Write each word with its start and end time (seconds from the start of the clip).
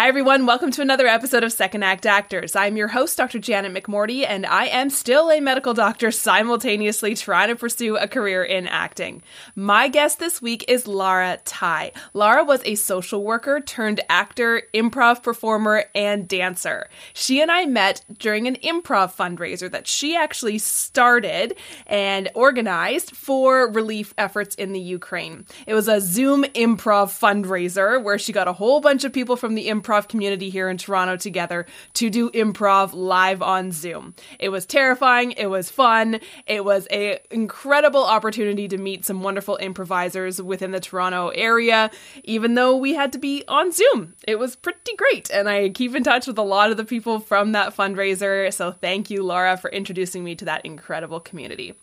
Hi, 0.00 0.08
everyone. 0.08 0.46
Welcome 0.46 0.70
to 0.70 0.80
another 0.80 1.06
episode 1.06 1.44
of 1.44 1.52
Second 1.52 1.82
Act 1.82 2.06
Actors. 2.06 2.56
I'm 2.56 2.78
your 2.78 2.88
host, 2.88 3.18
Dr. 3.18 3.38
Janet 3.38 3.74
McMorty, 3.74 4.24
and 4.26 4.46
I 4.46 4.64
am 4.64 4.88
still 4.88 5.30
a 5.30 5.40
medical 5.40 5.74
doctor 5.74 6.10
simultaneously 6.10 7.14
trying 7.14 7.48
to 7.48 7.54
pursue 7.54 7.98
a 7.98 8.08
career 8.08 8.42
in 8.42 8.66
acting. 8.66 9.22
My 9.54 9.88
guest 9.88 10.18
this 10.18 10.40
week 10.40 10.64
is 10.68 10.88
Lara 10.88 11.38
Tai. 11.44 11.92
Lara 12.14 12.42
was 12.44 12.62
a 12.64 12.76
social 12.76 13.22
worker 13.22 13.60
turned 13.60 14.00
actor, 14.08 14.62
improv 14.72 15.22
performer, 15.22 15.84
and 15.94 16.26
dancer. 16.26 16.88
She 17.12 17.42
and 17.42 17.52
I 17.52 17.66
met 17.66 18.02
during 18.18 18.46
an 18.46 18.56
improv 18.64 19.14
fundraiser 19.14 19.70
that 19.70 19.86
she 19.86 20.16
actually 20.16 20.56
started 20.56 21.56
and 21.86 22.30
organized 22.34 23.14
for 23.14 23.70
relief 23.70 24.14
efforts 24.16 24.54
in 24.54 24.72
the 24.72 24.80
Ukraine. 24.80 25.44
It 25.66 25.74
was 25.74 25.88
a 25.88 26.00
Zoom 26.00 26.44
improv 26.44 27.10
fundraiser 27.10 28.02
where 28.02 28.18
she 28.18 28.32
got 28.32 28.48
a 28.48 28.54
whole 28.54 28.80
bunch 28.80 29.04
of 29.04 29.12
people 29.12 29.36
from 29.36 29.54
the 29.54 29.68
improv 29.68 29.89
improv 29.90 30.08
community 30.08 30.50
here 30.50 30.68
in 30.68 30.76
Toronto 30.76 31.16
together 31.16 31.66
to 31.94 32.10
do 32.10 32.30
improv 32.30 32.90
live 32.94 33.42
on 33.42 33.72
Zoom. 33.72 34.14
It 34.38 34.50
was 34.50 34.66
terrifying, 34.66 35.32
it 35.32 35.46
was 35.46 35.70
fun, 35.70 36.20
it 36.46 36.64
was 36.64 36.86
an 36.86 37.18
incredible 37.30 38.04
opportunity 38.04 38.68
to 38.68 38.78
meet 38.78 39.04
some 39.04 39.22
wonderful 39.22 39.56
improvisers 39.60 40.40
within 40.40 40.70
the 40.70 40.80
Toronto 40.80 41.28
area 41.28 41.90
even 42.24 42.54
though 42.54 42.76
we 42.76 42.94
had 42.94 43.12
to 43.12 43.18
be 43.18 43.44
on 43.48 43.72
Zoom. 43.72 44.14
It 44.26 44.38
was 44.38 44.56
pretty 44.56 44.94
great 44.96 45.30
and 45.30 45.48
I 45.48 45.70
keep 45.70 45.94
in 45.94 46.04
touch 46.04 46.26
with 46.26 46.38
a 46.38 46.42
lot 46.42 46.70
of 46.70 46.76
the 46.76 46.84
people 46.84 47.18
from 47.18 47.52
that 47.52 47.76
fundraiser. 47.76 48.52
So 48.52 48.72
thank 48.72 49.10
you 49.10 49.22
Laura 49.22 49.56
for 49.56 49.70
introducing 49.70 50.22
me 50.22 50.34
to 50.36 50.44
that 50.44 50.64
incredible 50.64 51.20
community. 51.20 51.74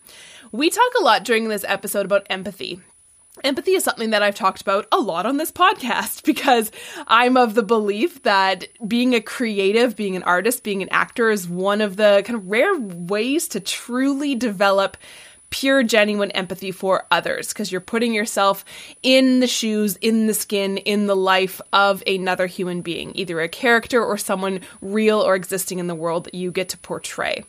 We 0.52 0.70
talk 0.70 0.91
a 0.99 1.04
lot 1.04 1.26
during 1.26 1.49
this 1.49 1.66
episode 1.68 2.05
about 2.05 2.27
empathy 2.30 2.82
Empathy 3.44 3.73
is 3.73 3.84
something 3.84 4.09
that 4.12 4.23
I've 4.23 4.36
talked 4.36 4.62
about 4.62 4.88
a 4.91 5.00
lot 5.00 5.26
on 5.26 5.38
this 5.38 5.52
podcast 5.52 6.23
because 6.26 6.72
I'm 7.08 7.38
of 7.38 7.54
the 7.54 7.63
belief 7.63 8.23
that 8.23 8.68
being 8.88 9.16
a 9.16 9.22
creative, 9.22 9.96
being 9.96 10.16
an 10.16 10.23
artist, 10.23 10.63
being 10.63 10.82
an 10.82 10.90
actor 10.90 11.30
is 11.30 11.48
one 11.48 11.82
of 11.82 11.98
the 11.98 12.24
kind 12.26 12.38
of 12.38 12.49
rare 12.49 12.77
ways 12.80 13.48
to 13.49 13.60
truly 13.60 14.35
develop 14.35 14.98
pure, 15.49 15.84
genuine 15.84 16.32
empathy 16.32 16.71
for 16.71 17.05
others 17.10 17.49
because 17.49 17.71
you're 17.71 17.82
putting 17.82 18.13
yourself 18.13 18.65
in 19.02 19.40
the 19.40 19.48
shoes, 19.48 19.96
in 19.98 20.27
the 20.27 20.34
skin, 20.34 20.77
in 20.77 21.08
the 21.08 21.15
life 21.15 21.62
of 21.71 22.04
another 22.05 22.48
human 22.48 22.82
being, 22.82 23.12
either 23.15 23.40
a 23.40 23.48
character 23.48 24.04
or 24.04 24.18
someone 24.18 24.60
real 24.82 25.21
or 25.21 25.35
existing 25.35 25.80
in 25.80 25.88
the 25.88 25.96
world 25.96 26.26
that 26.26 26.34
you 26.34 26.52
get 26.52 26.70
to 26.70 26.77
portray. 26.77 27.43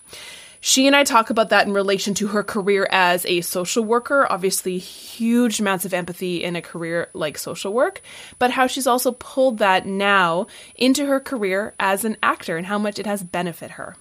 She 0.61 0.87
and 0.87 0.97
I 0.97 1.05
talk 1.05 1.31
about 1.31 1.51
that 1.51 1.67
in 1.67 1.73
relation 1.73 2.15
to 2.15 2.29
her 2.29 2.43
career 2.43 2.89
as 2.91 3.25
a 3.27 3.43
social 3.43 3.85
worker, 3.85 4.27
obviously, 4.31 4.79
huge 4.79 5.61
amounts 5.61 5.85
of 5.85 5.95
empathy 5.95 6.43
in 6.43 6.57
a 6.57 6.63
career 6.63 7.11
like 7.15 7.39
social 7.39 7.73
work, 7.73 8.03
but 8.39 8.51
how 8.51 8.67
she's 8.67 8.87
also 8.87 9.13
pulled 9.13 9.59
that 9.59 9.87
now 9.87 10.47
into 10.75 11.07
her 11.07 11.21
career 11.21 11.75
as 11.79 12.05
an 12.05 12.17
actor 12.23 12.57
and 12.57 12.67
how 12.67 12.79
much 12.79 12.99
it 12.99 13.07
has 13.07 13.23
benefited 13.23 13.73
her. 13.73 13.97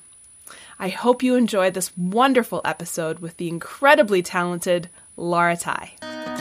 I 0.80 0.90
hope 0.90 1.24
you 1.24 1.36
enjoyed 1.36 1.74
this 1.74 1.96
wonderful 1.98 2.62
episode 2.64 3.20
with 3.20 3.38
the 3.38 3.48
incredibly 3.48 4.22
talented 4.22 4.90
Lara 5.16 5.58
Tai. 5.58 6.37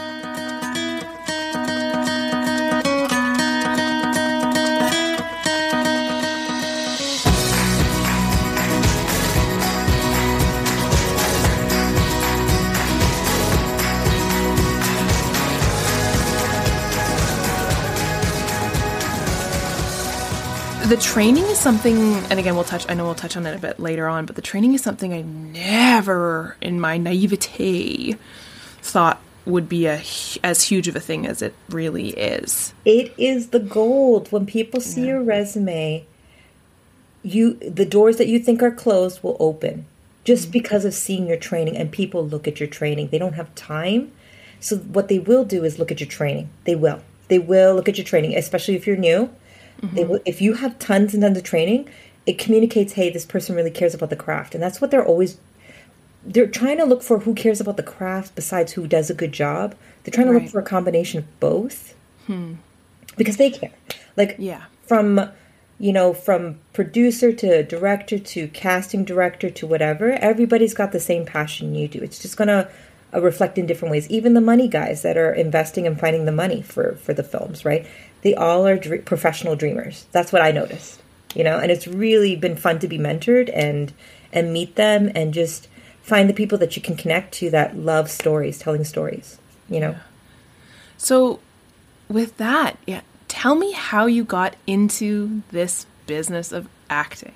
The 20.97 21.03
training 21.03 21.45
is 21.45 21.59
something, 21.59 21.95
and 21.99 22.39
again, 22.39 22.55
we'll 22.55 22.65
touch. 22.65 22.87
I 22.89 22.95
know 22.95 23.05
we'll 23.05 23.15
touch 23.15 23.37
on 23.37 23.45
it 23.45 23.55
a 23.55 23.59
bit 23.59 23.79
later 23.79 24.09
on, 24.09 24.25
but 24.25 24.35
the 24.35 24.41
training 24.41 24.73
is 24.73 24.83
something 24.83 25.13
I 25.13 25.21
never, 25.21 26.57
in 26.63 26.81
my 26.81 26.97
naivete, 26.97 28.17
thought 28.81 29.21
would 29.45 29.69
be 29.69 29.85
a 29.85 30.03
as 30.43 30.63
huge 30.63 30.89
of 30.89 30.97
a 30.97 31.01
thing 31.01 31.27
as 31.27 31.43
it 31.43 31.55
really 31.69 32.11
is. 32.11 32.73
It 32.87 33.13
is 33.19 33.49
the 33.49 33.61
gold. 33.61 34.33
When 34.33 34.47
people 34.47 34.81
see 34.81 35.03
yeah. 35.03 35.09
your 35.09 35.23
resume, 35.23 36.07
you 37.23 37.55
the 37.57 37.85
doors 37.85 38.17
that 38.17 38.27
you 38.27 38.39
think 38.39 38.63
are 38.63 38.71
closed 38.71 39.23
will 39.23 39.37
open 39.39 39.85
just 40.25 40.45
mm-hmm. 40.45 40.53
because 40.53 40.87
of 40.87 40.95
seeing 40.95 41.27
your 41.27 41.37
training 41.37 41.77
and 41.77 41.93
people 41.93 42.27
look 42.27 42.49
at 42.49 42.59
your 42.59 42.71
training. 42.71 43.09
They 43.09 43.19
don't 43.19 43.35
have 43.35 43.55
time. 43.55 44.13
So 44.61 44.79
what 44.79 45.09
they 45.09 45.19
will 45.19 45.45
do 45.45 45.63
is 45.63 45.79
look 45.79 45.93
at 45.93 46.01
your 46.01 46.09
training. 46.09 46.49
They 46.65 46.75
will. 46.75 47.03
They 47.29 47.39
will 47.39 47.75
look 47.75 47.89
at 47.89 47.99
your 47.99 48.07
training, 48.07 48.35
especially 48.35 48.77
if 48.77 48.87
you're 48.87 48.97
new 48.97 49.31
Mm-hmm. 49.83 50.09
Will, 50.09 50.21
if 50.25 50.41
you 50.41 50.55
have 50.55 50.79
tons 50.79 51.15
and 51.15 51.23
tons 51.23 51.37
of 51.37 51.45
training, 51.45 51.89
it 52.27 52.39
communicates, 52.39 52.95
hey, 52.95 53.11
this 53.11 53.25
person 53.25 53.55
really 53.55 53.71
cares 53.71 53.95
about 53.95 54.11
the 54.11 54.17
craft, 54.17 54.55
and 54.55 54.63
that's 54.63 54.81
what 54.81 54.91
they're 54.91 55.07
always. 55.07 55.39
They're 56.25 56.49
trying 56.49 56.79
to 56.79 56.85
look 56.85 57.03
for 57.03 57.21
who 57.21 57.35
cares 57.35 57.61
about 57.61 57.77
the 57.77 57.85
craft 57.85 58.35
besides 58.35 58.73
who 58.73 58.89
does 58.89 59.11
a 59.11 59.15
good 59.15 59.31
job. 59.33 59.77
They're 60.03 60.13
trying 60.13 60.27
to 60.27 60.33
right. 60.33 60.43
look 60.43 60.51
for 60.51 60.59
a 60.59 60.65
combination 60.65 61.19
of 61.19 61.41
both, 61.41 61.95
hmm. 62.27 62.55
because 63.17 63.37
they 63.37 63.51
care. 63.51 63.73
Like 64.17 64.35
yeah, 64.39 64.65
from 64.83 65.31
you 65.79 65.93
know, 65.93 66.15
from 66.15 66.59
producer 66.73 67.33
to 67.33 67.63
director 67.63 68.19
to 68.19 68.49
casting 68.49 69.05
director 69.05 69.51
to 69.51 69.67
whatever, 69.67 70.13
everybody's 70.13 70.75
got 70.75 70.93
the 70.93 71.01
same 71.01 71.27
passion 71.27 71.75
you 71.75 71.87
do. 71.87 72.01
It's 72.01 72.19
just 72.19 72.37
gonna 72.37 72.69
uh, 73.15 73.21
reflect 73.21 73.59
in 73.59 73.67
different 73.67 73.93
ways. 73.93 74.09
Even 74.09 74.35
the 74.35 74.41
money 74.41 74.69
guys 74.69 75.03
that 75.03 75.17
are 75.17 75.33
investing 75.33 75.87
and 75.87 75.99
finding 76.01 76.25
the 76.25 76.33
money 76.33 76.63
for 76.63 76.97
for 76.97 77.13
the 77.15 77.23
films, 77.23 77.65
right? 77.65 77.87
They 78.23 78.35
all 78.35 78.67
are 78.67 78.77
dr- 78.77 79.05
professional 79.05 79.57
dreamers. 79.57 80.07
That's 80.13 80.33
what 80.33 80.43
I 80.43 80.53
noticed, 80.53 81.03
you 81.35 81.45
know, 81.45 81.59
and 81.59 81.71
it's 81.71 81.87
really 81.87 82.37
been 82.37 82.57
fun 82.57 82.79
to 82.81 82.89
be 82.89 82.99
mentored 82.99 83.51
and 83.55 83.93
and 84.33 84.53
meet 84.53 84.77
them 84.77 85.11
and 85.15 85.33
just 85.33 85.69
find 86.03 86.29
the 86.29 86.35
people 86.35 86.59
that 86.59 86.77
you 86.77 86.83
can 86.83 86.97
connect 86.97 87.33
to 87.35 87.51
that 87.51 87.77
love 87.77 88.11
stories, 88.11 88.59
telling 88.59 88.85
stories, 88.85 89.39
you 89.69 89.81
know. 89.81 89.97
So 90.97 91.41
with 92.09 92.37
that, 92.37 92.79
yeah, 92.87 93.01
tell 93.29 93.55
me 93.55 93.73
how 93.73 94.07
you 94.07 94.25
got 94.25 94.57
into 94.67 95.43
this 95.51 95.87
business 96.07 96.53
of 96.53 96.69
acting. 96.89 97.35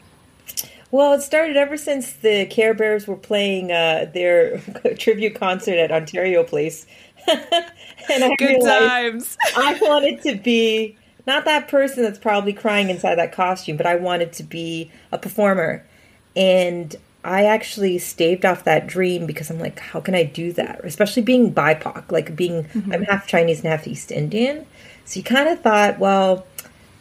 Well, 0.93 1.13
it 1.13 1.23
started 1.23 1.57
ever 1.57 1.77
since 1.77 2.13
the 2.15 2.47
Care 2.47 2.75
Bears 2.75 3.07
were 3.07 3.17
playing 3.17 3.71
uh, 3.71 4.11
their 4.13 4.59
tribute 4.99 5.37
concert 5.37 5.79
at 5.79 5.93
Ontario 5.93 6.43
Place 6.43 6.87
and 7.29 8.25
I 8.25 8.35
Good 8.37 8.61
times. 8.63 9.37
I 9.57 9.79
wanted 9.83 10.23
to 10.23 10.37
be 10.37 10.97
not 11.27 11.45
that 11.45 11.69
person 11.69 12.03
that's 12.03 12.19
probably 12.19 12.53
crying 12.53 12.91
inside 12.91 13.17
that 13.17 13.33
costume, 13.33 13.77
but 13.77 13.87
I 13.87 13.97
wanted 13.97 14.33
to 14.35 14.43
be 14.43 14.91
a 15.13 15.19
performer. 15.19 15.85
And 16.35 16.97
I 17.25 17.45
actually 17.45 17.99
staved 17.99 18.45
off 18.47 18.65
that 18.65 18.87
dream 18.87 19.27
because 19.27 19.51
I'm 19.51 19.59
like, 19.59 19.79
how 19.79 20.01
can 20.01 20.15
I 20.15 20.25
do 20.25 20.53
that? 20.55 20.85
Especially 20.85 21.23
being 21.23 21.53
BIPOC, 21.53 22.11
like 22.11 22.35
being, 22.35 22.65
mm-hmm. 22.65 22.93
I'm 22.93 23.03
half 23.03 23.27
Chinese 23.27 23.61
and 23.61 23.69
half 23.69 23.87
East 23.87 24.11
Indian. 24.11 24.67
So 25.05 25.19
you 25.19 25.25
kind 25.25 25.49
of 25.49 25.61
thought, 25.61 25.99
well, 25.99 26.47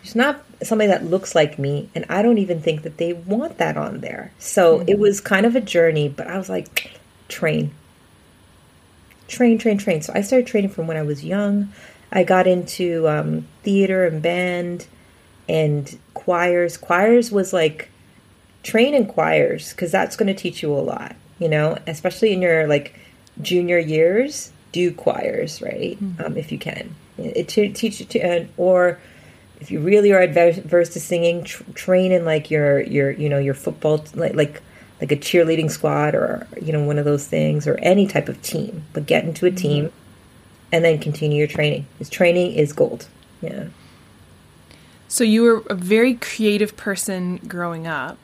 there's 0.02 0.16
not 0.16 0.44
somebody 0.62 0.90
that 0.90 1.06
looks 1.06 1.36
like 1.36 1.58
me, 1.58 1.90
and 1.96 2.06
I 2.10 2.22
don't 2.22 2.38
even 2.38 2.62
think 2.62 2.82
that 2.82 2.98
they 2.98 3.14
want 3.14 3.58
that 3.60 3.78
on 3.78 4.02
there. 4.02 4.32
So 4.40 4.80
mm-hmm. 4.80 4.90
it 4.90 5.00
was 5.00 5.22
kind 5.22 5.46
of 5.46 5.56
a 5.56 5.62
journey, 5.62 6.10
but 6.10 6.28
I 6.28 6.38
was 6.38 6.50
like, 6.50 7.00
train, 7.30 7.72
train, 9.30 9.58
train, 9.58 9.78
train. 9.78 10.02
So 10.02 10.12
I 10.14 10.22
started 10.22 10.48
training 10.48 10.72
from 10.72 10.88
when 10.88 10.98
I 10.98 11.04
was 11.04 11.24
young. 11.24 11.72
I 12.12 12.24
got 12.24 12.48
into 12.48 13.08
um, 13.08 13.48
theater 13.64 14.06
and 14.06 14.22
band 14.22 14.88
and 15.48 15.98
choirs. 16.14 16.78
Choirs 16.78 17.32
was 17.32 17.54
like 17.54 17.90
train 18.64 18.94
in 18.94 19.06
choirs 19.06 19.72
because 19.72 19.92
that's 19.92 20.16
going 20.16 20.28
to 20.28 20.34
teach 20.34 20.62
you 20.62 20.74
a 20.74 20.78
lot, 20.78 21.16
you 21.38 21.48
know, 21.48 21.78
especially 21.88 22.34
in 22.34 22.42
your 22.42 22.68
like 22.68 23.00
junior 23.42 23.80
years. 23.80 24.52
Do 24.72 24.92
choirs, 24.92 25.64
right? 25.64 25.98
Mm-hmm. 26.00 26.24
Um, 26.24 26.38
if 26.38 26.52
you 26.52 26.60
can, 26.60 26.96
it, 27.18 27.48
to 27.50 27.70
teach 27.74 28.00
you 28.00 28.06
to, 28.06 28.20
uh, 28.20 28.46
or 28.56 29.00
if 29.60 29.72
you 29.72 29.80
really 29.80 30.12
are 30.12 30.22
adverse 30.22 30.90
to 30.90 31.00
singing, 31.00 31.44
tr- 31.44 31.64
train 31.74 32.12
in 32.12 32.24
like 32.24 32.52
your 32.52 32.82
your 32.82 33.10
you 33.10 33.30
know 33.30 33.40
your 33.40 33.56
football 33.56 34.06
like 34.14 34.36
like 34.36 34.62
like 35.02 35.12
a 35.12 35.16
cheerleading 35.16 35.72
squad 35.72 36.16
or 36.16 36.48
you 36.62 36.74
know 36.74 36.84
one 36.84 36.98
of 36.98 37.06
those 37.06 37.28
things 37.28 37.68
or 37.68 37.78
any 37.80 38.06
type 38.06 38.30
of 38.30 38.42
team 38.42 38.84
but 38.94 39.06
get 39.06 39.24
into 39.24 39.46
a 39.46 39.52
team 39.52 39.86
mm-hmm. 39.86 39.96
and 40.72 40.86
then 40.86 41.00
continue 41.00 41.38
your 41.38 41.48
training. 41.48 41.86
His 41.98 42.10
training 42.10 42.54
is 42.54 42.74
gold. 42.74 43.08
Yeah. 43.42 43.68
So 45.08 45.24
you 45.24 45.42
were 45.42 45.64
a 45.70 45.76
very 45.76 46.14
creative 46.16 46.78
person 46.78 47.38
growing 47.48 47.88
up 47.88 48.20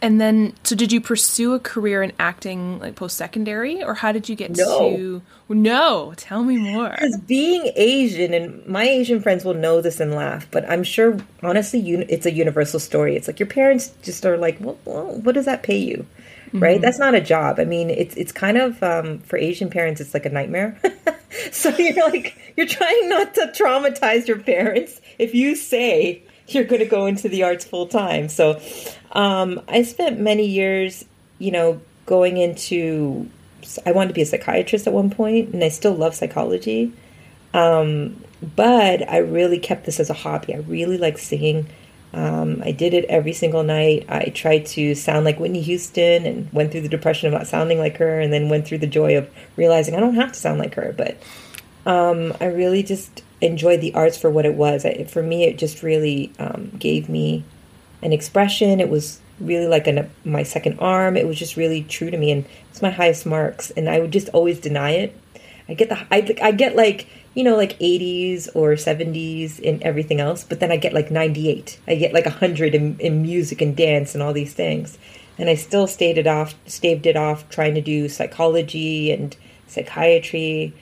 and 0.00 0.20
then, 0.20 0.54
so 0.62 0.76
did 0.76 0.92
you 0.92 1.00
pursue 1.00 1.54
a 1.54 1.60
career 1.60 2.02
in 2.02 2.12
acting 2.18 2.78
like 2.78 2.94
post 2.94 3.16
secondary, 3.16 3.82
or 3.82 3.94
how 3.94 4.12
did 4.12 4.28
you 4.28 4.36
get 4.36 4.56
no. 4.56 4.96
to? 4.96 5.22
No, 5.48 6.14
tell 6.16 6.44
me 6.44 6.56
more. 6.56 6.90
Because 6.90 7.16
being 7.16 7.72
Asian, 7.74 8.34
and 8.34 8.66
my 8.66 8.84
Asian 8.84 9.20
friends 9.20 9.44
will 9.44 9.54
know 9.54 9.80
this 9.80 9.98
and 9.98 10.14
laugh, 10.14 10.46
but 10.50 10.68
I'm 10.70 10.84
sure, 10.84 11.18
honestly, 11.42 11.80
you, 11.80 12.04
it's 12.08 12.26
a 12.26 12.32
universal 12.32 12.78
story. 12.78 13.16
It's 13.16 13.26
like 13.26 13.40
your 13.40 13.48
parents 13.48 13.92
just 14.02 14.24
are 14.24 14.36
like, 14.36 14.58
well, 14.60 14.78
well 14.84 15.20
what 15.20 15.34
does 15.34 15.46
that 15.46 15.62
pay 15.62 15.78
you? 15.78 16.06
Mm-hmm. 16.48 16.60
Right? 16.60 16.80
That's 16.80 16.98
not 16.98 17.14
a 17.14 17.20
job. 17.20 17.58
I 17.58 17.64
mean, 17.64 17.90
it's 17.90 18.16
it's 18.16 18.32
kind 18.32 18.56
of 18.56 18.82
um, 18.82 19.18
for 19.20 19.36
Asian 19.36 19.68
parents, 19.68 20.00
it's 20.00 20.14
like 20.14 20.26
a 20.26 20.30
nightmare. 20.30 20.80
so 21.52 21.70
you're 21.76 22.08
like, 22.08 22.38
you're 22.56 22.66
trying 22.66 23.08
not 23.08 23.34
to 23.34 23.52
traumatize 23.54 24.28
your 24.28 24.38
parents 24.38 25.00
if 25.18 25.34
you 25.34 25.56
say 25.56 26.22
you're 26.48 26.64
going 26.64 26.80
to 26.80 26.86
go 26.86 27.06
into 27.06 27.28
the 27.28 27.42
arts 27.42 27.64
full 27.64 27.86
time. 27.86 28.28
So 28.28 28.60
um, 29.12 29.60
I 29.68 29.82
spent 29.82 30.18
many 30.18 30.46
years, 30.46 31.04
you 31.38 31.50
know, 31.50 31.80
going 32.06 32.36
into. 32.36 33.28
I 33.84 33.92
wanted 33.92 34.08
to 34.08 34.14
be 34.14 34.22
a 34.22 34.26
psychiatrist 34.26 34.86
at 34.86 34.92
one 34.92 35.10
point, 35.10 35.52
and 35.52 35.62
I 35.62 35.68
still 35.68 35.94
love 35.94 36.14
psychology. 36.14 36.92
Um, 37.52 38.22
but 38.56 39.08
I 39.08 39.18
really 39.18 39.58
kept 39.58 39.84
this 39.84 40.00
as 40.00 40.10
a 40.10 40.14
hobby. 40.14 40.54
I 40.54 40.58
really 40.58 40.96
like 40.96 41.18
singing. 41.18 41.68
Um, 42.14 42.62
I 42.64 42.72
did 42.72 42.94
it 42.94 43.04
every 43.06 43.34
single 43.34 43.62
night. 43.62 44.06
I 44.08 44.26
tried 44.26 44.64
to 44.66 44.94
sound 44.94 45.26
like 45.26 45.38
Whitney 45.38 45.60
Houston 45.60 46.24
and 46.24 46.50
went 46.52 46.72
through 46.72 46.80
the 46.80 46.88
depression 46.88 47.26
of 47.26 47.34
not 47.34 47.46
sounding 47.46 47.78
like 47.78 47.98
her, 47.98 48.20
and 48.20 48.32
then 48.32 48.48
went 48.48 48.66
through 48.66 48.78
the 48.78 48.86
joy 48.86 49.18
of 49.18 49.28
realizing 49.56 49.94
I 49.94 50.00
don't 50.00 50.14
have 50.14 50.32
to 50.32 50.38
sound 50.38 50.58
like 50.58 50.74
her. 50.74 50.94
But 50.96 51.18
um, 51.88 52.36
I 52.38 52.44
really 52.44 52.82
just 52.82 53.22
enjoyed 53.40 53.80
the 53.80 53.94
arts 53.94 54.18
for 54.18 54.28
what 54.28 54.44
it 54.44 54.54
was. 54.54 54.84
I, 54.84 55.04
for 55.04 55.22
me, 55.22 55.44
it 55.44 55.56
just 55.56 55.82
really 55.82 56.30
um, 56.38 56.70
gave 56.78 57.08
me 57.08 57.44
an 58.02 58.12
expression. 58.12 58.78
It 58.78 58.90
was 58.90 59.20
really 59.40 59.66
like 59.66 59.86
an, 59.86 60.10
my 60.22 60.42
second 60.42 60.78
arm. 60.80 61.16
It 61.16 61.26
was 61.26 61.38
just 61.38 61.56
really 61.56 61.82
true 61.84 62.10
to 62.10 62.18
me, 62.18 62.30
and 62.30 62.44
it's 62.70 62.82
my 62.82 62.90
highest 62.90 63.24
marks. 63.24 63.70
And 63.70 63.88
I 63.88 64.00
would 64.00 64.12
just 64.12 64.28
always 64.30 64.60
deny 64.60 64.90
it. 64.90 65.18
I 65.66 65.74
get 65.74 65.88
the 65.88 65.98
I, 66.10 66.36
I 66.42 66.52
get 66.52 66.76
like 66.76 67.06
you 67.34 67.42
know 67.42 67.56
like 67.56 67.78
80s 67.78 68.48
or 68.54 68.72
70s 68.72 69.58
in 69.58 69.82
everything 69.82 70.20
else, 70.20 70.44
but 70.44 70.60
then 70.60 70.70
I 70.70 70.76
get 70.76 70.92
like 70.92 71.10
98. 71.10 71.80
I 71.88 71.94
get 71.94 72.12
like 72.12 72.26
100 72.26 72.74
in, 72.74 72.98
in 73.00 73.22
music 73.22 73.62
and 73.62 73.74
dance 73.74 74.12
and 74.12 74.22
all 74.22 74.34
these 74.34 74.52
things, 74.52 74.98
and 75.38 75.48
I 75.48 75.54
still 75.54 75.86
stayed 75.86 76.18
it 76.18 76.26
off, 76.26 76.54
staved 76.66 77.06
it 77.06 77.16
off, 77.16 77.48
trying 77.48 77.74
to 77.76 77.80
do 77.80 78.10
psychology 78.10 79.10
and 79.10 79.34
psychiatry, 79.66 80.74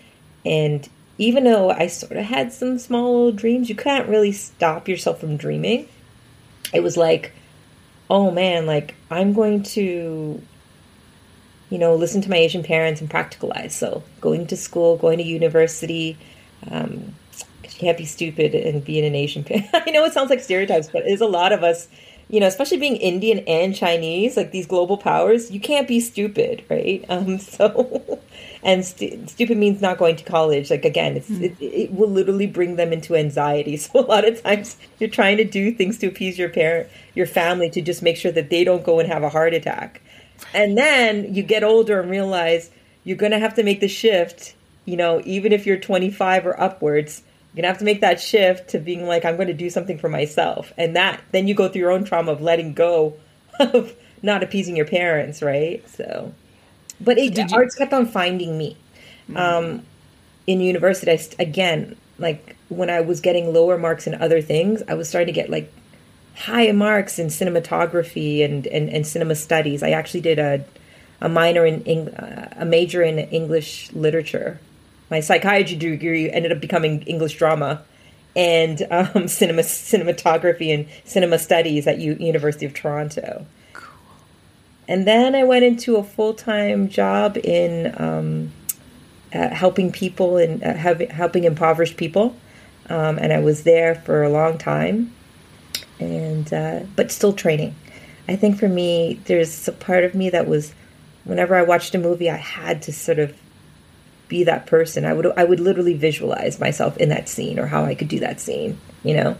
and 0.45 0.89
even 1.19 1.45
though 1.45 1.71
I 1.71 1.87
sort 1.87 2.13
of 2.13 2.25
had 2.25 2.53
some 2.53 2.79
small 2.79 3.13
little 3.13 3.33
dreams, 3.33 3.69
you 3.69 3.75
can't 3.75 4.09
really 4.09 4.33
stop 4.33 4.89
yourself 4.89 5.21
from 5.21 5.37
dreaming. 5.37 5.89
It 6.73 6.83
was 6.83 6.97
like, 6.97 7.33
oh 8.11 8.31
man, 8.31 8.67
like 8.67 8.95
I'm 9.11 9.33
going 9.33 9.63
to, 9.63 10.41
you 11.71 11.79
know, 11.79 11.95
listen 11.95 12.21
to 12.23 12.31
my 12.31 12.37
Asian 12.37 12.63
parents 12.63 13.01
and 13.01 13.11
practicalize. 13.11 13.73
So 13.73 14.03
going 14.21 14.47
to 14.49 14.57
school, 14.57 14.97
going 14.97 15.19
to 15.19 15.25
university, 15.25 16.19
um, 16.71 17.15
you 17.63 17.71
can't 17.71 17.99
be 17.99 18.05
stupid 18.05 18.55
and 18.55 18.85
being 18.85 19.05
an 19.05 19.15
Asian. 19.15 19.45
I 19.73 19.91
know 19.91 20.05
it 20.05 20.13
sounds 20.13 20.31
like 20.31 20.41
stereotypes, 20.41 20.89
but 20.89 21.05
there's 21.05 21.21
a 21.21 21.27
lot 21.27 21.53
of 21.53 21.65
us, 21.65 21.89
you 22.29 22.41
know, 22.41 22.47
especially 22.47 22.79
being 22.79 22.97
Indian 22.97 23.41
and 23.41 23.75
Chinese, 23.75 24.37
like 24.37 24.51
these 24.51 24.67
global 24.67 24.99
powers, 24.99 25.51
you 25.51 25.61
can't 25.61 25.89
be 25.89 26.01
stupid, 26.01 26.65
right? 26.69 27.05
Um, 27.09 27.39
so 27.39 28.21
and 28.67 28.85
st- 28.85 29.31
stupid 29.31 29.57
means 29.57 29.81
not 29.81 29.97
going 29.97 30.17
to 30.17 30.25
college. 30.25 30.71
Like 30.71 30.85
again 30.85 31.17
it's, 31.17 31.31
mm. 31.31 31.43
it, 31.43 31.57
it 31.61 31.93
will 31.93 32.11
literally 32.11 32.49
bring 32.49 32.77
them 32.77 32.93
into 32.93 33.15
anxiety. 33.15 33.77
So 33.87 34.01
a 34.01 34.03
lot 34.03 34.27
of 34.27 34.43
times 34.43 34.77
you're 34.99 35.09
trying 35.09 35.37
to 35.37 35.45
do 35.45 35.71
things 35.73 35.99
to 35.99 36.09
appease 36.09 36.39
your 36.39 36.49
parent 36.49 36.89
your 37.15 37.27
family 37.27 37.71
to 37.71 37.81
just 37.81 38.03
make 38.03 38.17
sure 38.17 38.33
that 38.33 38.51
they 38.51 38.65
don't 38.65 38.85
go 38.85 38.99
and 38.99 39.09
have 39.09 39.23
a 39.23 39.29
heart 39.29 39.55
attack. 39.55 40.03
And 40.53 40.77
then 40.77 41.35
you 41.35 41.43
get 41.43 41.63
older 41.63 42.01
and 42.01 42.11
realize 42.11 42.71
you're 43.05 43.17
going 43.17 43.33
to 43.33 43.39
have 43.39 43.55
to 43.55 43.63
make 43.63 43.81
the 43.81 43.89
shift 43.89 44.57
you 44.85 44.97
know 44.97 45.23
even 45.25 45.53
if 45.53 45.67
you're 45.67 45.79
25 45.79 46.47
or 46.47 46.61
upwards 46.61 47.23
you're 47.55 47.63
going 47.63 47.63
to 47.63 47.69
have 47.69 47.79
to 47.79 47.85
make 47.85 48.01
that 48.01 48.21
shift 48.21 48.71
to 48.71 48.79
being 48.79 49.07
like 49.07 49.25
i'm 49.25 49.37
going 49.37 49.49
to 49.49 49.55
do 49.55 49.71
something 49.71 49.99
for 49.99 50.09
myself. 50.09 50.73
And 50.77 50.97
that 50.97 51.23
then 51.31 51.47
you 51.47 51.55
go 51.55 51.69
through 51.69 51.83
your 51.83 51.93
own 51.93 52.05
trauma 52.05 52.33
of 52.33 52.43
letting 52.43 52.75
go 52.75 53.15
of 53.61 53.95
not 54.23 54.43
appeasing 54.43 54.77
your 54.77 54.87
parents 54.87 55.41
right? 55.41 55.89
So 55.89 56.35
but 57.01 57.19
it, 57.19 57.35
Did 57.35 57.53
arts 57.53 57.75
kept 57.75 57.93
on 57.93 58.07
finding 58.07 58.57
me. 58.57 58.77
Mm-hmm. 59.29 59.37
Um, 59.37 59.83
in 60.47 60.61
university, 60.61 61.11
I, 61.11 61.43
again, 61.43 61.97
like 62.19 62.57
when 62.69 62.91
I 62.91 63.01
was 63.01 63.21
getting 63.21 63.53
lower 63.53 63.79
marks 63.79 64.07
in 64.07 64.15
other 64.15 64.41
things, 64.41 64.83
I 64.89 64.95
was 64.95 65.09
starting 65.09 65.27
to 65.27 65.33
get 65.33 65.51
like 65.51 65.73
high 66.35 66.71
marks 66.73 67.19
in 67.19 67.29
cinematography 67.29 68.45
and, 68.45 68.67
and, 68.67 68.89
and 68.91 69.07
cinema 69.07 69.35
studies. 69.35 69.83
I 69.83 69.91
actually 69.91 70.21
did 70.21 70.39
a, 70.39 70.65
a 71.21 71.29
minor 71.29 71.65
in, 71.67 72.09
uh, 72.09 72.55
a 72.57 72.65
major 72.65 73.03
in 73.03 73.19
English 73.19 73.93
literature. 73.93 74.61
My 75.11 75.21
psychiatry 75.21 75.77
degree 75.77 76.31
ended 76.31 76.53
up 76.53 76.61
becoming 76.61 77.03
English 77.03 77.37
drama 77.37 77.83
and 78.35 78.87
um, 78.91 79.29
cinema 79.29 79.63
cinematography 79.63 80.75
and 80.75 80.87
cinema 81.05 81.39
studies 81.39 81.87
at 81.87 81.99
U- 81.99 82.17
University 82.21 82.67
of 82.67 82.75
Toronto. 82.75 83.47
And 84.89 85.07
then 85.07 85.35
I 85.35 85.45
went 85.45 85.65
into 85.65 85.97
a 85.97 86.05
full 86.05 86.35
time 86.35 86.89
job 86.89 87.37
in 87.37 87.95
um, 88.01 88.53
uh, 89.35 89.49
helping 89.49 89.91
people 89.91 90.37
and 90.37 90.63
uh, 90.63 90.75
helping 90.75 91.45
impoverished 91.45 91.97
people. 91.97 92.37
Um, 92.89 93.19
and 93.19 93.33
I 93.33 93.41
was 93.41 93.65
there 93.65 93.97
for 93.97 94.23
a 94.23 94.29
long 94.29 94.59
time, 94.59 95.13
and 95.99 96.53
uh, 96.53 96.81
but 96.95 97.11
still 97.11 97.33
training. 97.33 97.75
I 98.29 98.37
think 98.37 98.59
for 98.59 98.69
me, 98.69 99.21
there's 99.25 99.67
a 99.67 99.73
part 99.73 100.05
of 100.05 100.15
me 100.15 100.31
that 100.31 100.47
was, 100.47 100.73
whenever 101.25 101.57
I 101.57 101.63
watched 101.63 101.95
a 101.95 101.99
movie, 101.99 102.31
I 102.31 102.37
had 102.37 102.83
to 102.83 102.93
sort 102.93 103.19
of 103.19 103.37
be 104.29 104.45
that 104.45 104.67
person. 104.67 105.05
I 105.05 105.13
would 105.13 105.27
I 105.37 105.45
would 105.45 105.59
literally 105.59 105.95
visualize 105.95 106.61
myself 106.61 106.97
in 106.97 107.09
that 107.09 107.29
scene 107.29 107.59
or 107.59 107.67
how 107.67 107.85
I 107.85 107.97
could 107.97 108.09
do 108.09 108.21
that 108.21 108.41
scene, 108.41 108.79
you 109.03 109.15
know. 109.15 109.37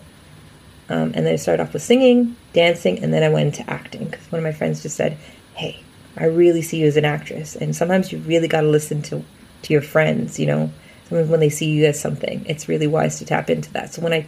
Um, 0.89 1.13
and 1.15 1.27
then 1.27 1.33
I 1.33 1.37
started 1.37 1.63
off 1.63 1.73
with 1.73 1.83
singing, 1.83 2.37
dancing, 2.53 3.03
and 3.03 3.13
then 3.13 3.23
I 3.23 3.29
went 3.29 3.59
into 3.59 3.69
acting. 3.69 4.05
Because 4.05 4.31
one 4.31 4.39
of 4.39 4.45
my 4.45 4.53
friends 4.53 4.83
just 4.83 4.97
said, 4.97 5.19
hey, 5.57 5.83
I 6.17 6.27
really 6.27 6.63
see 6.63 6.79
you 6.79 6.87
as 6.87 6.97
an 6.97 7.05
actress. 7.05 7.57
And 7.57 7.75
sometimes 7.75 8.13
you 8.13 8.19
really 8.19 8.49
got 8.49 8.63
to 8.63 8.69
listen 8.69 9.03
to, 9.03 9.25
to 9.63 9.73
your 9.73 9.83
friends, 9.83 10.39
you 10.39 10.47
know, 10.47 10.71
sometimes 11.09 11.31
when 11.31 11.41
they 11.41 11.51
see 11.51 11.71
you 11.71 11.87
as 11.87 12.01
something, 12.01 12.45
it's 12.47 12.69
really 12.69 12.87
wise 12.87 13.19
to 13.19 13.25
tap 13.25 13.51
into 13.51 13.73
that. 13.73 13.93
So 13.93 14.03
when 14.03 14.13
I 14.13 14.27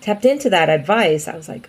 tapped 0.00 0.24
into 0.24 0.50
that 0.50 0.68
advice, 0.68 1.28
I 1.28 1.36
was 1.36 1.48
like, 1.48 1.68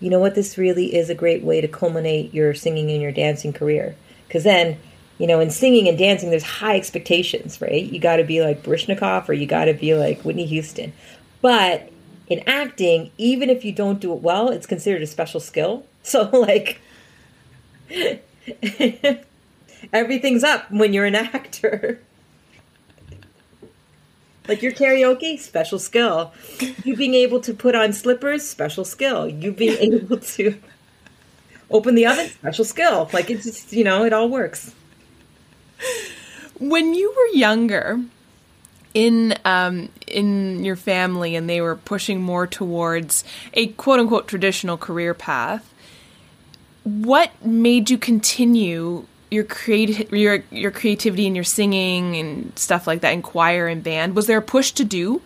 you 0.00 0.10
know 0.10 0.18
what, 0.18 0.34
this 0.34 0.56
really 0.56 0.94
is 0.94 1.10
a 1.10 1.14
great 1.14 1.42
way 1.42 1.60
to 1.60 1.68
culminate 1.68 2.32
your 2.32 2.54
singing 2.54 2.90
and 2.90 3.02
your 3.02 3.12
dancing 3.12 3.52
career. 3.52 3.94
Because 4.26 4.44
then, 4.44 4.78
you 5.18 5.26
know, 5.26 5.40
in 5.40 5.50
singing 5.50 5.88
and 5.88 5.98
dancing, 5.98 6.30
there's 6.30 6.42
high 6.42 6.76
expectations, 6.76 7.60
right? 7.60 7.84
You 7.84 8.00
got 8.00 8.16
to 8.16 8.24
be 8.24 8.42
like 8.42 8.62
Baryshnikov 8.62 9.28
or 9.28 9.34
you 9.34 9.46
got 9.46 9.66
to 9.66 9.74
be 9.74 9.94
like 9.94 10.22
Whitney 10.22 10.46
Houston. 10.46 10.92
But 11.42 11.90
in 12.28 12.42
acting, 12.46 13.10
even 13.18 13.50
if 13.50 13.64
you 13.64 13.72
don't 13.72 14.00
do 14.00 14.12
it 14.14 14.22
well, 14.22 14.48
it's 14.48 14.66
considered 14.66 15.02
a 15.02 15.06
special 15.06 15.40
skill. 15.40 15.86
So, 16.02 16.30
like, 16.32 16.80
Everything's 19.92 20.44
up 20.44 20.70
when 20.70 20.92
you're 20.92 21.06
an 21.06 21.14
actor. 21.14 22.00
Like 24.48 24.62
your 24.62 24.72
karaoke, 24.72 25.38
special 25.38 25.78
skill. 25.78 26.32
You 26.84 26.96
being 26.96 27.14
able 27.14 27.40
to 27.40 27.54
put 27.54 27.74
on 27.74 27.92
slippers, 27.92 28.46
special 28.46 28.84
skill. 28.84 29.28
You 29.28 29.52
being 29.52 29.76
able 29.94 30.18
to 30.18 30.58
open 31.70 31.94
the 31.94 32.06
oven, 32.06 32.28
special 32.28 32.64
skill. 32.64 33.08
Like 33.12 33.30
it's 33.30 33.44
just, 33.44 33.72
you 33.72 33.84
know, 33.84 34.04
it 34.04 34.12
all 34.12 34.28
works. 34.28 34.74
When 36.58 36.94
you 36.94 37.14
were 37.16 37.38
younger, 37.38 38.00
in 38.94 39.36
um, 39.44 39.88
in 40.06 40.64
your 40.64 40.76
family, 40.76 41.36
and 41.36 41.48
they 41.48 41.60
were 41.60 41.76
pushing 41.76 42.20
more 42.20 42.46
towards 42.46 43.24
a 43.54 43.68
quote 43.68 44.00
unquote 44.00 44.26
traditional 44.28 44.76
career 44.76 45.14
path 45.14 45.69
what 46.84 47.30
made 47.44 47.90
you 47.90 47.98
continue 47.98 49.06
your 49.30 49.44
creative 49.44 50.10
your 50.12 50.42
your 50.50 50.70
creativity 50.70 51.26
and 51.26 51.36
your 51.36 51.44
singing 51.44 52.16
and 52.16 52.58
stuff 52.58 52.86
like 52.86 53.00
that 53.00 53.12
in 53.12 53.22
choir 53.22 53.66
and 53.66 53.82
band? 53.82 54.16
Was 54.16 54.26
there 54.26 54.38
a 54.38 54.42
push 54.42 54.72
to 54.72 54.84
do 54.84 55.22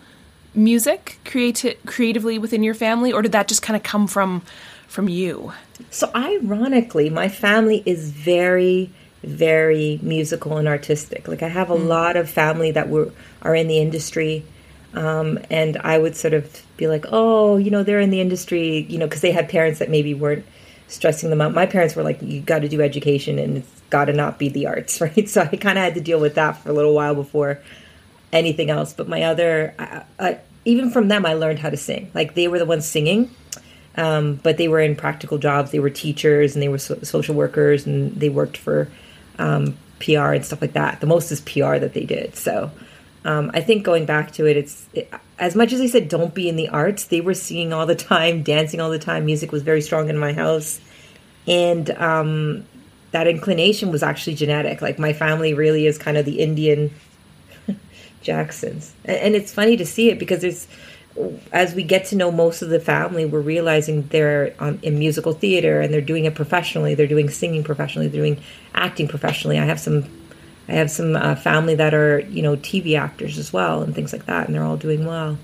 music 0.53 1.19
creati- 1.25 1.77
creatively 1.85 2.37
within 2.39 2.63
your 2.63 2.73
family 2.73 3.11
or 3.11 3.21
did 3.21 3.33
that 3.33 3.47
just 3.47 3.61
kind 3.61 3.75
of 3.75 3.83
come 3.83 4.07
from 4.07 4.41
from 4.87 5.09
you? 5.09 5.53
So 5.89 6.11
ironically 6.15 7.09
my 7.09 7.29
family 7.29 7.83
is 7.85 8.11
very 8.11 8.91
very 9.23 9.99
musical 10.03 10.57
and 10.57 10.67
artistic. 10.67 11.27
Like 11.27 11.41
i 11.41 11.47
have 11.47 11.69
a 11.71 11.75
mm. 11.75 11.87
lot 11.87 12.15
of 12.15 12.29
family 12.29 12.71
that 12.71 12.89
were 12.89 13.11
are 13.41 13.55
in 13.55 13.67
the 13.67 13.79
industry 13.79 14.45
um, 14.93 15.39
and 15.49 15.77
i 15.77 15.97
would 15.97 16.15
sort 16.15 16.33
of 16.33 16.63
be 16.77 16.87
like 16.87 17.05
oh 17.09 17.57
you 17.57 17.69
know 17.69 17.83
they're 17.83 17.99
in 17.99 18.11
the 18.11 18.21
industry 18.21 18.85
you 18.89 18.97
know 18.97 19.05
because 19.05 19.21
they 19.21 19.31
had 19.31 19.49
parents 19.49 19.79
that 19.79 19.89
maybe 19.89 20.13
weren't 20.13 20.45
stressing 20.87 21.29
them 21.29 21.41
out. 21.41 21.53
My 21.53 21.65
parents 21.65 21.95
were 21.95 22.03
like, 22.03 22.21
you 22.21 22.41
got 22.41 22.59
to 22.59 22.69
do 22.69 22.81
education 22.81 23.39
and 23.39 23.57
it's 23.57 23.81
got 23.89 24.05
to 24.05 24.13
not 24.13 24.37
be 24.37 24.49
the 24.49 24.67
arts, 24.67 25.01
right? 25.01 25.27
So 25.27 25.41
I 25.41 25.55
kind 25.55 25.77
of 25.77 25.83
had 25.83 25.95
to 25.95 26.01
deal 26.01 26.19
with 26.19 26.35
that 26.35 26.57
for 26.57 26.69
a 26.69 26.73
little 26.73 26.93
while 26.93 27.15
before 27.15 27.61
anything 28.31 28.69
else. 28.69 28.93
But 28.93 29.07
my 29.07 29.23
other, 29.23 29.73
uh, 29.79 30.01
uh, 30.19 30.33
even 30.65 30.91
from 30.91 31.07
them, 31.07 31.25
I 31.25 31.33
learned 31.33 31.59
how 31.59 31.69
to 31.69 31.77
sing. 31.77 32.11
Like 32.13 32.35
they 32.35 32.47
were 32.47 32.59
the 32.59 32.65
ones 32.65 32.85
singing, 32.85 33.31
um, 33.95 34.35
but 34.35 34.57
they 34.57 34.67
were 34.67 34.79
in 34.79 34.95
practical 34.95 35.37
jobs. 35.37 35.71
They 35.71 35.79
were 35.79 35.89
teachers 35.89 36.55
and 36.55 36.61
they 36.61 36.69
were 36.69 36.77
so- 36.77 36.99
social 37.01 37.35
workers 37.35 37.85
and 37.85 38.13
they 38.15 38.29
worked 38.29 38.57
for 38.57 38.89
um, 39.39 39.77
PR 39.99 40.33
and 40.33 40.45
stuff 40.45 40.61
like 40.61 40.73
that. 40.73 41.01
The 41.01 41.07
most 41.07 41.31
is 41.31 41.41
PR 41.41 41.77
that 41.77 41.93
they 41.93 42.05
did. 42.05 42.35
So 42.35 42.71
um, 43.23 43.51
I 43.53 43.61
think 43.61 43.83
going 43.83 44.05
back 44.05 44.31
to 44.33 44.45
it, 44.45 44.57
it's 44.57 44.87
it, 44.93 45.11
as 45.37 45.55
much 45.55 45.73
as 45.73 45.79
they 45.79 45.87
said 45.87 46.09
don't 46.09 46.33
be 46.33 46.47
in 46.47 46.55
the 46.55 46.69
arts, 46.69 47.05
they 47.05 47.21
were 47.21 47.33
singing 47.33 47.73
all 47.73 47.85
the 47.85 47.95
time, 47.95 48.43
dancing 48.43 48.79
all 48.79 48.89
the 48.89 48.99
time. 48.99 49.25
Music 49.25 49.51
was 49.51 49.63
very 49.63 49.81
strong 49.81 50.09
in 50.09 50.17
my 50.17 50.33
house, 50.33 50.79
and 51.47 51.89
um, 51.91 52.65
that 53.11 53.27
inclination 53.27 53.91
was 53.91 54.03
actually 54.03 54.35
genetic. 54.35 54.81
Like 54.81 54.99
my 54.99 55.13
family 55.13 55.53
really 55.53 55.85
is 55.85 55.97
kind 55.97 56.17
of 56.17 56.25
the 56.25 56.39
Indian 56.39 56.93
Jacksons, 58.21 58.93
and, 59.03 59.17
and 59.17 59.35
it's 59.35 59.53
funny 59.53 59.77
to 59.77 59.85
see 59.85 60.09
it 60.09 60.19
because 60.19 60.41
there's 60.41 60.67
as 61.51 61.73
we 61.73 61.83
get 61.83 62.05
to 62.05 62.15
know 62.15 62.31
most 62.31 62.61
of 62.61 62.69
the 62.69 62.79
family, 62.79 63.25
we're 63.25 63.39
realizing 63.39 64.03
they're 64.07 64.53
um, 64.59 64.79
in 64.81 64.99
musical 64.99 65.33
theater 65.33 65.79
and 65.79 65.93
they're 65.93 66.01
doing 66.01 66.25
it 66.25 66.35
professionally. 66.35 66.93
They're 66.93 67.07
doing 67.07 67.29
singing 67.29 67.63
professionally. 67.63 68.07
They're 68.09 68.21
doing 68.21 68.43
acting 68.73 69.07
professionally. 69.07 69.57
I 69.57 69.65
have 69.65 69.79
some, 69.79 70.03
I 70.67 70.73
have 70.73 70.89
some 70.89 71.15
uh, 71.15 71.35
family 71.35 71.75
that 71.75 71.93
are 71.93 72.19
you 72.19 72.41
know 72.41 72.55
TV 72.55 72.97
actors 72.97 73.37
as 73.37 73.53
well 73.53 73.81
and 73.81 73.93
things 73.93 74.13
like 74.13 74.25
that, 74.25 74.47
and 74.47 74.55
they're 74.55 74.63
all 74.63 74.77
doing 74.77 75.05
well. 75.05 75.37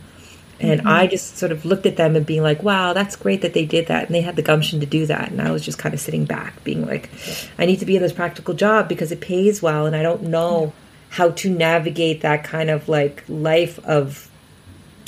And 0.62 0.82
mm-hmm. 0.82 0.90
I 0.90 1.08
just 1.08 1.38
sort 1.38 1.52
of 1.52 1.66
looked 1.66 1.88
at 1.88 1.98
them 1.98 2.16
and 2.16 2.24
being 2.26 2.44
like, 2.44 2.62
wow, 2.62 2.94
that's 2.94 3.16
great 3.16 3.42
that 3.42 3.54
they 3.54 3.66
did 3.66 3.88
that. 3.88 4.06
And 4.06 4.14
they 4.14 4.22
had 4.22 4.36
the 4.36 4.44
gumption 4.44 4.80
to 4.80 4.86
do 4.86 5.08
that. 5.08 5.32
And 5.32 5.42
I 5.42 5.50
was 5.50 5.66
just 5.66 5.80
kind 5.80 5.94
of 5.94 6.00
sitting 6.00 6.26
back, 6.26 6.64
being 6.64 6.86
like, 6.86 7.10
I 7.58 7.66
need 7.66 7.80
to 7.80 7.86
be 7.86 7.96
in 7.96 8.02
this 8.02 8.14
practical 8.14 8.54
job 8.54 8.88
because 8.88 9.12
it 9.12 9.22
pays 9.22 9.62
well. 9.62 9.88
And 9.88 9.96
I 9.96 10.04
don't 10.04 10.24
know 10.24 10.72
how 11.10 11.32
to 11.32 11.50
navigate 11.50 12.22
that 12.22 12.44
kind 12.44 12.70
of 12.70 12.88
like 12.88 13.24
life 13.28 13.80
of 13.86 14.30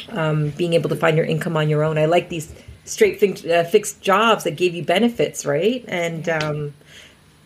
um, 0.10 0.50
being 0.52 0.74
able 0.74 0.90
to 0.90 0.96
find 0.96 1.16
your 1.16 1.26
income 1.26 1.56
on 1.56 1.70
your 1.70 1.84
own. 1.84 2.00
I 2.00 2.06
like 2.06 2.30
these 2.30 2.54
straight 2.86 3.22
uh, 3.46 3.64
fixed 3.64 4.02
jobs 4.02 4.46
that 4.46 4.56
gave 4.56 4.74
you 4.74 4.84
benefits, 4.84 5.46
right? 5.46 5.86
And, 5.88 6.28
um, 6.28 6.74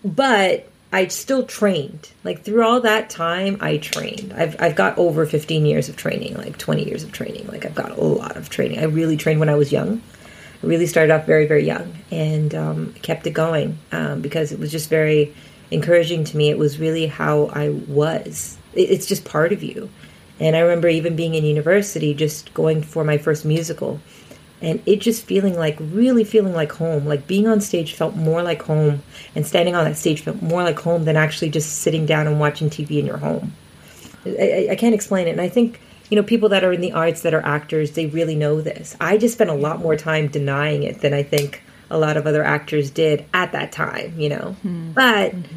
but 0.04 0.70
I 0.92 1.08
still 1.08 1.44
trained. 1.44 2.12
Like 2.24 2.44
through 2.44 2.64
all 2.64 2.82
that 2.82 3.10
time, 3.10 3.58
I 3.60 3.78
trained. 3.78 4.34
I've 4.34 4.56
I've 4.62 4.76
got 4.76 4.98
over 4.98 5.26
15 5.26 5.66
years 5.66 5.90
of 5.90 5.98
training, 5.98 6.36
like 6.36 6.58
20 6.58 6.86
years 6.86 7.04
of 7.04 7.12
training. 7.12 7.48
Like 7.48 7.66
I've 7.66 7.76
got 7.76 7.92
a 7.92 8.02
lot 8.02 8.38
of 8.38 8.50
training. 8.50 8.80
I 8.80 8.84
really 8.84 9.18
trained 9.18 9.40
when 9.40 9.50
I 9.50 9.56
was 9.56 9.72
young. 9.72 10.02
I 10.64 10.66
really 10.66 10.88
started 10.88 11.14
off 11.14 11.26
very 11.26 11.46
very 11.46 11.66
young 11.66 11.94
and 12.10 12.56
um, 12.56 12.94
kept 13.02 13.28
it 13.28 13.32
going 13.32 13.78
um, 13.92 14.22
because 14.22 14.52
it 14.52 14.60
was 14.60 14.72
just 14.72 14.90
very 14.90 15.36
encouraging 15.72 16.24
to 16.26 16.38
me. 16.38 16.50
It 16.50 16.58
was 16.58 16.80
really 16.80 17.08
how 17.08 17.48
I 17.48 17.70
was. 17.70 18.58
It, 18.74 18.90
it's 18.90 19.06
just 19.06 19.26
part 19.26 19.52
of 19.52 19.64
you. 19.64 19.90
And 20.40 20.56
I 20.56 20.60
remember 20.60 20.88
even 20.88 21.16
being 21.16 21.36
in 21.36 21.44
university, 21.44 22.14
just 22.14 22.54
going 22.54 22.84
for 22.84 23.04
my 23.04 23.18
first 23.18 23.44
musical 23.44 24.00
and 24.62 24.82
it 24.86 24.98
just 24.98 25.26
feeling 25.26 25.56
like 25.56 25.78
really 25.80 26.24
feeling 26.24 26.54
like 26.54 26.72
home. 26.72 27.06
Like 27.06 27.28
being 27.28 27.48
on 27.48 27.62
stage 27.62 27.94
felt 27.94 28.16
more 28.16 28.42
like 28.42 28.64
home 28.64 29.04
and 29.36 29.46
standing 29.46 29.76
on 29.76 29.86
that 29.86 29.98
stage 29.98 30.22
felt 30.22 30.42
more 30.42 30.64
like 30.64 30.80
home 30.80 31.06
than 31.06 31.16
actually 31.16 31.50
just 31.50 31.82
sitting 31.82 32.06
down 32.06 32.28
and 32.28 32.40
watching 32.40 32.70
tv 32.70 33.00
in 33.00 33.06
your 33.06 33.18
home. 33.18 33.54
I, 34.26 34.70
I, 34.72 34.76
can't 34.76 34.96
explain 34.96 35.28
it. 35.28 35.32
And 35.32 35.42
i 35.42 35.50
think 35.50 35.80
you 36.10 36.16
know 36.16 36.24
people 36.24 36.50
that 36.50 36.64
are 36.64 36.74
in 36.74 36.82
the 36.82 36.92
arts 36.92 37.22
that 37.22 37.34
are 37.34 37.46
actors 37.46 37.92
they 37.92 38.08
really 38.08 38.36
know 38.36 38.62
this. 38.62 38.96
I 39.00 39.18
just 39.18 39.36
spent 39.36 39.50
a 39.50 39.56
lot 39.56 39.80
more 39.80 39.96
time 39.96 40.28
denying 40.28 40.84
it 40.84 41.02
than 41.02 41.14
i 41.14 41.22
think 41.24 41.62
a 41.90 41.98
lot 41.98 42.18
of 42.18 42.26
other 42.28 42.44
actors 42.44 42.90
did 42.90 43.26
at 43.34 43.52
that 43.52 43.72
time 43.72 44.20
you 44.20 44.30
know? 44.30 44.56
Mm-hmm. 44.66 44.94
but 44.94 45.34
mm-hmm. 45.34 45.56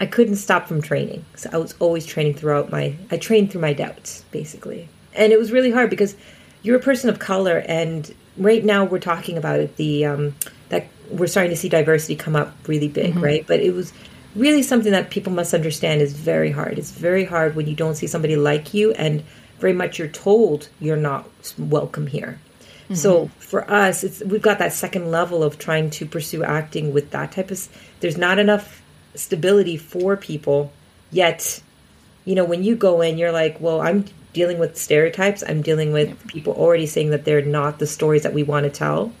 i 0.00 0.06
couldn't 0.06 0.36
stop 0.36 0.66
from 0.66 0.82
training. 0.82 1.24
So 1.36 1.50
i 1.52 1.56
was 1.58 1.74
always 1.78 2.04
training 2.04 2.34
throughout 2.34 2.72
my 2.72 2.96
i 3.10 3.16
trained 3.16 3.52
through 3.52 3.60
my 3.60 3.74
doubts 3.74 4.24
basically. 4.32 4.88
And 5.14 5.32
it 5.32 5.38
was 5.38 5.52
really 5.52 5.70
hard 5.70 5.90
because 5.90 6.16
you're 6.62 6.76
a 6.76 6.82
person 6.82 7.08
of 7.08 7.20
color 7.20 7.58
and 7.68 8.12
right 8.36 8.64
now 8.64 8.84
we're 8.84 8.98
talking 8.98 9.36
about 9.36 9.60
it 9.60 9.76
the 9.76 10.04
um, 10.04 10.34
that 10.68 10.86
we're 11.10 11.26
starting 11.26 11.50
to 11.50 11.56
see 11.56 11.68
diversity 11.68 12.16
come 12.16 12.34
up 12.34 12.54
really 12.66 12.88
big 12.88 13.12
mm-hmm. 13.12 13.24
right 13.24 13.46
but 13.46 13.60
it 13.60 13.72
was 13.72 13.92
really 14.34 14.62
something 14.62 14.92
that 14.92 15.10
people 15.10 15.32
must 15.32 15.54
understand 15.54 16.00
is 16.00 16.12
very 16.12 16.50
hard 16.50 16.78
it's 16.78 16.90
very 16.90 17.24
hard 17.24 17.54
when 17.54 17.66
you 17.66 17.74
don't 17.74 17.94
see 17.94 18.06
somebody 18.06 18.36
like 18.36 18.74
you 18.74 18.92
and 18.92 19.22
very 19.58 19.72
much 19.72 19.98
you're 19.98 20.08
told 20.08 20.68
you're 20.80 20.96
not 20.96 21.28
welcome 21.58 22.06
here 22.06 22.40
mm-hmm. 22.84 22.94
so 22.94 23.28
for 23.38 23.70
us 23.70 24.02
it's 24.02 24.22
we've 24.24 24.42
got 24.42 24.58
that 24.58 24.72
second 24.72 25.10
level 25.10 25.42
of 25.42 25.58
trying 25.58 25.88
to 25.90 26.04
pursue 26.04 26.42
acting 26.42 26.92
with 26.92 27.10
that 27.10 27.32
type 27.32 27.50
of 27.50 27.68
there's 28.00 28.18
not 28.18 28.38
enough 28.38 28.82
stability 29.14 29.76
for 29.76 30.16
people 30.16 30.72
yet 31.12 31.62
you 32.24 32.34
know 32.34 32.44
when 32.44 32.64
you 32.64 32.74
go 32.74 33.00
in 33.00 33.16
you're 33.16 33.30
like 33.30 33.60
well 33.60 33.80
i'm 33.80 34.04
dealing 34.34 34.58
with 34.58 34.76
stereotypes. 34.76 35.42
I'm 35.46 35.62
dealing 35.62 35.92
with 35.92 36.26
people 36.28 36.52
already 36.52 36.86
saying 36.86 37.10
that 37.10 37.24
they're 37.24 37.40
not 37.40 37.78
the 37.78 37.86
stories 37.86 38.24
that 38.24 38.34
we 38.34 38.42
want 38.42 38.64
to 38.64 38.70
tell, 38.70 39.12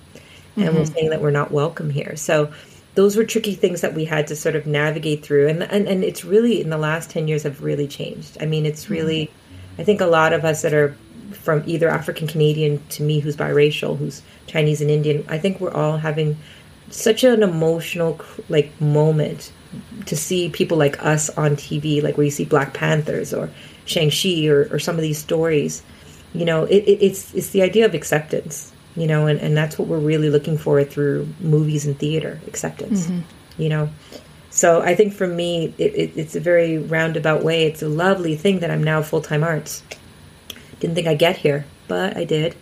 and 0.56 0.66
mm-hmm. 0.66 0.76
we're 0.76 0.84
saying 0.84 1.10
that 1.10 1.22
we're 1.22 1.30
not 1.30 1.50
welcome 1.50 1.88
here. 1.88 2.16
So 2.16 2.52
those 2.94 3.16
were 3.16 3.24
tricky 3.24 3.54
things 3.54 3.80
that 3.80 3.94
we 3.94 4.04
had 4.04 4.26
to 4.26 4.36
sort 4.36 4.56
of 4.56 4.66
navigate 4.66 5.24
through, 5.24 5.48
and 5.48 5.62
and, 5.62 5.88
and 5.88 6.04
it's 6.04 6.24
really 6.24 6.60
in 6.60 6.68
the 6.68 6.76
last 6.76 7.08
ten 7.08 7.26
years 7.26 7.44
have 7.44 7.62
really 7.62 7.88
changed. 7.88 8.36
I 8.42 8.44
mean, 8.44 8.66
it's 8.66 8.90
really, 8.90 9.26
mm-hmm. 9.26 9.80
I 9.80 9.84
think 9.84 10.02
a 10.02 10.06
lot 10.06 10.34
of 10.34 10.44
us 10.44 10.60
that 10.60 10.74
are 10.74 10.94
from 11.32 11.62
either 11.66 11.88
African 11.88 12.26
Canadian 12.26 12.82
to 12.90 13.02
me, 13.02 13.20
who's 13.20 13.36
biracial, 13.36 13.96
who's 13.96 14.20
Chinese 14.46 14.80
and 14.80 14.90
Indian, 14.90 15.24
I 15.28 15.38
think 15.38 15.60
we're 15.60 15.72
all 15.72 15.96
having 15.96 16.36
such 16.90 17.24
an 17.24 17.42
emotional 17.42 18.20
like 18.48 18.78
moment 18.80 19.52
to 20.06 20.16
see 20.16 20.48
people 20.50 20.76
like 20.76 21.02
us 21.04 21.30
on 21.30 21.56
TV, 21.56 22.02
like 22.02 22.16
where 22.16 22.24
you 22.24 22.30
see 22.30 22.44
Black 22.44 22.74
Panthers 22.74 23.32
or 23.32 23.50
Shang-Chi 23.84 24.46
or, 24.46 24.68
or 24.70 24.78
some 24.78 24.96
of 24.96 25.02
these 25.02 25.18
stories, 25.18 25.82
you 26.32 26.44
know, 26.44 26.64
it, 26.64 26.84
it, 26.84 27.02
it's, 27.04 27.34
it's 27.34 27.50
the 27.50 27.62
idea 27.62 27.84
of 27.84 27.94
acceptance, 27.94 28.72
you 28.96 29.06
know, 29.06 29.26
and, 29.26 29.38
and 29.40 29.56
that's 29.56 29.78
what 29.78 29.88
we're 29.88 29.98
really 29.98 30.30
looking 30.30 30.58
for 30.58 30.82
through 30.84 31.28
movies 31.40 31.86
and 31.86 31.98
theater, 31.98 32.40
acceptance, 32.46 33.06
mm-hmm. 33.06 33.62
you 33.62 33.68
know. 33.68 33.88
So 34.50 34.82
I 34.82 34.94
think 34.94 35.12
for 35.12 35.26
me, 35.26 35.74
it, 35.78 36.12
it's 36.16 36.36
a 36.36 36.40
very 36.40 36.78
roundabout 36.78 37.42
way. 37.42 37.64
It's 37.64 37.82
a 37.82 37.88
lovely 37.88 38.36
thing 38.36 38.60
that 38.60 38.70
I'm 38.70 38.84
now 38.84 39.02
full-time 39.02 39.42
arts. 39.42 39.82
Didn't 40.80 40.94
think 40.94 41.06
I'd 41.06 41.18
get 41.18 41.36
here, 41.36 41.66
but 41.88 42.16
I 42.16 42.24
did. 42.24 42.54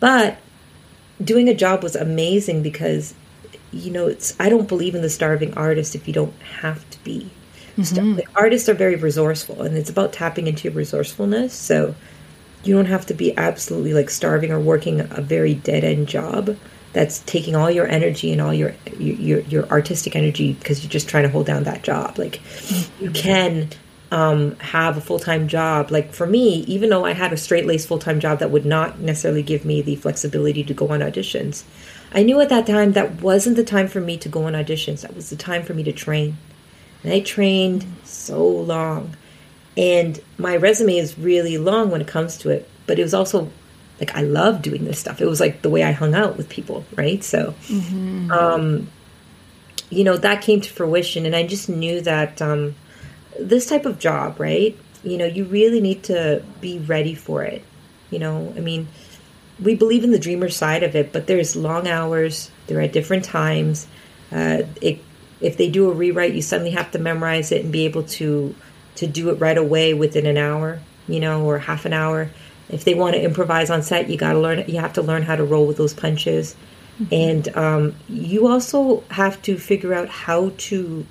But 0.00 0.38
doing 1.22 1.48
a 1.48 1.54
job 1.54 1.82
was 1.82 1.96
amazing 1.96 2.62
because 2.62 3.14
you 3.72 3.90
know 3.90 4.06
it's 4.06 4.38
i 4.38 4.48
don't 4.48 4.68
believe 4.68 4.94
in 4.94 5.02
the 5.02 5.10
starving 5.10 5.52
artist 5.54 5.94
if 5.94 6.06
you 6.06 6.14
don't 6.14 6.34
have 6.42 6.88
to 6.90 7.02
be 7.04 7.30
mm-hmm. 7.76 8.20
artists 8.34 8.68
are 8.68 8.74
very 8.74 8.96
resourceful 8.96 9.62
and 9.62 9.76
it's 9.76 9.90
about 9.90 10.12
tapping 10.12 10.46
into 10.46 10.64
your 10.64 10.72
resourcefulness. 10.72 11.52
So 11.52 11.94
you 12.64 12.74
don't 12.74 12.86
have 12.86 13.06
to 13.06 13.14
be 13.14 13.36
absolutely 13.36 13.94
like 13.94 14.10
starving 14.10 14.50
or 14.50 14.58
working 14.58 15.00
a 15.00 15.20
very 15.20 15.54
dead 15.54 15.84
end 15.84 16.08
job 16.08 16.56
that's 16.92 17.20
taking 17.20 17.54
all 17.54 17.70
your 17.70 17.86
energy 17.86 18.32
and 18.32 18.40
all 18.40 18.54
your 18.54 18.74
your 18.98 19.40
your 19.40 19.68
artistic 19.68 20.16
energy 20.16 20.54
because 20.54 20.82
you're 20.82 20.90
just 20.90 21.08
trying 21.08 21.24
to 21.24 21.28
hold 21.28 21.46
down 21.46 21.64
that 21.64 21.82
job. 21.82 22.18
Like 22.18 22.36
mm-hmm. 22.36 23.04
you 23.04 23.10
can 23.10 23.68
um, 24.10 24.56
have 24.56 24.96
a 24.96 25.00
full-time 25.00 25.46
job. 25.46 25.90
Like 25.90 26.12
for 26.12 26.26
me 26.26 26.60
even 26.60 26.88
though 26.88 27.04
i 27.04 27.12
had 27.12 27.32
a 27.32 27.36
straight-laced 27.36 27.86
full-time 27.86 28.20
job 28.20 28.38
that 28.38 28.50
would 28.50 28.64
not 28.64 28.98
necessarily 29.00 29.42
give 29.42 29.64
me 29.64 29.82
the 29.82 29.96
flexibility 29.96 30.64
to 30.64 30.72
go 30.72 30.88
on 30.88 31.00
auditions 31.00 31.64
i 32.12 32.22
knew 32.22 32.40
at 32.40 32.48
that 32.48 32.66
time 32.66 32.92
that 32.92 33.20
wasn't 33.20 33.56
the 33.56 33.64
time 33.64 33.88
for 33.88 34.00
me 34.00 34.16
to 34.16 34.28
go 34.28 34.44
on 34.44 34.54
auditions. 34.54 35.02
That 35.02 35.14
was 35.14 35.30
the 35.30 35.36
time 35.36 35.62
for 35.62 35.74
me 35.74 35.82
to 35.82 35.92
train 35.92 36.36
and 37.06 37.14
I 37.14 37.20
trained 37.20 37.86
so 38.02 38.44
long. 38.44 39.16
And 39.76 40.18
my 40.38 40.56
resume 40.56 40.96
is 40.96 41.16
really 41.16 41.56
long 41.56 41.92
when 41.92 42.00
it 42.00 42.08
comes 42.08 42.36
to 42.38 42.50
it, 42.50 42.68
but 42.86 42.98
it 42.98 43.02
was 43.02 43.14
also 43.14 43.48
like 44.00 44.16
I 44.16 44.22
love 44.22 44.60
doing 44.60 44.84
this 44.84 44.98
stuff. 44.98 45.20
It 45.20 45.26
was 45.26 45.38
like 45.38 45.62
the 45.62 45.70
way 45.70 45.84
I 45.84 45.92
hung 45.92 46.16
out 46.16 46.36
with 46.36 46.48
people, 46.48 46.84
right? 46.96 47.22
So, 47.22 47.54
mm-hmm. 47.68 48.32
um, 48.32 48.88
you 49.88 50.02
know, 50.02 50.16
that 50.16 50.42
came 50.42 50.60
to 50.60 50.68
fruition, 50.68 51.26
and 51.26 51.36
I 51.36 51.46
just 51.46 51.68
knew 51.68 52.00
that 52.00 52.42
um, 52.42 52.74
this 53.38 53.66
type 53.66 53.86
of 53.86 54.00
job, 54.00 54.40
right? 54.40 54.76
You 55.04 55.16
know, 55.16 55.26
you 55.26 55.44
really 55.44 55.80
need 55.80 56.02
to 56.04 56.42
be 56.60 56.80
ready 56.80 57.14
for 57.14 57.44
it. 57.44 57.62
You 58.10 58.18
know, 58.18 58.52
I 58.56 58.60
mean, 58.60 58.88
we 59.62 59.76
believe 59.76 60.02
in 60.02 60.10
the 60.10 60.18
dreamer 60.18 60.48
side 60.48 60.82
of 60.82 60.96
it, 60.96 61.12
but 61.12 61.28
there's 61.28 61.54
long 61.54 61.86
hours. 61.86 62.50
They're 62.66 62.80
at 62.80 62.92
different 62.92 63.24
times. 63.24 63.86
Uh, 64.32 64.64
it 64.82 64.98
if 65.40 65.56
they 65.56 65.68
do 65.68 65.90
a 65.90 65.92
rewrite, 65.92 66.34
you 66.34 66.42
suddenly 66.42 66.72
have 66.72 66.90
to 66.92 66.98
memorize 66.98 67.52
it 67.52 67.62
and 67.62 67.72
be 67.72 67.84
able 67.84 68.02
to 68.04 68.54
to 68.96 69.06
do 69.06 69.28
it 69.30 69.34
right 69.34 69.58
away 69.58 69.92
within 69.94 70.26
an 70.26 70.38
hour, 70.38 70.80
you 71.06 71.20
know, 71.20 71.44
or 71.44 71.58
half 71.58 71.84
an 71.84 71.92
hour. 71.92 72.30
If 72.68 72.84
they 72.84 72.94
want 72.94 73.14
to 73.14 73.22
improvise 73.22 73.70
on 73.70 73.82
set, 73.82 74.08
you 74.08 74.16
got 74.16 74.32
to 74.32 74.38
learn. 74.38 74.64
You 74.66 74.80
have 74.80 74.94
to 74.94 75.02
learn 75.02 75.22
how 75.22 75.36
to 75.36 75.44
roll 75.44 75.66
with 75.66 75.76
those 75.76 75.94
punches, 75.94 76.56
mm-hmm. 77.00 77.14
and 77.14 77.56
um, 77.56 77.94
you 78.08 78.48
also 78.48 79.04
have 79.10 79.40
to 79.42 79.58
figure 79.58 79.94
out 79.94 80.08
how 80.08 80.52
to. 80.58 81.06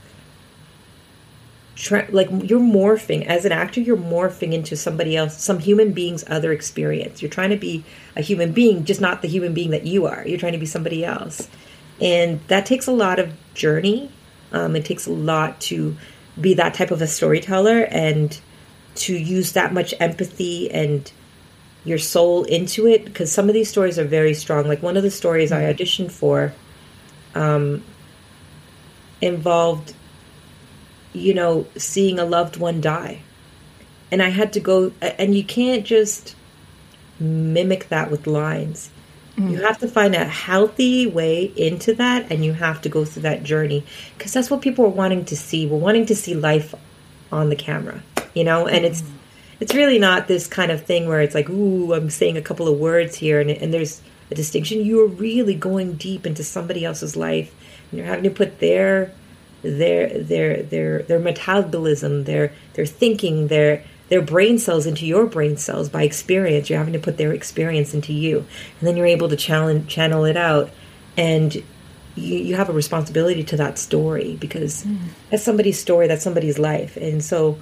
Tra- 1.77 2.07
like 2.09 2.29
you're 2.31 2.61
morphing 2.61 3.25
as 3.25 3.43
an 3.43 3.51
actor 3.51 3.81
you're 3.81 3.97
morphing 3.97 4.53
into 4.53 4.77
somebody 4.77 5.17
else 5.17 5.43
some 5.43 5.59
human 5.59 5.91
being's 5.91 6.23
other 6.29 6.53
experience 6.53 7.21
you're 7.21 7.29
trying 7.29 7.49
to 7.49 7.57
be 7.57 7.83
a 8.15 8.21
human 8.21 8.53
being 8.53 8.85
just 8.85 9.01
not 9.01 9.21
the 9.21 9.27
human 9.27 9.53
being 9.53 9.71
that 9.71 9.85
you 9.85 10.05
are 10.05 10.25
you're 10.25 10.39
trying 10.39 10.53
to 10.53 10.57
be 10.57 10.65
somebody 10.65 11.03
else 11.03 11.49
and 11.99 12.39
that 12.47 12.65
takes 12.65 12.87
a 12.87 12.93
lot 12.93 13.19
of 13.19 13.33
journey 13.55 14.09
um, 14.55 14.75
it 14.75 14.85
takes 14.85 15.05
a 15.05 15.11
lot 15.11 15.59
to 15.59 15.95
be 16.39 16.53
that 16.55 16.73
type 16.73 16.89
of 16.89 17.01
a 17.01 17.07
storyteller 17.07 17.83
and 17.91 18.39
to 18.95 19.15
use 19.15 19.51
that 19.51 19.73
much 19.73 19.93
empathy 19.99 20.71
and 20.71 21.11
your 21.83 21.97
soul 21.97 22.43
into 22.45 22.87
it 22.87 23.05
because 23.05 23.31
some 23.31 23.49
of 23.49 23.53
these 23.53 23.69
stories 23.69 23.99
are 23.99 24.05
very 24.05 24.33
strong. 24.33 24.65
Like 24.65 24.81
one 24.81 24.95
of 24.97 25.03
the 25.03 25.11
stories 25.11 25.51
I 25.51 25.71
auditioned 25.71 26.11
for 26.11 26.53
um, 27.35 27.83
involved, 29.21 29.93
you 31.11 31.33
know, 31.33 31.67
seeing 31.77 32.17
a 32.17 32.25
loved 32.25 32.55
one 32.57 32.79
die. 32.79 33.21
And 34.09 34.21
I 34.23 34.29
had 34.29 34.53
to 34.53 34.61
go, 34.61 34.93
and 35.01 35.35
you 35.35 35.43
can't 35.43 35.85
just 35.85 36.35
mimic 37.19 37.89
that 37.89 38.09
with 38.09 38.25
lines. 38.25 38.89
Mm. 39.37 39.51
You 39.51 39.61
have 39.63 39.77
to 39.79 39.87
find 39.87 40.15
a 40.15 40.25
healthy 40.25 41.07
way 41.07 41.51
into 41.55 41.93
that 41.95 42.31
and 42.31 42.45
you 42.45 42.53
have 42.53 42.81
to 42.81 42.89
go 42.89 43.03
through 43.03 43.23
that 43.23 43.43
journey 43.43 43.83
because 44.17 44.31
that's 44.33 44.49
what 44.49 44.61
people 44.61 44.85
are 44.85 44.89
wanting 44.89 45.25
to 45.25 45.35
see. 45.35 45.67
We're 45.67 45.77
wanting 45.77 46.05
to 46.07 46.15
see 46.15 46.35
life 46.35 46.73
on 47.31 47.49
the 47.49 47.55
camera, 47.55 48.01
you 48.33 48.43
know, 48.43 48.67
and 48.67 48.85
it's 48.85 49.03
it's 49.59 49.73
really 49.73 49.99
not 49.99 50.27
this 50.27 50.47
kind 50.47 50.71
of 50.71 50.83
thing 50.83 51.07
where 51.07 51.21
it's 51.21 51.35
like, 51.35 51.49
ooh, 51.49 51.93
I'm 51.93 52.09
saying 52.09 52.37
a 52.37 52.41
couple 52.41 52.67
of 52.67 52.77
words 52.77 53.15
here, 53.15 53.39
and, 53.39 53.49
and 53.49 53.73
there's 53.73 54.01
a 54.29 54.35
distinction. 54.35 54.85
You're 54.85 55.07
really 55.07 55.55
going 55.55 55.93
deep 55.93 56.25
into 56.25 56.43
somebody 56.43 56.83
else's 56.83 57.15
life, 57.15 57.53
and 57.89 57.97
you're 57.97 58.07
having 58.07 58.25
to 58.25 58.29
put 58.29 58.59
their 58.59 59.13
their 59.61 60.09
their 60.21 60.63
their 60.63 61.03
their 61.03 61.19
metabolism, 61.19 62.25
their 62.25 62.51
their 62.73 62.85
thinking, 62.85 63.47
their 63.47 63.83
their 64.09 64.21
brain 64.21 64.59
cells 64.59 64.85
into 64.85 65.05
your 65.05 65.25
brain 65.25 65.57
cells 65.57 65.89
by 65.89 66.03
experience. 66.03 66.69
You're 66.69 66.79
having 66.79 66.93
to 66.93 66.99
put 66.99 67.17
their 67.17 67.33
experience 67.33 67.93
into 67.93 68.13
you, 68.13 68.39
and 68.79 68.87
then 68.87 68.97
you're 68.97 69.05
able 69.05 69.29
to 69.29 69.35
challenge, 69.35 69.87
channel 69.87 70.25
it 70.25 70.37
out, 70.37 70.69
and 71.17 71.55
you, 71.55 71.63
you 72.15 72.55
have 72.55 72.69
a 72.69 72.73
responsibility 72.73 73.43
to 73.43 73.57
that 73.57 73.77
story 73.77 74.37
because 74.39 74.83
mm. 74.83 74.97
that's 75.29 75.43
somebody's 75.43 75.79
story, 75.79 76.07
that's 76.07 76.23
somebody's 76.23 76.59
life, 76.59 76.97
and 76.97 77.23
so 77.23 77.57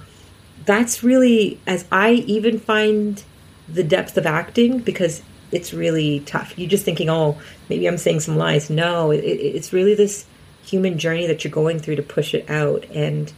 that's 0.64 1.02
really 1.02 1.60
as 1.66 1.84
I 1.90 2.12
even 2.12 2.58
find 2.58 3.22
the 3.68 3.84
depth 3.84 4.16
of 4.16 4.26
acting 4.26 4.78
because 4.80 5.22
it's 5.52 5.72
really 5.72 6.20
tough. 6.20 6.58
You're 6.58 6.68
just 6.68 6.84
thinking, 6.84 7.08
oh, 7.08 7.38
maybe 7.68 7.86
I'm 7.86 7.98
saying 7.98 8.20
some 8.20 8.36
lies. 8.36 8.70
No, 8.70 9.10
it, 9.10 9.18
it's 9.18 9.72
really 9.72 9.94
this 9.94 10.26
human 10.64 10.98
journey 10.98 11.26
that 11.26 11.44
you're 11.44 11.52
going 11.52 11.78
through 11.78 11.96
to 11.96 12.02
push 12.02 12.34
it 12.34 12.48
out. 12.50 12.84
And 12.90 13.32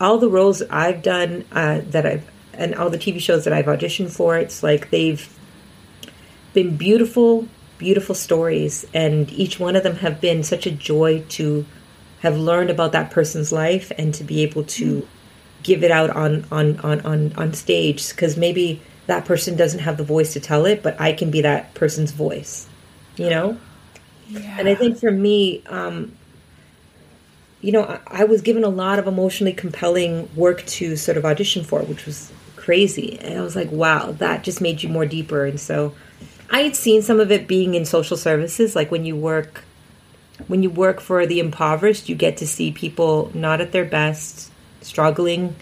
all 0.00 0.18
the 0.18 0.28
roles 0.28 0.62
I've 0.62 1.02
done 1.02 1.44
uh, 1.52 1.82
that 1.84 2.06
I've 2.06 2.28
and 2.54 2.74
all 2.74 2.90
the 2.90 2.98
TV 2.98 3.20
shows 3.20 3.44
that 3.44 3.52
I've 3.52 3.66
auditioned 3.66 4.10
for, 4.10 4.36
it's 4.36 4.62
like 4.62 4.90
they've 4.90 5.28
been 6.52 6.76
beautiful, 6.76 7.48
beautiful 7.78 8.14
stories, 8.14 8.86
and 8.92 9.30
each 9.32 9.60
one 9.60 9.76
of 9.76 9.82
them 9.82 9.96
have 9.96 10.20
been 10.20 10.42
such 10.42 10.66
a 10.66 10.70
joy 10.70 11.24
to 11.30 11.64
have 12.20 12.36
learned 12.36 12.70
about 12.70 12.92
that 12.92 13.10
person's 13.10 13.50
life 13.50 13.90
and 13.96 14.12
to 14.14 14.24
be 14.24 14.42
able 14.42 14.64
to 14.64 15.06
give 15.62 15.82
it 15.84 15.90
out 15.90 16.10
on 16.10 16.44
on 16.50 16.78
on 16.80 17.00
on, 17.00 17.32
on 17.34 17.52
stage 17.52 18.10
because 18.10 18.36
maybe 18.36 18.80
that 19.06 19.24
person 19.24 19.56
doesn't 19.56 19.80
have 19.80 19.96
the 19.96 20.04
voice 20.04 20.32
to 20.34 20.40
tell 20.40 20.66
it, 20.66 20.82
but 20.82 21.00
I 21.00 21.12
can 21.12 21.30
be 21.30 21.40
that 21.42 21.74
person's 21.74 22.12
voice, 22.12 22.68
you 23.16 23.28
know. 23.28 23.58
Yeah. 24.28 24.56
And 24.58 24.68
I 24.68 24.76
think 24.76 24.98
for 24.98 25.10
me, 25.10 25.64
um, 25.66 26.12
you 27.60 27.72
know, 27.72 27.82
I, 27.82 28.22
I 28.22 28.24
was 28.24 28.40
given 28.40 28.62
a 28.62 28.68
lot 28.68 28.98
of 28.98 29.06
emotionally 29.06 29.52
compelling 29.52 30.28
work 30.36 30.64
to 30.66 30.96
sort 30.96 31.16
of 31.16 31.24
audition 31.24 31.64
for, 31.64 31.82
which 31.82 32.06
was 32.06 32.32
crazy. 32.70 33.18
And 33.18 33.36
I 33.36 33.42
was 33.42 33.56
like, 33.56 33.72
wow, 33.72 34.12
that 34.18 34.44
just 34.44 34.60
made 34.60 34.80
you 34.80 34.88
more 34.88 35.04
deeper. 35.04 35.44
And 35.44 35.58
so 35.58 35.92
I 36.50 36.60
had 36.60 36.76
seen 36.76 37.02
some 37.02 37.18
of 37.18 37.32
it 37.32 37.48
being 37.48 37.74
in 37.74 37.84
social 37.84 38.16
services, 38.16 38.76
like 38.76 38.92
when 38.92 39.04
you 39.04 39.16
work 39.16 39.64
when 40.46 40.62
you 40.62 40.70
work 40.70 41.00
for 41.00 41.26
the 41.26 41.40
impoverished, 41.40 42.08
you 42.08 42.14
get 42.14 42.36
to 42.36 42.46
see 42.46 42.70
people 42.70 43.32
not 43.34 43.60
at 43.60 43.72
their 43.72 43.84
best, 43.84 44.52
struggling, 44.82 45.56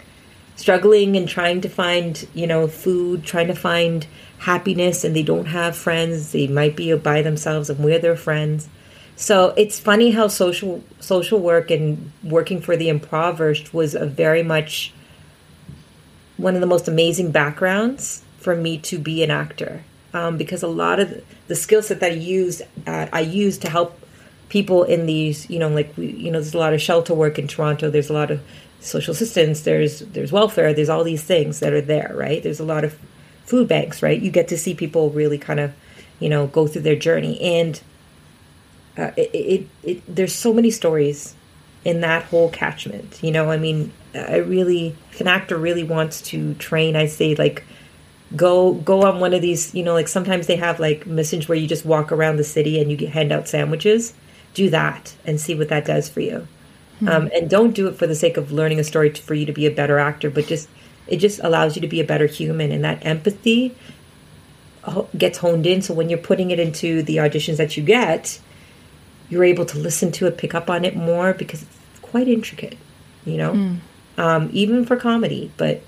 struggling 0.55 1.17
and 1.17 1.27
trying 1.27 1.61
to 1.61 1.67
find, 1.67 2.27
you 2.35 2.45
know, 2.45 2.67
food, 2.67 3.23
trying 3.23 3.47
to 3.47 3.55
find 3.55 4.05
happiness 4.37 5.03
and 5.03 5.15
they 5.15 5.23
don't 5.23 5.47
have 5.47 5.75
friends. 5.75 6.31
They 6.31 6.45
might 6.45 6.75
be 6.75 6.95
by 6.95 7.23
themselves 7.23 7.71
and 7.71 7.83
we're 7.83 7.97
their 7.97 8.15
friends. 8.15 8.69
So 9.15 9.55
it's 9.57 9.79
funny 9.79 10.11
how 10.11 10.27
social 10.27 10.83
social 10.99 11.39
work 11.39 11.71
and 11.71 12.11
working 12.23 12.61
for 12.61 12.77
the 12.77 12.87
impoverished 12.87 13.73
was 13.73 13.95
a 13.95 14.05
very 14.05 14.43
much 14.43 14.93
one 16.39 16.55
of 16.55 16.61
the 16.61 16.67
most 16.67 16.87
amazing 16.87 17.31
backgrounds 17.31 18.23
for 18.37 18.55
me 18.55 18.77
to 18.77 18.97
be 18.97 19.23
an 19.23 19.29
actor. 19.29 19.83
Um, 20.13 20.37
because 20.37 20.63
a 20.63 20.67
lot 20.67 20.99
of 20.99 21.23
the 21.47 21.55
skill 21.55 21.83
set 21.83 21.99
that 21.99 22.13
I 22.13 22.15
used 22.15 22.63
uh, 22.87 23.07
I 23.13 23.19
used 23.19 23.61
to 23.61 23.69
help 23.69 23.99
people 24.47 24.83
in 24.83 25.05
these 25.05 25.47
you 25.51 25.59
know 25.59 25.67
like 25.67 25.95
we, 25.97 26.07
you 26.07 26.31
know 26.31 26.39
there's 26.39 26.55
a 26.55 26.57
lot 26.57 26.73
of 26.73 26.81
shelter 26.81 27.13
work 27.13 27.37
in 27.37 27.47
Toronto. 27.47 27.91
There's 27.91 28.09
a 28.09 28.13
lot 28.13 28.31
of 28.31 28.41
social 28.79 29.11
assistance. 29.11 29.61
There's 29.61 29.99
there's 29.99 30.31
welfare. 30.31 30.73
There's 30.73 30.89
all 30.89 31.03
these 31.03 31.23
things 31.23 31.59
that 31.59 31.73
are 31.73 31.81
there 31.81 32.11
right? 32.15 32.41
There's 32.41 32.59
a 32.59 32.65
lot 32.65 32.83
of 32.83 32.97
food 33.45 33.67
banks 33.67 34.01
right? 34.01 34.19
You 34.19 34.31
get 34.31 34.47
to 34.47 34.57
see 34.57 34.73
people 34.73 35.11
really 35.11 35.37
kind 35.37 35.59
of 35.59 35.73
you 36.19 36.29
know 36.29 36.47
go 36.47 36.65
through 36.65 36.81
their 36.81 36.95
journey. 36.95 37.39
And 37.39 37.79
uh, 38.97 39.11
it, 39.15 39.29
it, 39.33 39.67
it, 39.83 40.15
there's 40.15 40.33
so 40.33 40.53
many 40.53 40.71
stories 40.71 41.35
in 41.85 42.01
that 42.01 42.23
whole 42.25 42.49
catchment. 42.49 43.19
You 43.23 43.31
know, 43.31 43.49
I 43.49 43.57
mean, 43.57 43.91
I 44.13 44.37
really, 44.37 44.95
if 45.11 45.21
an 45.21 45.27
actor 45.27 45.57
really 45.57 45.83
wants 45.83 46.21
to 46.23 46.53
train, 46.55 46.95
I 46.95 47.05
say 47.05 47.35
like, 47.35 47.63
go 48.35 48.73
go 48.73 49.03
on 49.03 49.19
one 49.19 49.33
of 49.33 49.41
these. 49.41 49.73
You 49.73 49.83
know, 49.83 49.93
like 49.93 50.07
sometimes 50.07 50.47
they 50.47 50.57
have 50.57 50.79
like 50.79 51.07
missions 51.07 51.47
where 51.47 51.57
you 51.57 51.67
just 51.67 51.85
walk 51.85 52.11
around 52.11 52.37
the 52.37 52.43
city 52.43 52.81
and 52.81 52.91
you 52.91 53.07
hand 53.07 53.31
out 53.31 53.47
sandwiches. 53.47 54.13
Do 54.53 54.69
that 54.71 55.15
and 55.25 55.39
see 55.39 55.55
what 55.55 55.69
that 55.69 55.85
does 55.85 56.09
for 56.09 56.21
you. 56.21 56.47
Hmm. 56.99 57.07
Um, 57.07 57.29
and 57.33 57.49
don't 57.49 57.73
do 57.75 57.87
it 57.87 57.95
for 57.95 58.07
the 58.07 58.15
sake 58.15 58.35
of 58.35 58.51
learning 58.51 58.79
a 58.79 58.83
story 58.83 59.11
for 59.11 59.33
you 59.33 59.45
to 59.45 59.53
be 59.53 59.65
a 59.65 59.71
better 59.71 59.99
actor, 59.99 60.29
but 60.29 60.47
just 60.47 60.67
it 61.07 61.17
just 61.17 61.39
allows 61.43 61.75
you 61.75 61.81
to 61.81 61.87
be 61.87 61.99
a 61.99 62.03
better 62.03 62.27
human, 62.27 62.71
and 62.71 62.83
that 62.83 63.05
empathy 63.05 63.75
gets 65.17 65.37
honed 65.39 65.65
in. 65.65 65.81
So 65.81 65.93
when 65.93 66.09
you're 66.09 66.19
putting 66.19 66.51
it 66.51 66.59
into 66.59 67.03
the 67.03 67.17
auditions 67.17 67.57
that 67.57 67.77
you 67.77 67.83
get, 67.83 68.39
you're 69.29 69.43
able 69.43 69.65
to 69.65 69.77
listen 69.77 70.11
to 70.13 70.27
it, 70.27 70.37
pick 70.37 70.55
up 70.55 70.69
on 70.69 70.85
it 70.85 70.95
more 70.95 71.33
because 71.33 71.61
it's 71.61 71.99
quite 72.01 72.27
intricate, 72.27 72.77
you 73.25 73.37
know, 73.37 73.53
mm. 73.53 73.77
um, 74.17 74.49
even 74.51 74.85
for 74.85 74.95
comedy. 74.95 75.51
But 75.57 75.81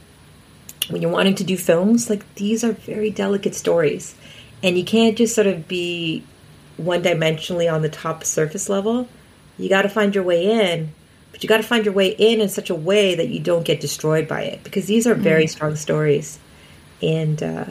when 0.90 1.02
you're 1.02 1.12
wanting 1.12 1.36
to 1.36 1.44
do 1.44 1.58
films, 1.58 2.10
like 2.10 2.36
these 2.36 2.64
are 2.64 2.72
very 2.72 3.10
delicate 3.10 3.56
stories, 3.56 4.16
and 4.62 4.78
you 4.78 4.84
can't 4.84 5.18
just 5.18 5.34
sort 5.34 5.48
of 5.48 5.68
be 5.68 6.24
one 6.78 7.04
dimensionally 7.04 7.72
on 7.72 7.82
the 7.82 7.90
top 7.90 8.24
surface 8.24 8.70
level. 8.70 9.08
You 9.58 9.70
got 9.70 9.84
to 9.84 9.90
find 9.90 10.14
your 10.14 10.24
way 10.24 10.46
in, 10.72 10.94
but 11.32 11.44
you 11.44 11.50
got 11.50 11.58
to 11.58 11.64
find 11.64 11.86
your 11.86 11.94
way 11.94 12.10
in 12.10 12.42
in 12.42 12.50
such 12.50 12.70
a 12.70 12.76
way 12.76 13.16
that 13.16 13.30
you 13.30 13.40
don't 13.40 13.66
get 13.66 13.82
destroyed 13.82 14.28
by 14.28 14.44
it 14.44 14.64
because 14.64 14.86
these 14.86 15.08
are 15.08 15.16
very 15.16 15.46
mm. 15.46 15.50
strong 15.50 15.76
stories. 15.76 16.40
And 17.02 17.42
uh, 17.42 17.66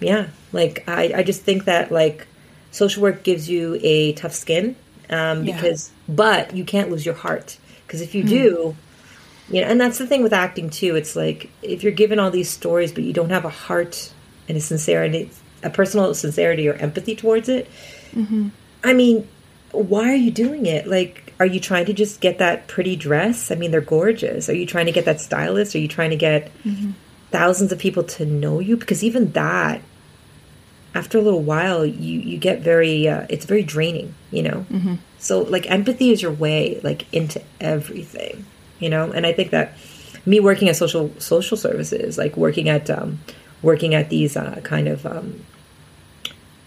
yeah, 0.00 0.28
like 0.52 0.84
I, 0.86 1.12
I 1.16 1.22
just 1.22 1.42
think 1.42 1.64
that 1.64 1.90
like 1.90 2.26
social 2.70 3.02
work 3.02 3.22
gives 3.22 3.48
you 3.48 3.78
a 3.82 4.12
tough 4.12 4.34
skin 4.34 4.76
um, 5.10 5.44
yeah. 5.44 5.54
because 5.54 5.90
but 6.08 6.54
you 6.54 6.64
can't 6.64 6.90
lose 6.90 7.04
your 7.04 7.14
heart 7.14 7.58
because 7.86 8.00
if 8.00 8.14
you 8.14 8.24
mm. 8.24 8.28
do 8.28 8.76
you 9.50 9.60
know 9.60 9.66
and 9.68 9.80
that's 9.80 9.98
the 9.98 10.06
thing 10.06 10.22
with 10.22 10.32
acting 10.32 10.70
too 10.70 10.96
it's 10.96 11.16
like 11.16 11.50
if 11.62 11.82
you're 11.82 11.92
given 11.92 12.18
all 12.18 12.30
these 12.30 12.50
stories 12.50 12.92
but 12.92 13.04
you 13.04 13.12
don't 13.12 13.30
have 13.30 13.44
a 13.44 13.50
heart 13.50 14.12
and 14.48 14.56
a 14.56 14.60
sincerity 14.60 15.30
a 15.62 15.70
personal 15.70 16.12
sincerity 16.14 16.68
or 16.68 16.74
empathy 16.74 17.14
towards 17.14 17.48
it 17.48 17.68
mm-hmm. 18.12 18.48
i 18.84 18.92
mean 18.92 19.26
why 19.72 20.10
are 20.10 20.16
you 20.16 20.30
doing 20.30 20.66
it 20.66 20.86
like 20.86 21.32
are 21.38 21.46
you 21.46 21.60
trying 21.60 21.84
to 21.84 21.92
just 21.92 22.20
get 22.20 22.38
that 22.38 22.66
pretty 22.66 22.96
dress 22.96 23.50
i 23.50 23.54
mean 23.54 23.70
they're 23.70 23.80
gorgeous 23.80 24.48
are 24.48 24.54
you 24.54 24.66
trying 24.66 24.86
to 24.86 24.92
get 24.92 25.04
that 25.04 25.20
stylist 25.20 25.74
are 25.74 25.78
you 25.78 25.88
trying 25.88 26.10
to 26.10 26.16
get 26.16 26.52
mm-hmm. 26.64 26.90
thousands 27.30 27.72
of 27.72 27.78
people 27.78 28.02
to 28.02 28.24
know 28.24 28.58
you 28.58 28.76
because 28.76 29.04
even 29.04 29.30
that 29.32 29.80
after 30.96 31.18
a 31.18 31.20
little 31.20 31.42
while 31.42 31.84
you 31.84 32.18
you 32.20 32.38
get 32.38 32.60
very 32.60 33.06
uh, 33.06 33.26
it's 33.28 33.44
very 33.44 33.62
draining 33.62 34.14
you 34.30 34.42
know? 34.42 34.66
Mm-hmm. 34.70 34.94
so 35.18 35.42
like 35.42 35.70
empathy 35.70 36.10
is 36.10 36.22
your 36.22 36.32
way 36.32 36.80
like 36.82 37.12
into 37.12 37.40
everything 37.60 38.44
you 38.78 38.88
know? 38.90 39.12
And 39.12 39.26
i 39.26 39.32
think 39.32 39.50
that 39.50 39.76
me 40.24 40.40
working 40.40 40.68
at 40.68 40.76
social 40.76 41.12
social 41.18 41.56
services 41.56 42.18
like 42.18 42.36
working 42.36 42.68
at 42.68 42.90
um, 42.90 43.20
working 43.62 43.94
at 43.94 44.08
these 44.10 44.36
uh, 44.36 44.60
kind 44.64 44.88
of 44.88 45.06
um, 45.06 45.44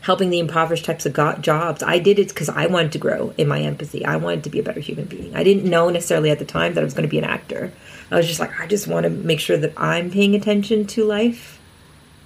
helping 0.02 0.30
the 0.30 0.39
impoverished 0.39 0.86
types 0.86 1.06
of 1.06 1.13
go- 1.13 1.38
jobs 1.38 1.84
i 1.84 2.00
did 2.00 2.18
it 2.20 2.30
because 2.30 2.50
i 2.50 2.65
wanted 2.68 2.92
to 2.92 2.98
grow 2.98 3.34
in 3.38 3.48
my 3.48 3.60
empathy. 3.62 4.06
I 4.06 4.15
wanted 4.15 4.44
to 4.46 4.50
be 4.50 4.60
a 4.60 4.63
better 4.63 4.80
human 4.80 5.06
being. 5.06 5.36
I 5.36 5.44
didn't 5.44 5.65
know 5.70 5.89
necessarily 5.89 6.32
at 6.32 6.39
the 6.39 6.46
time 6.46 6.74
that 6.74 6.82
i 6.82 6.84
was 6.89 6.94
going 6.94 7.08
to 7.10 7.15
be 7.18 7.18
an 7.18 7.26
actor. 7.38 7.72
I 8.12 8.15
was 8.15 8.28
just 8.28 8.39
like 8.39 8.54
i 8.60 8.65
just 8.65 8.88
want 8.88 9.04
to 9.04 9.10
make 9.10 9.39
sure 9.39 9.58
that 9.58 9.74
i'm 9.78 10.10
paying 10.12 10.36
attention 10.36 10.86
to 10.94 11.04
life. 11.04 11.56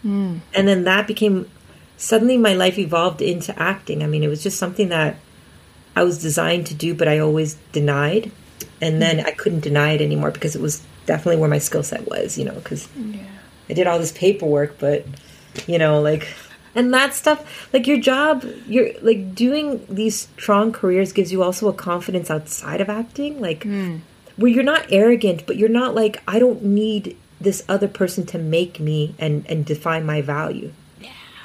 Mm. 0.06 0.42
and 0.54 0.68
then 0.68 0.84
that 0.84 1.08
became 1.08 1.50
suddenly 2.04 2.38
my 2.38 2.54
life 2.54 2.78
evolved 2.78 3.22
into 3.22 3.58
acting. 3.58 4.04
I 4.04 4.08
mean, 4.08 4.24
it 4.24 4.28
was 4.28 4.44
just 4.44 4.60
something 4.60 4.90
that 4.90 5.16
I 5.96 6.04
was 6.04 6.22
designed 6.22 6.68
to 6.68 6.74
do, 6.74 6.94
but 6.94 7.08
I 7.08 7.20
always 7.20 7.56
denied. 7.72 8.32
And 8.82 9.02
then. 9.02 9.22
I 9.22 9.32
couldn't 9.32 9.62
deny 9.62 9.94
it 9.94 10.02
anymore 10.02 10.32
because 10.32 10.56
it 10.56 10.62
was 10.62 10.84
definitely 11.06 11.38
where 11.38 11.50
my 11.50 11.60
skill 11.60 11.84
set 11.84 12.08
was, 12.10 12.38
you 12.38 12.44
know, 12.44 12.56
because 12.56 12.90
yeah. 12.98 13.24
I 13.70 13.74
did 13.74 13.88
all 13.88 14.00
this 14.00 14.12
paperwork, 14.12 14.78
but, 14.80 15.06
you 15.66 15.78
know, 15.78 16.02
like, 16.02 16.28
and 16.76 16.94
that 16.94 17.14
stuff, 17.14 17.70
like 17.72 17.88
your 17.88 18.00
job, 18.00 18.44
you're 18.68 18.90
like 19.02 19.34
doing 19.34 19.86
these 19.90 20.28
strong 20.38 20.74
careers 20.74 21.14
gives 21.14 21.32
you 21.32 21.42
also 21.42 21.70
a 21.70 21.74
confidence 21.74 22.30
outside 22.30 22.82
of 22.82 22.90
acting, 22.90 23.40
like, 23.40 23.62
mm. 23.64 24.02
where 24.36 24.52
you're 24.52 24.64
not 24.64 24.86
arrogant, 24.90 25.46
but 25.48 25.56
you're 25.56 25.70
not 25.70 25.96
like, 25.96 26.22
I 26.28 26.40
don't 26.40 26.64
need 26.64 27.16
this 27.40 27.64
other 27.70 27.88
person 27.88 28.26
to 28.26 28.38
make 28.38 28.82
me 28.82 29.16
and, 29.18 29.46
and 29.48 29.66
define 29.66 30.06
my 30.06 30.22
value 30.22 30.74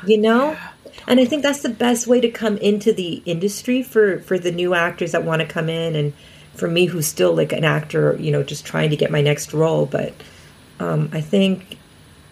you 0.06 0.18
know 0.18 0.52
yeah, 0.52 0.70
totally. 0.84 1.04
and 1.06 1.20
i 1.20 1.24
think 1.24 1.42
that's 1.42 1.62
the 1.62 1.68
best 1.68 2.06
way 2.06 2.20
to 2.20 2.30
come 2.30 2.56
into 2.58 2.92
the 2.92 3.22
industry 3.24 3.82
for 3.82 4.20
for 4.20 4.38
the 4.38 4.52
new 4.52 4.74
actors 4.74 5.12
that 5.12 5.24
want 5.24 5.40
to 5.40 5.46
come 5.46 5.68
in 5.68 5.96
and 5.96 6.12
for 6.54 6.68
me 6.68 6.87
who's 6.87 7.06
still 7.06 7.34
like 7.34 7.52
an 7.52 7.64
actor 7.64 8.16
you 8.18 8.30
know 8.30 8.42
just 8.42 8.64
trying 8.64 8.90
to 8.90 8.96
get 8.96 9.11
my 9.11 9.20
next 9.20 9.52
role 9.52 9.87
but 9.87 10.12
um, 10.80 11.08
i 11.12 11.20
think 11.20 11.78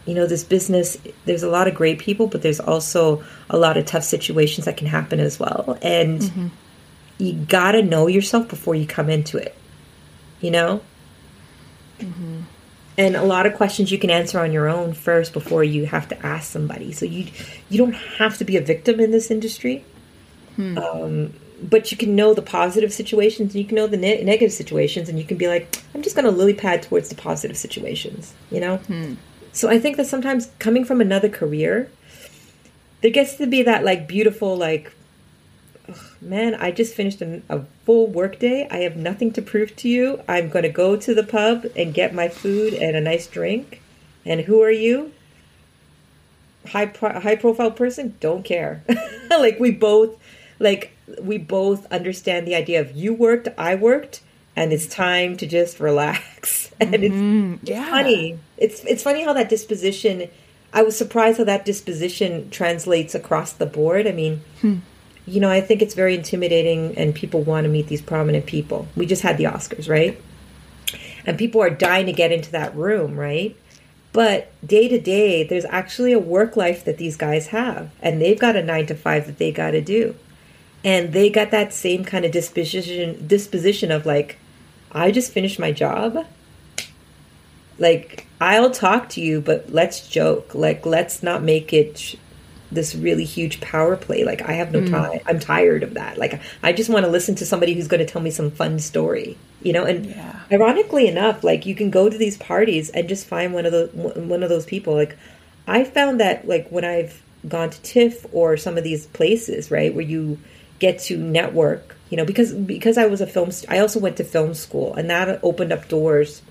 you 0.07 0.15
know 0.15 0.27
this 0.27 0.45
business 0.45 0.97
there's 1.25 1.43
a 1.43 1.49
lot 1.51 1.69
of 1.69 1.75
great 1.75 1.99
people 1.99 2.27
but 2.27 2.43
there's 2.43 2.61
also 2.61 3.23
a 3.51 3.57
lot 3.57 3.77
of 3.77 3.85
tough 3.85 4.05
situations 4.05 4.65
that 4.65 4.77
can 4.77 4.87
happen 4.87 5.21
as 5.21 5.39
well 5.39 5.79
and 5.83 6.21
mm-hmm. 6.21 6.47
you 7.19 7.33
gotta 7.33 7.83
know 7.83 8.07
yourself 8.07 8.49
before 8.49 8.75
you 8.75 8.87
come 8.87 9.11
into 9.11 9.37
it 9.37 9.57
you 10.41 10.51
know 10.51 10.81
mm-hmm. 11.99 12.36
And 12.99 13.17
a 13.17 13.23
lot 13.23 13.47
of 13.47 13.55
questions 13.55 13.93
you 13.93 13.99
can 13.99 14.11
answer 14.11 14.41
on 14.41 14.53
your 14.53 14.69
own 14.69 14.93
first 14.95 15.33
before 15.33 15.63
you 15.63 15.87
have 15.87 16.09
to 16.09 16.27
ask 16.27 16.51
somebody. 16.51 16.93
So 16.93 17.05
you 17.05 17.27
you 17.69 17.79
don't 17.79 17.93
have 17.93 18.39
to 18.39 18.45
be 18.45 18.57
a 18.57 18.61
victim 18.61 19.01
in 19.01 19.11
this 19.11 19.31
industry, 19.31 19.85
hmm. 20.57 20.79
um, 20.79 21.33
but 21.63 21.91
you 21.91 21.99
can 21.99 22.17
know 22.17 22.35
the 22.35 22.43
positive 22.43 22.93
situations 22.93 23.55
and 23.55 23.63
you 23.63 23.67
can 23.67 23.77
know 23.77 23.87
the 23.87 23.97
ne- 23.97 24.23
negative 24.23 24.53
situations, 24.53 25.09
and 25.09 25.19
you 25.19 25.25
can 25.25 25.37
be 25.37 25.49
like, 25.49 25.83
I'm 25.95 26.03
just 26.03 26.17
going 26.17 26.25
to 26.27 26.31
lily 26.31 26.55
pad 26.55 26.83
towards 26.83 27.09
the 27.09 27.15
positive 27.15 27.57
situations, 27.57 28.35
you 28.51 28.61
know. 28.61 28.79
Hmm. 28.79 29.15
So 29.53 29.71
I 29.71 29.79
think 29.79 29.97
that 29.97 30.07
sometimes 30.07 30.51
coming 30.59 30.85
from 30.85 31.01
another 31.01 31.31
career, 31.31 31.91
there 33.01 33.11
gets 33.11 33.37
to 33.37 33.47
be 33.47 33.63
that 33.63 33.85
like 33.85 34.07
beautiful 34.07 34.57
like 34.57 34.93
man, 36.21 36.55
I 36.55 36.71
just 36.71 36.95
finished 36.95 37.21
a, 37.21 37.43
a 37.49 37.61
full 37.85 38.07
workday. 38.07 38.67
I 38.71 38.79
have 38.79 38.97
nothing 38.97 39.33
to 39.33 39.43
prove 39.43 39.77
to 39.77 39.89
you. 39.89 40.23
I'm 40.29 40.49
going 40.49 40.65
to 40.65 40.69
go 40.69 40.97
to 40.97 41.15
the 41.15 41.23
pub 41.23 41.67
and 41.77 41.95
get 41.95 42.15
my 42.15 42.29
food 42.29 42.75
and 42.75 42.97
a 42.97 43.01
nice 43.01 43.27
drink. 43.27 43.83
And 44.25 44.43
who 44.43 44.63
are 44.63 44.71
you? 44.71 45.13
High 46.69 46.87
pro- 46.87 47.21
high 47.21 47.37
profile 47.37 47.71
person? 47.71 48.17
Don't 48.21 48.45
care. 48.45 48.83
like 49.31 49.61
we 49.61 49.71
both 49.71 50.17
like 50.59 50.93
we 51.21 51.39
both 51.39 51.87
understand 51.93 52.47
the 52.47 52.55
idea 52.55 52.81
of 52.81 52.97
you 52.97 53.15
worked, 53.15 53.49
I 53.57 53.77
worked, 53.77 54.23
and 54.57 54.73
it's 54.73 54.87
time 54.87 55.37
to 55.37 55.47
just 55.47 55.79
relax. 55.79 56.73
and 56.81 56.93
mm-hmm. 56.95 57.55
it's, 57.55 57.71
yeah. 57.71 57.89
funny. 57.89 58.39
It's 58.57 58.85
it's 58.85 59.03
funny 59.03 59.23
how 59.23 59.33
that 59.35 59.49
disposition 59.49 60.29
I 60.73 60.83
was 60.83 60.99
surprised 60.99 61.39
how 61.39 61.45
that 61.45 61.65
disposition 61.65 62.51
translates 62.51 63.15
across 63.15 63.53
the 63.53 63.67
board. 63.67 64.07
I 64.07 64.13
mean, 64.13 64.43
hmm 64.61 64.79
you 65.27 65.41
know, 65.41 65.51
I 65.51 65.61
think 65.61 65.83
it's 65.83 65.95
very 65.95 66.15
intimidating 66.15 66.97
and 66.97 67.15
people 67.15 67.43
want 67.43 67.65
to 67.65 67.71
meet 67.71 67.89
these 67.89 68.01
prominent 68.01 68.47
people. 68.47 68.87
We 68.97 69.07
just 69.07 69.23
had 69.23 69.39
the 69.39 69.45
Oscars, 69.45 69.89
right? 69.89 70.21
And 71.25 71.37
people 71.37 71.61
are 71.61 71.71
dying 71.71 72.07
to 72.07 72.13
get 72.13 72.31
into 72.31 72.53
that 72.53 72.75
room, 72.77 73.19
right? 73.19 73.57
But 74.13 74.51
day 74.67 74.89
to 74.89 74.99
day, 74.99 75.43
there's 75.43 75.65
actually 75.67 76.13
a 76.13 76.19
work 76.19 76.57
life 76.57 76.85
that 76.85 76.97
these 76.97 77.17
guys 77.17 77.49
have, 77.49 77.91
and 78.01 78.21
they've 78.21 78.39
got 78.39 78.57
a 78.57 78.63
nine 78.63 78.87
to 78.87 78.95
five 78.95 79.27
that 79.27 79.39
they 79.39 79.53
got 79.53 79.73
to 79.73 79.83
do. 79.83 80.15
And 80.85 81.13
they 81.13 81.29
got 81.29 81.51
that 81.51 81.75
same 81.75 82.05
kind 82.05 82.25
of 82.25 82.31
disposition 82.31 83.27
disposition 83.27 83.91
of 83.91 84.07
like, 84.07 84.39
I 84.93 85.11
just 85.11 85.33
finished 85.33 85.59
my 85.59 85.73
job. 85.73 86.25
Like, 87.79 88.27
I'll 88.41 88.71
talk 88.71 89.11
to 89.11 89.21
you, 89.21 89.41
but 89.41 89.71
let's 89.71 90.09
joke. 90.09 90.55
Like, 90.55 90.87
let's 90.87 91.23
not 91.23 91.43
make 91.43 91.73
it 91.73 92.15
this 92.71 92.95
really 92.95 93.25
huge 93.25 93.61
power 93.61 93.97
play. 93.97 94.25
Like 94.25 94.43
I 94.43 94.53
have 94.53 94.73
no 94.73 94.81
mm. 94.81 94.91
time. 94.91 95.21
I'm 95.27 95.39
tired 95.39 95.83
of 95.83 95.95
that. 95.95 96.19
Like 96.19 96.41
I 96.63 96.73
just 96.73 96.91
want 96.91 97.05
to 97.05 97.11
listen 97.11 97.35
to 97.37 97.47
somebody 97.47 97.75
who's 97.75 97.89
going 97.89 98.05
to 98.05 98.11
tell 98.11 98.23
me 98.23 98.31
some 98.31 98.51
fun 98.51 98.79
story, 98.79 99.39
you 99.63 99.73
know. 99.73 99.85
And 99.85 100.07
yeah. 100.07 100.41
ironically 100.51 101.07
enough, 101.09 101.45
like 101.45 101.67
you 101.67 101.75
can 101.75 101.91
go 101.91 102.09
to 102.09 102.19
these 102.19 102.37
parties 102.37 102.91
and 102.91 103.09
just 103.09 103.27
find 103.27 103.55
one 103.55 103.67
of 103.67 103.73
the 103.73 103.87
one 103.93 104.43
of 104.43 104.49
those 104.49 104.67
people. 104.67 104.95
Like 104.95 105.17
I 105.67 105.85
found 105.85 106.21
that 106.21 106.47
like 106.47 106.69
when 106.69 106.85
I've 106.85 107.23
gone 107.49 107.71
to 107.71 107.81
TIFF 107.83 108.27
or 108.33 108.57
some 108.57 108.77
of 108.77 108.85
these 108.85 109.07
places, 109.07 109.71
right, 109.71 109.95
where 109.95 110.05
you 110.05 110.39
get 110.79 110.99
to 110.99 111.17
network, 111.17 111.97
you 112.11 112.17
know, 112.17 112.25
because 112.25 112.53
because 112.53 112.99
I 112.99 113.07
was 113.07 113.21
a 113.21 113.27
film. 113.27 113.51
St- 113.51 113.71
I 113.71 113.79
also 113.79 114.01
went 114.01 114.17
to 114.17 114.25
film 114.25 114.55
school, 114.55 114.95
and 114.95 115.09
that 115.11 115.41
opened 115.43 115.73
up 115.73 115.89
doors 115.89 116.43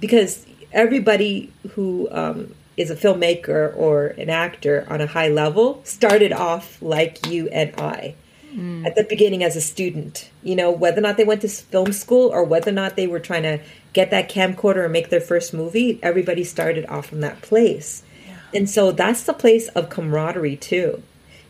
because 0.00 0.44
everybody 0.72 1.52
who 1.70 2.08
um, 2.10 2.54
is 2.76 2.90
a 2.90 2.96
filmmaker 2.96 3.76
or 3.76 4.08
an 4.08 4.30
actor 4.30 4.86
on 4.88 5.00
a 5.00 5.06
high 5.06 5.28
level 5.28 5.80
started 5.84 6.32
off 6.32 6.80
like 6.80 7.26
you 7.26 7.48
and 7.48 7.74
I 7.78 8.14
mm. 8.54 8.86
at 8.86 8.94
the 8.94 9.04
beginning 9.04 9.44
as 9.44 9.56
a 9.56 9.60
student. 9.60 10.30
You 10.42 10.56
know, 10.56 10.70
whether 10.70 10.98
or 10.98 11.02
not 11.02 11.16
they 11.16 11.24
went 11.24 11.42
to 11.42 11.48
film 11.48 11.92
school 11.92 12.30
or 12.30 12.44
whether 12.44 12.70
or 12.70 12.74
not 12.74 12.96
they 12.96 13.06
were 13.06 13.20
trying 13.20 13.42
to 13.42 13.60
get 13.92 14.10
that 14.10 14.30
camcorder 14.30 14.84
and 14.84 14.92
make 14.92 15.10
their 15.10 15.20
first 15.20 15.52
movie, 15.52 15.98
everybody 16.02 16.44
started 16.44 16.86
off 16.86 17.06
from 17.06 17.20
that 17.20 17.42
place. 17.42 18.02
Yeah. 18.26 18.36
And 18.54 18.70
so 18.70 18.92
that's 18.92 19.24
the 19.24 19.34
place 19.34 19.68
of 19.68 19.90
camaraderie 19.90 20.56
too. 20.56 21.02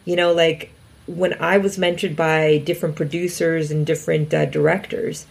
You 0.04 0.16
know, 0.16 0.32
like 0.32 0.72
when 1.06 1.34
I 1.40 1.58
was 1.58 1.78
mentored 1.78 2.16
by 2.16 2.58
different 2.58 2.96
producers 2.96 3.70
and 3.70 3.86
different 3.86 4.32
uh, 4.34 4.46
directors, 4.46 5.26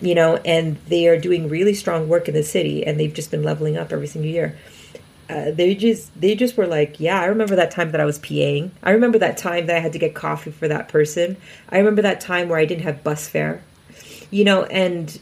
you 0.00 0.14
know, 0.14 0.36
and 0.36 0.76
they 0.88 1.08
are 1.08 1.18
doing 1.18 1.48
really 1.48 1.74
strong 1.74 2.08
work 2.08 2.28
in 2.28 2.34
the 2.34 2.42
city 2.42 2.86
and 2.86 2.98
they've 2.98 3.12
just 3.12 3.30
been 3.30 3.42
leveling 3.42 3.76
up 3.76 3.92
every 3.92 4.06
single 4.06 4.30
year 4.30 4.56
uh, 5.28 5.50
they 5.50 5.74
just 5.74 6.18
they 6.20 6.34
just 6.34 6.56
were 6.56 6.66
like, 6.66 7.00
yeah, 7.00 7.20
I 7.20 7.26
remember 7.26 7.56
that 7.56 7.70
time 7.70 7.90
that 7.90 8.00
I 8.00 8.04
was 8.04 8.18
PAing. 8.18 8.70
I 8.82 8.90
remember 8.92 9.18
that 9.18 9.36
time 9.36 9.66
that 9.66 9.76
I 9.76 9.80
had 9.80 9.92
to 9.94 9.98
get 9.98 10.14
coffee 10.14 10.52
for 10.52 10.68
that 10.68 10.88
person. 10.88 11.36
I 11.68 11.78
remember 11.78 12.02
that 12.02 12.20
time 12.20 12.48
where 12.48 12.58
I 12.58 12.64
didn't 12.64 12.84
have 12.84 13.02
bus 13.02 13.28
fare. 13.28 13.62
You 14.30 14.44
know, 14.44 14.64
and 14.64 15.18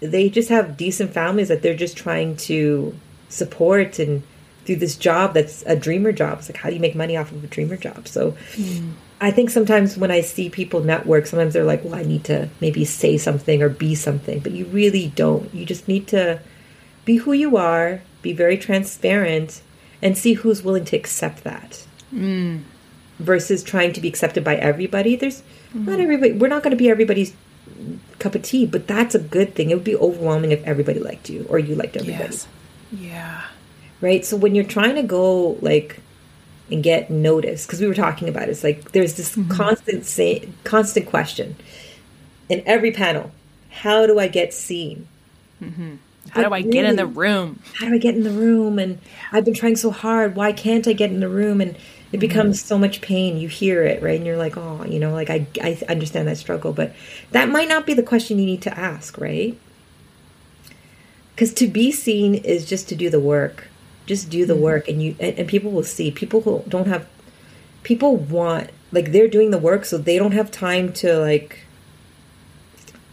they 0.00 0.30
just 0.30 0.48
have 0.48 0.76
decent 0.76 1.12
families 1.12 1.48
that 1.48 1.62
they're 1.62 1.76
just 1.76 1.96
trying 1.96 2.36
to 2.36 2.94
support 3.28 3.98
and 3.98 4.22
do 4.64 4.76
this 4.76 4.96
job 4.96 5.34
that's 5.34 5.62
a 5.66 5.76
dreamer 5.76 6.12
job. 6.12 6.38
It's 6.38 6.48
like 6.48 6.58
how 6.58 6.68
do 6.70 6.74
you 6.74 6.80
make 6.80 6.94
money 6.94 7.16
off 7.16 7.30
of 7.32 7.44
a 7.44 7.46
dreamer 7.46 7.76
job? 7.76 8.08
So 8.08 8.32
mm. 8.54 8.92
I 9.20 9.30
think 9.30 9.50
sometimes 9.50 9.98
when 9.98 10.10
I 10.10 10.22
see 10.22 10.48
people 10.48 10.80
network, 10.80 11.26
sometimes 11.26 11.52
they're 11.52 11.64
like, 11.64 11.84
well, 11.84 11.94
I 11.94 12.02
need 12.02 12.24
to 12.24 12.48
maybe 12.60 12.86
say 12.86 13.18
something 13.18 13.62
or 13.62 13.68
be 13.68 13.94
something, 13.94 14.40
but 14.40 14.52
you 14.52 14.64
really 14.66 15.12
don't. 15.14 15.52
You 15.54 15.66
just 15.66 15.88
need 15.88 16.08
to 16.08 16.40
be 17.04 17.16
who 17.16 17.32
you 17.32 17.58
are 17.58 18.00
be 18.22 18.32
very 18.32 18.56
transparent, 18.56 19.62
and 20.02 20.16
see 20.16 20.34
who's 20.34 20.62
willing 20.62 20.84
to 20.86 20.96
accept 20.96 21.44
that. 21.44 21.86
Mm. 22.12 22.62
Versus 23.18 23.62
trying 23.62 23.92
to 23.92 24.00
be 24.00 24.08
accepted 24.08 24.42
by 24.42 24.56
everybody. 24.56 25.14
There's 25.16 25.42
mm. 25.74 25.86
not 25.86 26.00
everybody, 26.00 26.32
we're 26.32 26.48
not 26.48 26.62
going 26.62 26.70
to 26.70 26.76
be 26.76 26.88
everybody's 26.88 27.34
cup 28.18 28.34
of 28.34 28.42
tea, 28.42 28.66
but 28.66 28.86
that's 28.86 29.14
a 29.14 29.18
good 29.18 29.54
thing. 29.54 29.70
It 29.70 29.74
would 29.74 29.84
be 29.84 29.96
overwhelming 29.96 30.52
if 30.52 30.62
everybody 30.64 31.00
liked 31.00 31.30
you 31.30 31.46
or 31.48 31.58
you 31.58 31.74
liked 31.74 31.96
everybody. 31.96 32.24
Yes. 32.24 32.48
Yeah. 32.92 33.42
Right? 34.00 34.24
So 34.24 34.36
when 34.36 34.54
you're 34.54 34.64
trying 34.64 34.94
to 34.96 35.02
go 35.02 35.58
like 35.60 36.00
and 36.70 36.82
get 36.82 37.10
noticed, 37.10 37.66
because 37.66 37.80
we 37.80 37.86
were 37.86 37.94
talking 37.94 38.28
about 38.28 38.44
it, 38.44 38.50
it's 38.50 38.64
like 38.64 38.92
there's 38.92 39.14
this 39.14 39.36
mm-hmm. 39.36 39.50
constant 39.50 40.06
say, 40.06 40.48
constant 40.64 41.06
question 41.06 41.56
in 42.48 42.62
every 42.66 42.92
panel. 42.92 43.30
How 43.70 44.06
do 44.06 44.18
I 44.18 44.28
get 44.28 44.52
seen? 44.52 45.06
Mm-hmm. 45.62 45.96
How 46.30 46.42
do 46.42 46.54
I 46.54 46.58
really, 46.58 46.70
get 46.70 46.84
in 46.84 46.96
the 46.96 47.06
room? 47.06 47.60
How 47.74 47.86
do 47.86 47.94
I 47.94 47.98
get 47.98 48.14
in 48.14 48.22
the 48.22 48.30
room? 48.30 48.78
And 48.78 48.98
I've 49.32 49.44
been 49.44 49.54
trying 49.54 49.76
so 49.76 49.90
hard. 49.90 50.36
Why 50.36 50.52
can't 50.52 50.86
I 50.86 50.92
get 50.92 51.10
in 51.10 51.20
the 51.20 51.28
room? 51.28 51.60
And 51.60 51.70
it 51.70 51.76
mm-hmm. 51.76 52.20
becomes 52.20 52.62
so 52.62 52.78
much 52.78 53.00
pain. 53.00 53.36
You 53.36 53.48
hear 53.48 53.82
it, 53.84 54.02
right? 54.02 54.16
And 54.16 54.26
you're 54.26 54.36
like, 54.36 54.56
oh, 54.56 54.84
you 54.84 54.98
know, 54.98 55.12
like 55.12 55.28
I, 55.30 55.46
I 55.62 55.80
understand 55.88 56.28
that 56.28 56.38
struggle. 56.38 56.72
But 56.72 56.94
that 57.32 57.48
might 57.48 57.68
not 57.68 57.86
be 57.86 57.94
the 57.94 58.02
question 58.02 58.38
you 58.38 58.46
need 58.46 58.62
to 58.62 58.78
ask, 58.78 59.18
right? 59.18 59.58
Because 61.34 61.52
to 61.54 61.66
be 61.66 61.90
seen 61.90 62.34
is 62.34 62.66
just 62.66 62.88
to 62.90 62.94
do 62.94 63.10
the 63.10 63.20
work. 63.20 63.68
Just 64.06 64.28
do 64.28 64.44
the 64.44 64.54
mm-hmm. 64.54 64.62
work, 64.62 64.88
and 64.88 65.02
you 65.02 65.14
and, 65.20 65.38
and 65.38 65.48
people 65.48 65.70
will 65.70 65.84
see. 65.84 66.10
People 66.10 66.40
who 66.40 66.64
don't 66.68 66.88
have, 66.88 67.06
people 67.84 68.16
want 68.16 68.70
like 68.92 69.12
they're 69.12 69.28
doing 69.28 69.50
the 69.52 69.58
work, 69.58 69.84
so 69.84 69.98
they 69.98 70.18
don't 70.18 70.32
have 70.32 70.50
time 70.50 70.92
to 70.94 71.18
like, 71.18 71.60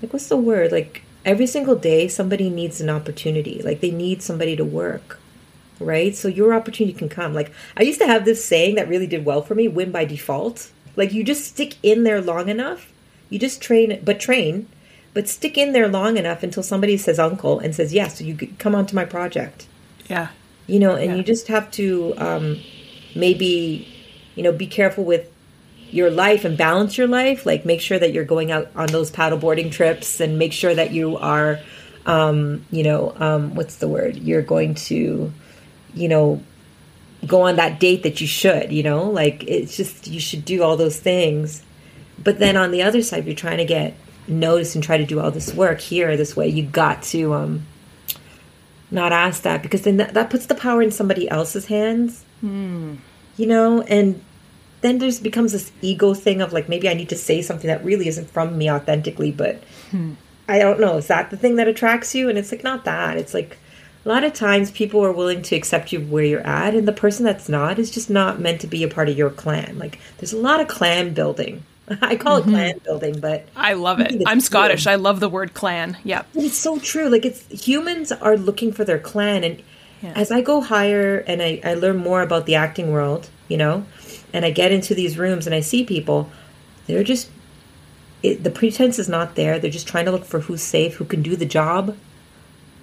like 0.02 0.12
what's 0.12 0.28
the 0.28 0.38
word 0.38 0.72
like 0.72 1.04
every 1.28 1.46
single 1.46 1.76
day 1.76 2.08
somebody 2.08 2.50
needs 2.50 2.82
an 2.82 2.90
opportunity. 2.90 3.62
Like 3.62 3.82
they 3.82 3.92
need 3.92 4.24
somebody 4.24 4.56
to 4.56 4.66
work 4.66 5.20
right? 5.80 6.16
So 6.16 6.28
your 6.28 6.54
opportunity 6.54 6.98
can 6.98 7.10
come. 7.10 7.34
Like 7.34 7.52
i 7.76 7.84
used 7.84 8.00
to 8.00 8.08
have 8.08 8.26
this 8.26 8.44
saying 8.44 8.76
that 8.76 8.88
really 8.88 9.08
did 9.08 9.26
well 9.26 9.42
for 9.42 9.56
me 9.56 9.68
win 9.68 9.92
by 9.92 10.06
default. 10.06 10.72
Like 10.96 11.14
you 11.14 11.24
just 11.24 11.46
stick 11.46 11.76
in 11.84 12.04
there 12.04 12.22
long 12.22 12.50
enough. 12.50 12.92
You 13.30 13.40
just 13.40 13.62
train 13.62 14.00
but 14.04 14.20
train 14.20 14.68
but 15.14 15.28
stick 15.28 15.58
in 15.58 15.74
there 15.74 15.88
long 15.88 16.18
enough 16.18 16.44
until 16.44 16.64
somebody 16.64 16.98
says 16.98 17.20
uncle 17.20 17.60
and 17.60 17.74
says 17.76 17.94
yes 17.94 18.18
so 18.20 18.24
you 18.24 18.36
come 18.58 18.76
onto 18.76 18.96
my 18.96 19.06
project. 19.06 19.68
Yeah. 20.10 20.30
You 20.66 20.80
know 20.80 20.96
and 20.96 21.12
yeah. 21.12 21.16
you 21.18 21.24
just 21.24 21.48
have 21.48 21.70
to 21.72 22.14
um 22.18 22.60
maybe 23.16 23.88
you 24.36 24.44
know 24.44 24.52
be 24.52 24.68
careful 24.68 25.04
with 25.04 25.32
your 25.92 26.12
life 26.12 26.46
and 26.46 26.58
balance 26.58 26.98
your 26.98 27.08
life 27.08 27.46
like 27.46 27.66
make 27.66 27.82
sure 27.82 27.98
that 27.98 28.14
you're 28.14 28.26
going 28.26 28.52
out 28.52 28.70
on 28.76 28.88
those 28.88 29.10
paddleboarding 29.12 29.72
trips 29.72 30.20
and 30.20 30.38
make 30.38 30.52
sure 30.54 30.74
that 30.74 30.92
you 30.92 31.18
are 31.18 31.60
um, 32.08 32.66
you 32.72 32.84
know 32.84 33.14
um, 33.18 33.54
what's 33.54 33.76
the 33.76 33.88
word? 33.88 34.16
You're 34.16 34.42
going 34.42 34.76
to 34.76 35.32
you 35.94 36.08
know 36.08 36.42
go 37.26 37.42
on 37.42 37.58
that 37.58 37.80
date 37.80 38.04
that 38.04 38.22
you 38.22 38.28
should 38.28 38.72
you 38.72 38.82
know? 38.82 39.10
Like 39.10 39.44
it's 39.44 39.78
just 39.78 40.08
you 40.08 40.20
should 40.20 40.46
do 40.46 40.64
all 40.64 40.78
those 40.78 41.00
things. 41.00 41.64
But 42.18 42.40
then 42.40 42.58
on 42.58 42.72
the 42.72 42.82
other 42.82 43.04
side 43.04 43.26
you're 43.26 43.36
trying 43.36 43.58
to 43.58 43.66
get 43.66 43.96
noticed 44.28 44.76
and 44.76 44.84
try 44.84 44.98
to 44.98 45.06
do 45.06 45.20
all 45.20 45.32
this 45.32 45.54
work 45.54 45.80
here 45.80 46.18
this 46.18 46.36
way 46.36 46.50
you 46.50 46.62
got 46.62 47.02
to 47.02 47.34
um 47.34 47.66
not 48.92 49.14
ask 49.14 49.44
that 49.44 49.62
because 49.62 49.84
then 49.84 49.98
that, 49.98 50.14
that 50.14 50.30
puts 50.30 50.48
the 50.48 50.56
power 50.56 50.82
in 50.82 50.92
somebody 50.92 51.30
else's 51.30 51.66
hands. 51.66 52.24
Mm. 52.44 52.98
you 53.36 53.48
know? 53.48 53.82
And 53.82 54.22
then 54.88 54.98
there's 55.00 55.20
becomes 55.20 55.52
this 55.52 55.72
ego 55.82 56.14
thing 56.14 56.42
of 56.42 56.54
like 56.54 56.70
maybe 56.70 56.90
I 56.90 56.94
need 56.94 57.10
to 57.10 57.16
say 57.18 57.42
something 57.42 57.68
that 57.68 57.84
really 57.84 58.08
isn't 58.08 58.30
from 58.30 58.58
me 58.58 58.72
authentically, 58.72 59.32
but 59.32 59.64
hmm. 59.92 60.14
I 60.48 60.60
don't 60.60 60.80
know. 60.80 60.98
Is 60.98 61.08
that 61.08 61.30
the 61.30 61.38
thing 61.38 61.58
that 61.58 61.68
attracts 61.68 62.16
you? 62.16 62.30
And 62.30 62.38
it's 62.38 62.52
like 62.52 62.64
not 62.64 62.86
that. 62.86 63.18
It's 63.18 63.34
like 63.34 63.58
a 64.06 64.10
lot 64.10 64.24
of 64.24 64.34
times 64.34 64.72
people 64.72 65.04
are 65.06 65.12
willing 65.12 65.42
to 65.44 65.56
accept 65.56 65.92
you 65.92 66.00
where 66.00 66.24
you're 66.24 66.48
at, 66.48 66.74
and 66.74 66.88
the 66.88 66.94
person 66.94 67.26
that's 67.26 67.50
not 67.50 67.78
is 67.78 67.92
just 67.92 68.10
not 68.10 68.40
meant 68.40 68.62
to 68.62 68.68
be 68.68 68.84
a 68.84 68.88
part 68.88 69.10
of 69.10 69.18
your 69.18 69.30
clan. 69.30 69.78
Like 69.78 70.00
there's 70.18 70.34
a 70.34 70.38
lot 70.38 70.62
of 70.62 70.68
clan 70.70 71.14
building 71.14 71.64
I 72.02 72.16
call 72.18 72.38
it 72.38 72.44
clan 72.44 72.80
building, 72.84 73.20
but 73.20 73.48
I 73.56 73.74
love 73.74 74.00
it. 74.02 74.22
I'm 74.26 74.42
Scottish. 74.42 74.84
true. 74.84 74.92
I 74.92 74.96
love 74.96 75.20
the 75.20 75.30
word 75.30 75.54
clan. 75.54 75.98
Yep. 76.04 76.28
But 76.34 76.44
it's 76.44 76.58
so 76.58 76.80
true. 76.80 77.08
Like 77.10 77.26
it's 77.26 77.46
humans 77.66 78.12
are 78.12 78.36
looking 78.36 78.74
for 78.74 78.84
their 78.84 79.00
clan, 79.00 79.44
and 79.44 79.62
Yeah. 80.02 80.14
as 80.16 80.32
I 80.32 80.42
go 80.42 80.62
higher 80.62 81.20
and 81.20 81.42
I, 81.42 81.62
I 81.64 81.74
learn 81.76 81.98
more 81.98 82.22
about 82.22 82.46
the 82.46 82.56
acting 82.56 82.92
world, 82.92 83.30
you 83.48 83.58
know, 83.58 83.86
and 84.34 84.46
I 84.46 84.52
get 84.52 84.72
into 84.72 84.94
these 84.94 85.18
rooms 85.18 85.46
and 85.46 85.56
I 85.56 85.62
see 85.62 85.84
people, 85.84 86.30
they're 86.86 87.04
just 87.04 87.30
it, 88.24 88.44
the 88.44 88.50
pretense 88.50 88.98
is 89.00 89.08
not 89.08 89.36
there. 89.36 89.60
They're 89.60 89.72
just 89.72 89.88
trying 89.88 90.06
to 90.06 90.12
look 90.12 90.26
for 90.26 90.42
who's 90.42 90.62
safe, 90.62 90.96
who 90.96 91.06
can 91.06 91.22
do 91.22 91.36
the 91.36 91.46
job, 91.46 91.96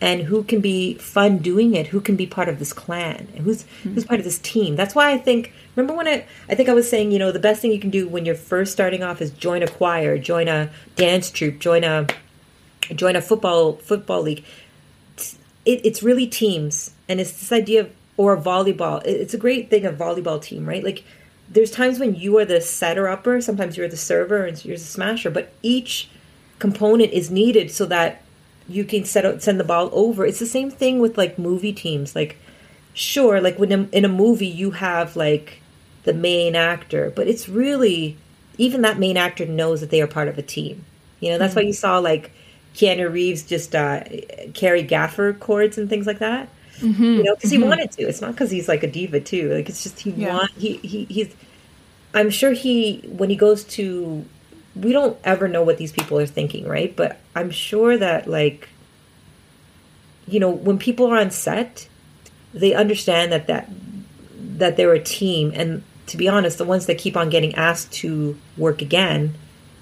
and 0.00 0.22
who 0.22 0.44
can 0.44 0.60
be 0.60 0.94
fun 0.94 1.38
doing 1.38 1.74
it, 1.74 1.88
who 1.88 2.00
can 2.00 2.14
be 2.16 2.26
part 2.26 2.48
of 2.48 2.58
this 2.58 2.72
clan, 2.72 3.28
and 3.34 3.44
who's 3.44 3.64
hmm. 3.82 3.94
who's 3.94 4.04
part 4.04 4.20
of 4.20 4.24
this 4.24 4.38
team. 4.38 4.76
That's 4.76 4.94
why 4.94 5.12
I 5.12 5.18
think. 5.18 5.52
Remember 5.76 5.96
when 5.96 6.06
I 6.06 6.26
I 6.48 6.54
think 6.54 6.68
I 6.68 6.74
was 6.74 6.88
saying, 6.88 7.10
you 7.10 7.18
know, 7.18 7.32
the 7.32 7.38
best 7.40 7.60
thing 7.60 7.72
you 7.72 7.80
can 7.80 7.90
do 7.90 8.06
when 8.06 8.24
you're 8.24 8.34
first 8.34 8.72
starting 8.72 9.02
off 9.02 9.20
is 9.20 9.30
join 9.30 9.62
a 9.62 9.68
choir, 9.68 10.18
join 10.18 10.46
a 10.48 10.70
dance 10.96 11.30
troupe, 11.30 11.58
join 11.58 11.82
a 11.84 12.06
join 12.94 13.16
a 13.16 13.22
football 13.22 13.76
football 13.76 14.22
league. 14.22 14.44
It, 15.64 15.80
it's 15.84 16.02
really 16.02 16.26
teams, 16.26 16.92
and 17.08 17.20
it's 17.20 17.32
this 17.32 17.50
idea 17.52 17.80
of 17.80 17.90
or 18.16 18.36
volleyball. 18.36 19.04
It- 19.04 19.20
It's 19.20 19.34
a 19.34 19.38
great 19.38 19.70
thing 19.70 19.84
of 19.84 19.96
volleyball 19.96 20.40
team, 20.40 20.66
right? 20.66 20.84
Like 20.84 21.02
there's 21.54 21.70
times 21.70 22.00
when 22.00 22.16
you 22.16 22.36
are 22.38 22.44
the 22.44 22.60
setter 22.60 23.08
upper, 23.08 23.40
sometimes 23.40 23.76
you're 23.76 23.88
the 23.88 23.96
server, 23.96 24.44
and 24.44 24.62
you're 24.64 24.76
the 24.76 24.82
smasher, 24.82 25.30
but 25.30 25.52
each 25.62 26.10
component 26.58 27.12
is 27.12 27.30
needed 27.30 27.70
so 27.70 27.86
that 27.86 28.22
you 28.68 28.84
can 28.84 29.04
set 29.04 29.24
out, 29.24 29.40
send 29.40 29.60
the 29.60 29.64
ball 29.64 29.88
over. 29.92 30.26
It's 30.26 30.40
the 30.40 30.46
same 30.46 30.70
thing 30.70 30.98
with 30.98 31.16
like 31.16 31.38
movie 31.38 31.72
teams. 31.72 32.16
Like, 32.16 32.36
sure, 32.92 33.40
like 33.40 33.56
when 33.58 33.70
in, 33.70 33.88
in 33.92 34.04
a 34.04 34.08
movie 34.08 34.48
you 34.48 34.72
have 34.72 35.14
like 35.14 35.60
the 36.02 36.12
main 36.12 36.56
actor, 36.56 37.12
but 37.14 37.28
it's 37.28 37.48
really 37.48 38.16
even 38.58 38.82
that 38.82 38.98
main 38.98 39.16
actor 39.16 39.46
knows 39.46 39.80
that 39.80 39.90
they 39.90 40.02
are 40.02 40.08
part 40.08 40.28
of 40.28 40.38
a 40.38 40.42
team. 40.42 40.84
You 41.20 41.30
know, 41.30 41.38
that's 41.38 41.54
why 41.54 41.62
you 41.62 41.72
saw 41.72 41.98
like 41.98 42.32
Keanu 42.74 43.12
Reeves 43.12 43.44
just 43.44 43.76
uh, 43.76 44.02
carry 44.54 44.82
gaffer 44.82 45.32
cords 45.32 45.78
and 45.78 45.88
things 45.88 46.06
like 46.06 46.18
that. 46.18 46.48
Mm-hmm. 46.84 47.02
You 47.02 47.22
know, 47.22 47.34
because 47.34 47.50
he 47.50 47.58
mm-hmm. 47.58 47.68
wanted 47.68 47.92
to. 47.92 48.02
It's 48.02 48.20
not 48.20 48.32
because 48.32 48.50
he's 48.50 48.68
like 48.68 48.82
a 48.82 48.90
diva 48.90 49.20
too. 49.20 49.52
Like 49.52 49.68
it's 49.68 49.82
just 49.82 50.00
he 50.00 50.10
Yeah. 50.10 50.36
want 50.36 50.50
he, 50.52 50.76
he 50.78 51.04
he's. 51.04 51.34
I'm 52.12 52.30
sure 52.30 52.52
he 52.52 52.98
when 53.06 53.30
he 53.30 53.36
goes 53.36 53.64
to 53.64 54.24
we 54.76 54.92
don't 54.92 55.16
ever 55.24 55.48
know 55.48 55.62
what 55.62 55.78
these 55.78 55.92
people 55.92 56.18
are 56.18 56.26
thinking, 56.26 56.66
right? 56.66 56.94
But 56.94 57.18
I'm 57.34 57.50
sure 57.50 57.96
that 57.96 58.28
like 58.28 58.68
you 60.26 60.40
know, 60.40 60.50
when 60.50 60.78
people 60.78 61.06
are 61.06 61.18
on 61.18 61.30
set, 61.30 61.88
they 62.52 62.74
understand 62.74 63.32
that 63.32 63.46
that 63.46 63.70
that 64.58 64.76
they're 64.76 64.92
a 64.92 65.02
team 65.02 65.52
and 65.54 65.82
to 66.06 66.16
be 66.16 66.28
honest, 66.28 66.58
the 66.58 66.64
ones 66.64 66.86
that 66.86 66.98
keep 66.98 67.16
on 67.16 67.30
getting 67.30 67.54
asked 67.54 67.92
to 67.92 68.38
work 68.56 68.82
again, 68.82 69.34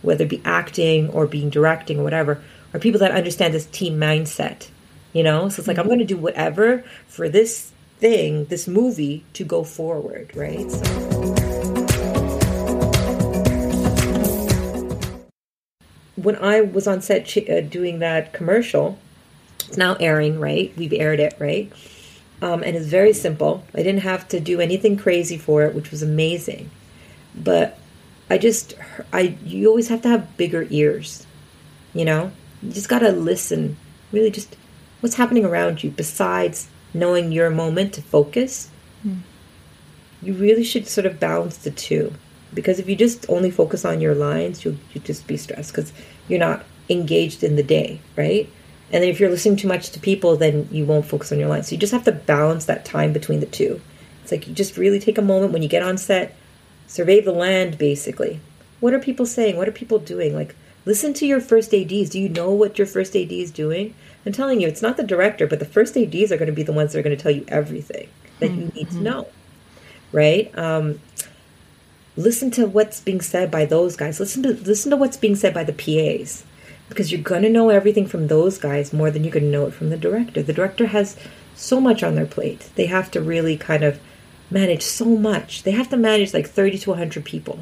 whether 0.03 0.25
it 0.25 0.31
be 0.31 0.41
acting 0.45 1.11
or 1.11 1.27
being 1.27 1.51
directing 1.51 1.99
or 1.99 2.05
whatever, 2.05 2.43
are 2.73 2.81
people 2.81 3.01
that 3.01 3.13
understand 3.13 3.53
this 3.53 3.67
team 3.67 3.99
mindset. 3.99 4.69
You 5.13 5.23
know? 5.23 5.49
So 5.49 5.61
it's 5.61 5.69
like 5.69 5.79
I'm 5.79 5.89
gonna 5.89 6.05
do 6.05 6.17
whatever 6.17 6.85
for 7.07 7.29
this 7.29 7.73
thing, 7.99 8.47
this 8.47 8.67
movie 8.67 9.25
to 9.35 9.45
go 9.45 9.63
forward, 9.63 10.33
right? 10.35 10.71
So 10.71 10.83
when 16.17 16.37
I 16.37 16.61
was 16.61 16.87
on 16.87 17.01
set 17.03 17.27
ch- 17.27 17.49
uh, 17.49 17.61
doing 17.61 17.99
that 17.99 18.33
commercial, 18.33 18.99
it's 19.69 19.77
now 19.77 19.95
airing, 19.95 20.41
right? 20.41 20.73
We've 20.77 20.93
aired 20.93 21.21
it, 21.21 21.35
right? 21.39 21.73
Um, 22.41 22.63
and 22.63 22.77
it's 22.77 22.87
very 22.87 23.13
simple. 23.13 23.65
I 23.75 23.79
didn't 23.79 24.01
have 24.03 24.29
to 24.29 24.41
do 24.41 24.61
anything 24.61 24.97
crazy 24.97 25.39
for 25.39 25.63
it, 25.63 25.75
which 25.75 25.91
was 25.91 26.03
amazing. 26.03 26.71
But 27.35 27.79
I 28.29 28.39
just, 28.39 28.75
I 29.13 29.37
you 29.45 29.69
always 29.69 29.89
have 29.89 30.03
to 30.03 30.09
have 30.09 30.37
bigger 30.37 30.67
ears, 30.71 31.27
you 31.95 32.05
know. 32.05 32.33
You 32.63 32.73
just 32.73 32.89
gotta 32.89 33.11
listen. 33.13 33.77
Really, 34.11 34.31
just 34.31 34.57
what's 35.03 35.17
happening 35.17 35.45
around 35.45 35.85
you. 35.85 35.91
Besides 35.91 36.69
knowing 36.95 37.33
your 37.33 37.51
moment 37.51 37.93
to 37.95 38.03
focus, 38.03 38.71
hmm. 39.03 39.19
you 40.23 40.33
really 40.33 40.65
should 40.65 40.87
sort 40.87 41.07
of 41.07 41.21
balance 41.21 41.59
the 41.59 41.71
two. 41.71 42.15
Because 42.55 42.79
if 42.79 42.89
you 42.89 42.97
just 42.97 43.27
only 43.29 43.51
focus 43.51 43.85
on 43.85 44.01
your 44.01 44.15
lines 44.15 44.65
you'll, 44.65 44.77
you 44.93 45.01
just 45.01 45.27
be 45.27 45.37
stressed 45.37 45.73
because 45.73 45.93
you're 46.29 46.39
not 46.39 46.65
engaged 46.89 47.43
in 47.43 47.57
the 47.57 47.63
day 47.63 48.01
right? 48.17 48.49
And 48.93 49.03
then 49.03 49.09
if 49.11 49.19
you're 49.19 49.31
listening 49.31 49.57
too 49.57 49.69
much 49.69 49.91
to 49.91 50.01
people 50.01 50.37
then 50.37 50.69
you 50.71 50.85
won't 50.85 51.07
focus 51.07 51.33
on 51.33 51.39
your 51.39 51.49
lines. 51.49 51.69
So 51.69 51.73
you 51.73 51.79
just 51.79 51.95
have 51.95 52.05
to 52.05 52.13
balance 52.13 52.67
that 52.67 52.85
time 52.85 53.13
between 53.13 53.41
the 53.41 53.47
two. 53.47 53.81
It's 54.23 54.31
like 54.31 54.47
you 54.47 54.55
just 54.55 54.77
really 54.77 55.01
take 55.01 55.19
a 55.19 55.23
moment 55.23 55.53
when 55.53 55.63
you 55.63 55.69
get 55.69 55.83
on 55.83 55.97
set 55.97 56.37
survey 56.87 57.21
the 57.21 57.33
land 57.33 57.79
basically. 57.79 58.41
What 58.81 58.93
are 58.93 58.99
people 58.99 59.25
saying? 59.25 59.57
What 59.57 59.69
are 59.69 59.73
people 59.73 59.99
doing? 59.99 60.35
Like 60.35 60.55
listen 60.85 61.13
to 61.13 61.27
your 61.27 61.41
first 61.41 61.73
ads 61.75 62.11
do 62.11 62.21
you 62.21 62.29
know 62.29 62.51
what 62.51 62.79
your 62.79 62.87
first 62.87 63.15
ad 63.17 63.33
is 63.33 63.51
doing 63.51 63.95
i'm 64.27 64.33
telling 64.33 64.61
you 64.61 64.69
it's 64.69 64.83
not 64.83 64.97
the 64.97 65.03
director 65.03 65.47
but 65.47 65.59
the 65.59 65.65
first 65.65 65.97
ads 65.97 66.33
are 66.33 66.37
going 66.37 66.47
to 66.47 66.53
be 66.53 66.63
the 66.63 66.73
ones 66.73 66.93
that 66.93 66.99
are 66.99 67.03
going 67.03 67.17
to 67.17 67.23
tell 67.23 67.33
you 67.33 67.45
everything 67.49 68.09
that 68.41 68.51
you 68.51 68.71
need 68.75 68.91
to 68.91 69.01
know 69.01 69.27
right? 70.13 70.57
Um, 70.57 71.01
listen 72.17 72.51
to 72.53 72.67
what's 72.67 73.01
being 73.01 73.21
said 73.21 73.51
by 73.51 73.65
those 73.65 73.97
guys. 73.97 74.21
Listen 74.21 74.43
to 74.45 74.51
listen 74.53 74.91
to 74.91 74.97
what's 74.97 75.17
being 75.17 75.35
said 75.35 75.55
by 75.55 75.65
the 75.65 75.73
PAs, 75.73 76.45
because 76.89 77.11
you're 77.11 77.23
gonna 77.23 77.49
know 77.49 77.71
everything 77.71 78.07
from 78.07 78.29
those 78.29 78.59
guys 78.59 78.93
more 78.93 79.11
than 79.11 79.25
you're 79.25 79.33
gonna 79.33 79.47
know 79.47 79.67
it 79.67 79.75
from 79.75 79.91
the 79.91 79.97
director. 79.97 80.43
The 80.43 80.53
director 80.53 80.87
has 80.87 81.17
so 81.57 81.81
much 81.81 82.03
on 82.03 82.15
their 82.15 82.27
plate. 82.27 82.71
They 82.77 82.87
have 82.87 83.11
to 83.13 83.21
really 83.21 83.57
kind 83.57 83.83
of 83.83 83.99
manage 84.51 84.83
so 84.83 85.07
much. 85.07 85.63
They 85.63 85.73
have 85.73 85.89
to 85.89 85.97
manage 85.97 86.35
like 86.35 86.49
thirty 86.49 86.79
to 86.79 86.95
hundred 86.95 87.25
people, 87.25 87.61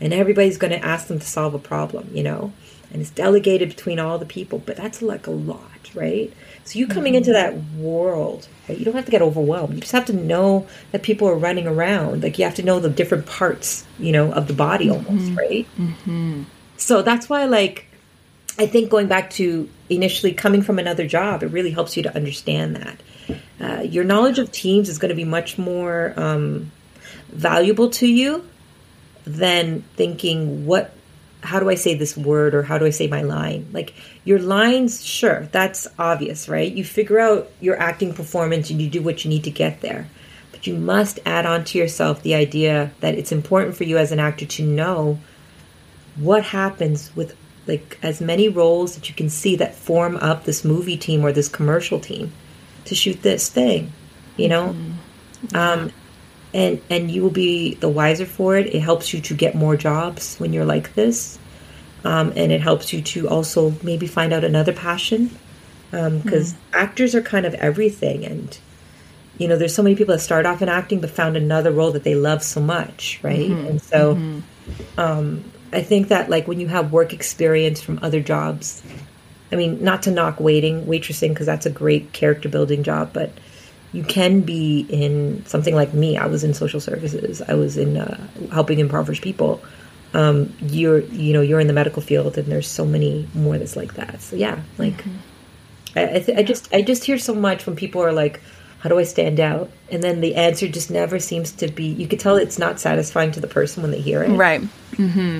and 0.00 0.12
everybody's 0.12 0.58
gonna 0.58 0.76
ask 0.76 1.06
them 1.06 1.18
to 1.18 1.26
solve 1.26 1.54
a 1.54 1.58
problem, 1.58 2.10
you 2.12 2.22
know. 2.22 2.52
And 2.92 3.02
it's 3.02 3.10
delegated 3.10 3.70
between 3.70 3.98
all 3.98 4.18
the 4.18 4.26
people, 4.26 4.60
but 4.64 4.76
that's 4.76 5.02
like 5.02 5.26
a 5.26 5.32
lot, 5.32 5.90
right? 5.94 6.32
So 6.64 6.78
you 6.78 6.86
coming 6.86 7.14
into 7.14 7.32
that 7.32 7.54
world, 7.76 8.48
right, 8.68 8.78
you 8.78 8.84
don't 8.84 8.94
have 8.94 9.04
to 9.06 9.10
get 9.10 9.22
overwhelmed. 9.22 9.74
You 9.74 9.80
just 9.80 9.92
have 9.92 10.06
to 10.06 10.12
know 10.12 10.66
that 10.92 11.02
people 11.02 11.28
are 11.28 11.34
running 11.36 11.66
around. 11.66 12.22
Like 12.22 12.38
you 12.38 12.44
have 12.44 12.54
to 12.56 12.62
know 12.62 12.78
the 12.80 12.88
different 12.88 13.26
parts, 13.26 13.84
you 13.98 14.12
know, 14.12 14.32
of 14.32 14.46
the 14.46 14.54
body 14.54 14.88
almost, 14.90 15.32
right? 15.36 15.66
So 16.76 17.02
that's 17.02 17.28
why, 17.28 17.44
like, 17.46 17.86
I 18.58 18.66
think 18.66 18.90
going 18.90 19.08
back 19.08 19.30
to 19.30 19.68
initially 19.90 20.32
coming 20.32 20.62
from 20.62 20.78
another 20.78 21.06
job, 21.06 21.42
it 21.42 21.48
really 21.48 21.70
helps 21.72 21.96
you 21.96 22.02
to 22.04 22.14
understand 22.14 22.76
that. 22.76 23.00
Uh, 23.60 23.82
your 23.82 24.04
knowledge 24.04 24.38
of 24.38 24.52
teams 24.52 24.88
is 24.88 24.98
going 24.98 25.08
to 25.10 25.14
be 25.14 25.24
much 25.24 25.58
more 25.58 26.14
um, 26.16 26.70
valuable 27.28 27.90
to 27.90 28.06
you 28.06 28.44
than 29.26 29.82
thinking, 29.96 30.66
what, 30.66 30.92
how 31.42 31.60
do 31.60 31.68
I 31.68 31.74
say 31.74 31.94
this 31.94 32.16
word 32.16 32.54
or 32.54 32.62
how 32.62 32.78
do 32.78 32.86
I 32.86 32.90
say 32.90 33.08
my 33.08 33.22
line? 33.22 33.68
Like, 33.72 33.94
your 34.24 34.38
lines, 34.38 35.04
sure, 35.04 35.48
that's 35.52 35.86
obvious, 35.98 36.48
right? 36.48 36.70
You 36.70 36.84
figure 36.84 37.18
out 37.18 37.50
your 37.60 37.78
acting 37.78 38.14
performance 38.14 38.70
and 38.70 38.80
you 38.80 38.88
do 38.88 39.02
what 39.02 39.24
you 39.24 39.28
need 39.28 39.44
to 39.44 39.50
get 39.50 39.80
there. 39.80 40.08
But 40.52 40.66
you 40.66 40.74
must 40.74 41.18
add 41.26 41.44
on 41.44 41.64
to 41.64 41.78
yourself 41.78 42.22
the 42.22 42.34
idea 42.34 42.92
that 43.00 43.14
it's 43.14 43.32
important 43.32 43.76
for 43.76 43.84
you 43.84 43.98
as 43.98 44.12
an 44.12 44.20
actor 44.20 44.46
to 44.46 44.62
know 44.62 45.18
what 46.16 46.42
happens 46.44 47.14
with 47.14 47.36
like 47.66 47.98
as 48.02 48.20
many 48.20 48.48
roles 48.48 48.94
that 48.94 49.08
you 49.08 49.14
can 49.14 49.28
see 49.28 49.56
that 49.56 49.74
form 49.74 50.16
up 50.16 50.44
this 50.44 50.64
movie 50.64 50.96
team 50.96 51.24
or 51.24 51.32
this 51.32 51.48
commercial 51.48 52.00
team 52.00 52.32
to 52.84 52.94
shoot 52.94 53.20
this 53.22 53.48
thing 53.48 53.92
you 54.36 54.48
know 54.48 54.74
um 55.54 55.92
and 56.56 56.80
and 56.90 57.10
you 57.10 57.22
will 57.22 57.30
be 57.30 57.74
the 57.74 57.88
wiser 57.88 58.26
for 58.26 58.56
it. 58.56 58.74
It 58.74 58.80
helps 58.80 59.14
you 59.14 59.20
to 59.20 59.34
get 59.34 59.54
more 59.54 59.76
jobs 59.76 60.36
when 60.38 60.52
you're 60.52 60.64
like 60.64 60.94
this. 60.94 61.38
Um, 62.04 62.32
and 62.36 62.52
it 62.52 62.60
helps 62.60 62.92
you 62.92 63.02
to 63.02 63.28
also 63.28 63.74
maybe 63.82 64.06
find 64.06 64.32
out 64.32 64.44
another 64.44 64.72
passion. 64.72 65.30
Because 65.90 66.54
actors 66.72 67.14
are 67.14 67.22
kind 67.22 67.46
of 67.46 67.54
everything. 67.54 68.24
And 68.24 68.58
you 69.38 69.48
know 69.48 69.56
there's 69.56 69.74
so 69.74 69.82
many 69.82 69.96
people 69.96 70.14
that 70.14 70.20
start 70.20 70.46
off 70.46 70.62
in 70.62 70.68
acting 70.68 71.00
but 71.00 71.10
found 71.10 71.36
another 71.36 71.70
role 71.70 71.92
that 71.92 72.04
they 72.04 72.14
love 72.14 72.42
so 72.42 72.60
much 72.60 73.20
right? 73.22 73.50
And 73.50 73.80
so 73.80 74.12
um, 74.98 75.44
i 75.72 75.82
think 75.82 76.08
that 76.08 76.30
like 76.30 76.46
when 76.48 76.60
you 76.60 76.68
have 76.68 76.92
work 76.92 77.12
experience 77.12 77.80
from 77.80 77.98
other 78.02 78.20
jobs 78.20 78.82
i 79.52 79.56
mean 79.56 79.82
not 79.82 80.02
to 80.02 80.10
knock 80.10 80.40
waiting 80.40 80.84
waitressing 80.86 81.30
because 81.30 81.46
that's 81.46 81.66
a 81.66 81.70
great 81.70 82.12
character 82.12 82.48
building 82.48 82.82
job 82.82 83.10
but 83.12 83.30
you 83.96 84.04
can 84.04 84.40
be 84.42 84.86
in 85.02 85.44
something 85.46 85.74
like 85.80 85.92
me 86.02 86.10
i 86.24 86.26
was 86.34 86.42
in 86.46 86.52
social 86.54 86.80
services 86.80 87.40
i 87.52 87.54
was 87.62 87.76
in 87.84 87.96
uh, 87.96 88.16
helping 88.52 88.78
impoverished 88.78 89.22
people 89.30 89.52
um, 90.14 90.52
you're 90.78 91.00
you 91.24 91.32
know 91.34 91.42
you're 91.48 91.60
in 91.60 91.66
the 91.66 91.72
medical 91.82 92.02
field 92.10 92.36
and 92.38 92.46
there's 92.52 92.68
so 92.80 92.84
many 92.84 93.28
more 93.34 93.56
that's 93.58 93.76
like 93.76 93.94
that 93.94 94.20
so 94.20 94.36
yeah 94.36 94.56
like 94.78 94.98
I, 95.94 96.02
I, 96.16 96.20
th- 96.20 96.38
I 96.38 96.42
just 96.42 96.64
I 96.74 96.82
just 96.82 97.04
hear 97.04 97.18
so 97.18 97.34
much 97.34 97.64
when 97.66 97.74
people 97.74 98.02
are 98.02 98.12
like, 98.12 98.40
"How 98.80 98.88
do 98.90 98.98
I 98.98 99.04
stand 99.04 99.40
out?" 99.40 99.70
And 99.90 100.02
then 100.02 100.20
the 100.20 100.34
answer 100.34 100.68
just 100.68 100.90
never 100.90 101.18
seems 101.18 101.52
to 101.52 101.68
be. 101.68 101.86
You 101.86 102.06
could 102.06 102.20
tell 102.20 102.36
it's 102.36 102.58
not 102.58 102.78
satisfying 102.78 103.30
to 103.32 103.40
the 103.40 103.46
person 103.46 103.82
when 103.82 103.92
they 103.92 104.00
hear 104.02 104.22
it, 104.22 104.28
Right. 104.28 104.60
Mm-hmm. 104.92 105.38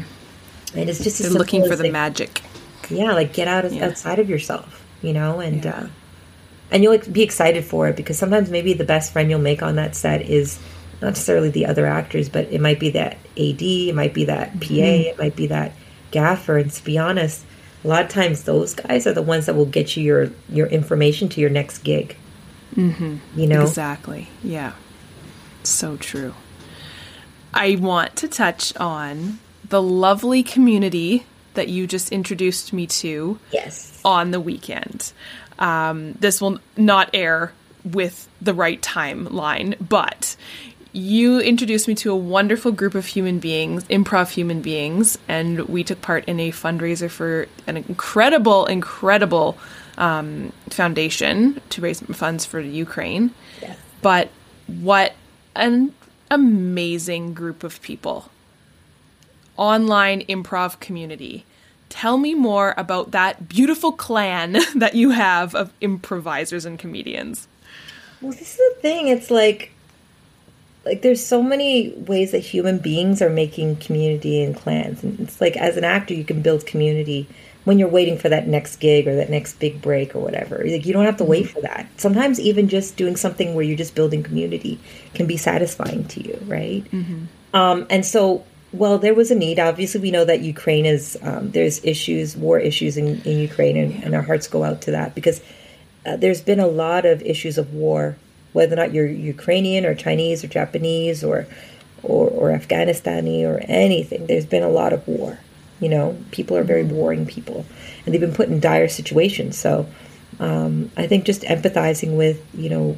and 0.79 0.91
it's 0.91 1.05
just 1.05 1.21
looking 1.31 1.63
for 1.69 1.77
the 1.77 1.83
like, 1.85 1.93
magic. 1.93 2.41
Yeah, 2.89 3.13
like 3.13 3.35
get 3.35 3.49
out 3.49 3.67
of, 3.67 3.73
Yeah. 3.75 3.87
outside 3.89 4.19
of 4.19 4.31
yourself, 4.31 4.83
you 5.03 5.13
know, 5.13 5.41
and 5.41 5.63
Yeah. 5.63 5.77
uh, 5.77 5.87
and 6.71 6.83
you'll 6.83 6.99
be 6.99 7.23
excited 7.23 7.65
for 7.65 7.89
it 7.89 7.97
because 7.97 8.19
sometimes 8.19 8.51
maybe 8.51 8.73
the 8.73 8.85
best 8.85 9.13
friend 9.13 9.31
you'll 9.31 9.41
make 9.41 9.63
on 9.63 9.77
that 9.77 9.95
set 9.95 10.23
is 10.23 10.59
not 11.01 11.09
necessarily 11.09 11.51
the 11.51 11.67
other 11.67 11.87
actors, 11.87 12.29
but 12.29 12.47
it 12.51 12.61
might 12.61 12.81
be 12.81 12.91
that 12.91 13.15
AD, 13.37 13.63
it 13.63 13.95
might 13.95 14.15
be 14.15 14.25
that 14.25 14.53
PA, 14.61 14.67
mm-hmm. 14.67 15.09
it 15.09 15.19
might 15.19 15.37
be 15.37 15.47
that 15.49 15.73
gaffer. 16.11 16.59
And 16.59 16.71
to 16.71 16.85
be 16.85 16.99
honest, 16.99 17.45
a 17.85 17.89
lot 17.89 18.05
of 18.05 18.11
times 18.11 18.45
those 18.45 18.75
guys 18.75 19.07
are 19.07 19.13
the 19.13 19.23
ones 19.23 19.47
that 19.47 19.55
will 19.55 19.67
get 19.67 19.97
you 19.97 20.03
your 20.03 20.31
your 20.49 20.67
information 20.67 21.29
to 21.31 21.41
your 21.41 21.51
next 21.51 21.79
gig. 21.79 22.17
Mm-hmm. 22.75 23.39
You 23.39 23.47
know 23.47 23.63
exactly. 23.63 24.29
Yeah, 24.43 24.73
so 25.63 25.97
true. 25.97 26.35
I 27.55 27.77
want 27.77 28.17
to 28.17 28.29
touch 28.29 28.77
on 28.77 29.39
the 29.69 29.81
lovely 29.81 30.43
community 30.43 31.27
that 31.55 31.69
you 31.69 31.87
just 31.87 32.13
introduced 32.13 32.73
me 32.73 32.87
to. 32.87 33.39
Yes. 33.53 34.01
On 34.05 34.31
the 34.31 34.41
weekend. 34.41 35.13
Um, 35.59 36.13
this 36.15 36.41
will 36.41 36.59
not 36.77 37.11
air 37.15 37.53
with 37.85 38.29
the 38.41 38.55
right 38.55 38.81
timeline, 38.81 39.77
but 39.89 40.37
you 40.93 41.41
introduced 41.41 41.89
me 41.89 41.95
to 41.95 42.11
a 42.11 42.17
wonderful 42.17 42.73
group 42.73 42.95
of 42.95 43.05
human 43.05 43.39
beings, 43.39 43.85
improv 43.85 44.31
human 44.31 44.63
beings, 44.63 45.19
and 45.29 45.61
we 45.69 45.85
took 45.85 46.01
part 46.01 46.25
in 46.25 46.41
a 46.41 46.51
fundraiser 46.51 47.11
for 47.11 47.49
an 47.67 47.77
incredible, 47.77 48.65
incredible 48.65 49.59
um, 49.99 50.53
foundation 50.71 51.61
to 51.69 51.81
raise 51.83 52.01
funds 52.01 52.47
for 52.47 52.61
Ukraine. 52.61 53.33
Yes. 53.61 53.79
But 54.01 54.31
what 54.67 55.13
an 55.55 55.95
amazing 56.31 57.35
group 57.35 57.63
of 57.63 57.81
people. 57.83 58.31
Online 59.57 60.23
improv 60.23 60.81
community. 60.81 61.45
Tell 61.89 62.19
me 62.19 62.35
more 62.35 62.75
about 62.77 63.13
that 63.13 63.49
beautiful 63.49 63.93
clan 63.93 64.59
that 64.75 64.95
you 64.95 65.11
have 65.11 65.55
of 65.55 65.73
improvisers 65.81 66.65
and 66.65 66.79
comedians. 66.79 67.49
Well, 68.21 68.33
this 68.33 68.53
is 68.53 68.57
the 68.57 68.81
thing. 68.81 69.09
It's 69.09 69.31
like 69.31 69.73
like 70.87 71.03
there's 71.03 71.25
so 71.25 71.43
many 71.43 71.91
ways 71.91 72.31
that 72.31 72.39
human 72.39 72.79
beings 72.79 73.21
are 73.21 73.29
making 73.29 73.77
community 73.77 74.43
and 74.43 74.57
clans 74.57 75.03
and 75.03 75.19
it's 75.21 75.41
like 75.41 75.57
as 75.57 75.77
an 75.77 75.85
actor 75.85 76.15
you 76.15 76.25
can 76.25 76.41
build 76.41 76.65
community 76.65 77.29
when 77.65 77.79
you're 77.79 77.89
waiting 77.89 78.17
for 78.17 78.29
that 78.29 78.47
next 78.47 78.77
gig 78.77 79.09
or 79.09 79.17
that 79.17 79.29
next 79.29 79.59
big 79.59 79.83
break 79.83 80.15
or 80.15 80.21
whatever 80.21 80.63
like 80.65 80.87
you 80.87 80.93
don't 80.93 81.05
have 81.05 81.17
to 81.17 81.25
wait 81.25 81.51
for 81.51 81.61
that 81.61 81.87
sometimes 81.97 82.41
even 82.41 82.69
just 82.69 82.97
doing 82.97 83.17
something 83.17 83.55
where 83.55 83.65
you're 83.65 83.77
just 83.77 83.95
building 83.97 84.23
community 84.23 84.79
can 85.13 85.27
be 85.27 85.37
satisfying 85.37 86.05
to 86.07 86.23
you 86.23 86.39
right 86.47 86.85
mm-hmm. 86.93 87.25
um, 87.55 87.87
and 87.91 88.07
so 88.07 88.45
well 88.79 88.99
there 88.99 89.15
was 89.15 89.31
a 89.31 89.35
need 89.35 89.59
obviously 89.59 90.01
we 90.01 90.11
know 90.11 90.25
that 90.25 90.41
ukraine 90.41 90.87
is 90.87 91.17
um, 91.23 91.51
there's 91.51 91.85
issues 91.85 92.37
war 92.37 92.59
issues 92.59 92.97
in, 92.97 93.21
in 93.23 93.39
ukraine 93.39 93.77
and, 93.77 94.05
and, 94.05 94.15
our 94.15 94.23
hearts 94.23 94.47
go 94.47 94.65
out 94.65 94.81
to 94.83 94.91
that 94.91 95.15
because 95.15 95.41
uh, 96.05 96.17
there's 96.17 96.41
been 96.41 96.61
a 96.61 96.67
lot 96.67 97.05
of 97.05 97.21
issues 97.23 97.59
of 97.59 97.73
war 97.75 98.17
whether 98.57 98.73
or 98.73 98.77
not 98.77 98.95
you're 98.95 99.07
Ukrainian 99.07 99.85
or 99.85 99.95
Chinese 99.95 100.43
or 100.43 100.49
Japanese 100.49 101.23
or, 101.23 101.47
or, 102.03 102.29
or 102.31 102.59
Afghanistani 102.59 103.45
or 103.45 103.59
anything. 103.69 104.27
There's 104.27 104.47
been 104.47 104.63
a 104.63 104.71
lot 104.71 104.95
of 104.95 105.07
war. 105.07 105.39
You 105.79 105.91
know, 105.91 106.17
people 106.31 106.57
are 106.57 106.65
very 106.65 106.83
warring 106.83 107.27
people, 107.27 107.67
and 108.05 108.15
they've 108.15 108.21
been 108.21 108.33
put 108.33 108.49
in 108.49 108.59
dire 108.59 108.89
situations. 108.89 109.59
So, 109.59 109.87
um, 110.41 110.91
I 110.97 111.07
think 111.07 111.27
just 111.27 111.43
empathizing 111.43 112.17
with, 112.17 112.43
you 112.55 112.71
know, 112.71 112.97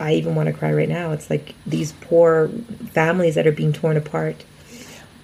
I 0.00 0.14
even 0.14 0.34
want 0.34 0.46
to 0.46 0.54
cry 0.54 0.72
right 0.72 0.88
now. 0.88 1.12
It's 1.12 1.28
like 1.28 1.54
these 1.66 1.92
poor 1.92 2.48
families 2.92 3.34
that 3.34 3.46
are 3.46 3.52
being 3.52 3.74
torn 3.74 3.98
apart 3.98 4.46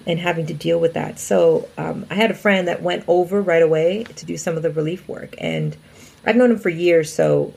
and 0.05 0.19
having 0.19 0.45
to 0.47 0.53
deal 0.53 0.79
with 0.79 0.93
that. 0.93 1.19
So, 1.19 1.67
um, 1.77 2.05
I 2.09 2.15
had 2.15 2.31
a 2.31 2.35
friend 2.35 2.67
that 2.67 2.81
went 2.81 3.03
over 3.07 3.41
right 3.41 3.61
away 3.61 4.03
to 4.03 4.25
do 4.25 4.37
some 4.37 4.57
of 4.57 4.63
the 4.63 4.71
relief 4.71 5.07
work, 5.07 5.35
and 5.37 5.75
I've 6.25 6.35
known 6.35 6.51
him 6.51 6.59
for 6.59 6.69
years. 6.69 7.11
So, 7.11 7.53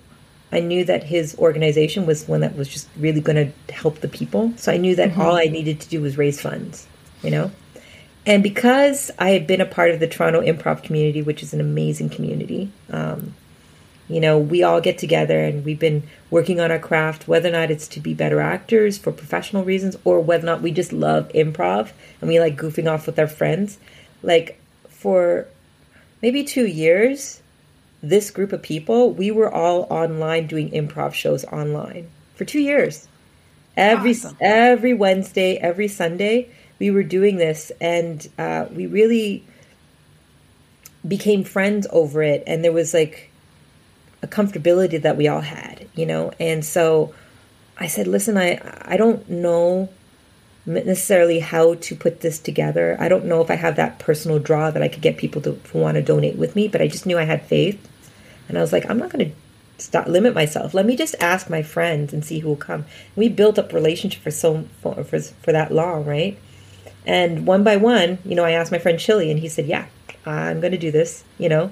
I 0.52 0.61
knew 0.61 0.85
that 0.85 1.02
his 1.04 1.37
organization 1.38 2.06
was 2.06 2.26
one 2.28 2.40
that 2.40 2.56
was 2.56 2.68
just 2.68 2.88
really 2.96 3.20
going 3.20 3.52
to 3.52 3.72
help 3.72 4.00
the 4.00 4.09
people. 4.09 4.52
So 4.56 4.72
I 4.72 4.76
knew 4.76 4.94
that 4.94 5.11
mm-hmm. 5.11 5.20
all 5.20 5.37
I 5.37 5.46
needed 5.46 5.80
to 5.80 5.88
do 5.88 6.00
was 6.00 6.16
raise 6.16 6.40
funds, 6.40 6.87
you 7.22 7.30
know? 7.30 7.50
And 8.24 8.42
because 8.42 9.11
I 9.18 9.30
had 9.30 9.46
been 9.46 9.61
a 9.61 9.66
part 9.66 9.90
of 9.90 10.00
the 10.00 10.06
Toronto 10.06 10.40
improv 10.40 10.82
community, 10.82 11.22
which 11.22 11.42
is 11.42 11.52
an 11.52 11.61
amazing 11.61 12.11
community, 12.11 12.70
um, 12.90 13.35
you 14.08 14.20
know, 14.20 14.38
we 14.38 14.62
all 14.62 14.80
get 14.80 14.98
together 14.98 15.40
and 15.40 15.64
we've 15.64 15.78
been 15.78 16.04
working 16.30 16.60
on 16.60 16.70
our 16.70 16.78
craft, 16.78 17.26
whether 17.26 17.48
or 17.48 17.52
not 17.52 17.70
it's 17.70 17.88
to 17.88 18.00
be 18.00 18.14
better 18.14 18.40
actors 18.40 18.98
for 18.98 19.10
professional 19.10 19.64
reasons 19.64 19.96
or 20.04 20.20
whether 20.20 20.44
or 20.44 20.46
not 20.46 20.62
we 20.62 20.70
just 20.70 20.92
love 20.92 21.28
improv 21.34 21.90
and 22.20 22.28
we 22.28 22.38
like 22.38 22.56
goofing 22.56 22.90
off 22.90 23.06
with 23.06 23.18
our 23.18 23.26
friends. 23.26 23.78
Like 24.22 24.60
for 24.88 25.48
maybe 26.22 26.44
two 26.44 26.66
years, 26.66 27.40
this 28.02 28.30
group 28.30 28.52
of 28.52 28.62
people, 28.62 29.12
we 29.12 29.30
were 29.30 29.52
all 29.52 29.82
online 29.90 30.46
doing 30.46 30.70
improv 30.70 31.14
shows 31.14 31.44
online 31.46 32.08
for 32.34 32.44
two 32.44 32.60
years. 32.60 33.08
Every 33.76 34.12
awesome. 34.12 34.36
every 34.40 34.94
Wednesday, 34.94 35.56
every 35.56 35.88
Sunday, 35.88 36.48
we 36.78 36.90
were 36.90 37.02
doing 37.02 37.36
this, 37.36 37.70
and 37.80 38.26
uh, 38.38 38.66
we 38.70 38.86
really 38.86 39.44
became 41.06 41.44
friends 41.44 41.86
over 41.90 42.22
it. 42.22 42.42
And 42.46 42.64
there 42.64 42.72
was 42.72 42.94
like 42.94 43.30
a 44.26 44.34
comfortability 44.34 45.00
that 45.02 45.16
we 45.16 45.28
all 45.28 45.40
had, 45.40 45.86
you 45.94 46.06
know. 46.06 46.32
And 46.38 46.64
so 46.64 47.14
I 47.78 47.86
said, 47.86 48.06
"Listen, 48.06 48.36
I 48.36 48.60
I 48.84 48.96
don't 48.96 49.28
know 49.28 49.88
necessarily 50.66 51.38
how 51.38 51.74
to 51.74 51.94
put 51.94 52.20
this 52.20 52.38
together. 52.38 52.96
I 52.98 53.08
don't 53.08 53.24
know 53.24 53.40
if 53.40 53.50
I 53.50 53.54
have 53.54 53.76
that 53.76 54.00
personal 54.00 54.40
draw 54.40 54.70
that 54.70 54.82
I 54.82 54.88
could 54.88 55.02
get 55.02 55.16
people 55.16 55.40
to, 55.42 55.58
want 55.72 55.94
to 55.94 56.02
donate 56.02 56.36
with 56.36 56.56
me, 56.56 56.66
but 56.66 56.82
I 56.82 56.88
just 56.88 57.06
knew 57.06 57.16
I 57.16 57.22
had 57.24 57.46
faith. 57.46 57.88
And 58.48 58.58
I 58.58 58.60
was 58.60 58.72
like, 58.72 58.88
I'm 58.90 58.98
not 58.98 59.10
going 59.10 59.30
to 59.30 59.36
stop 59.78 60.08
limit 60.08 60.34
myself. 60.34 60.74
Let 60.74 60.86
me 60.86 60.96
just 60.96 61.14
ask 61.20 61.48
my 61.48 61.62
friends 61.62 62.12
and 62.12 62.24
see 62.24 62.40
who 62.40 62.48
will 62.48 62.56
come. 62.56 62.84
We 63.14 63.28
built 63.28 63.58
up 63.58 63.72
relationship 63.72 64.22
for 64.22 64.30
so 64.30 64.66
for, 64.80 65.04
for 65.04 65.20
for 65.20 65.52
that 65.52 65.72
long, 65.72 66.04
right? 66.04 66.38
And 67.06 67.46
one 67.46 67.62
by 67.62 67.76
one, 67.76 68.18
you 68.24 68.34
know, 68.34 68.44
I 68.44 68.52
asked 68.52 68.72
my 68.72 68.78
friend 68.78 68.98
Chili, 68.98 69.30
and 69.30 69.38
he 69.38 69.48
said, 69.48 69.66
"Yeah, 69.66 69.86
I'm 70.24 70.60
going 70.60 70.72
to 70.72 70.78
do 70.78 70.90
this," 70.90 71.22
you 71.38 71.48
know. 71.48 71.70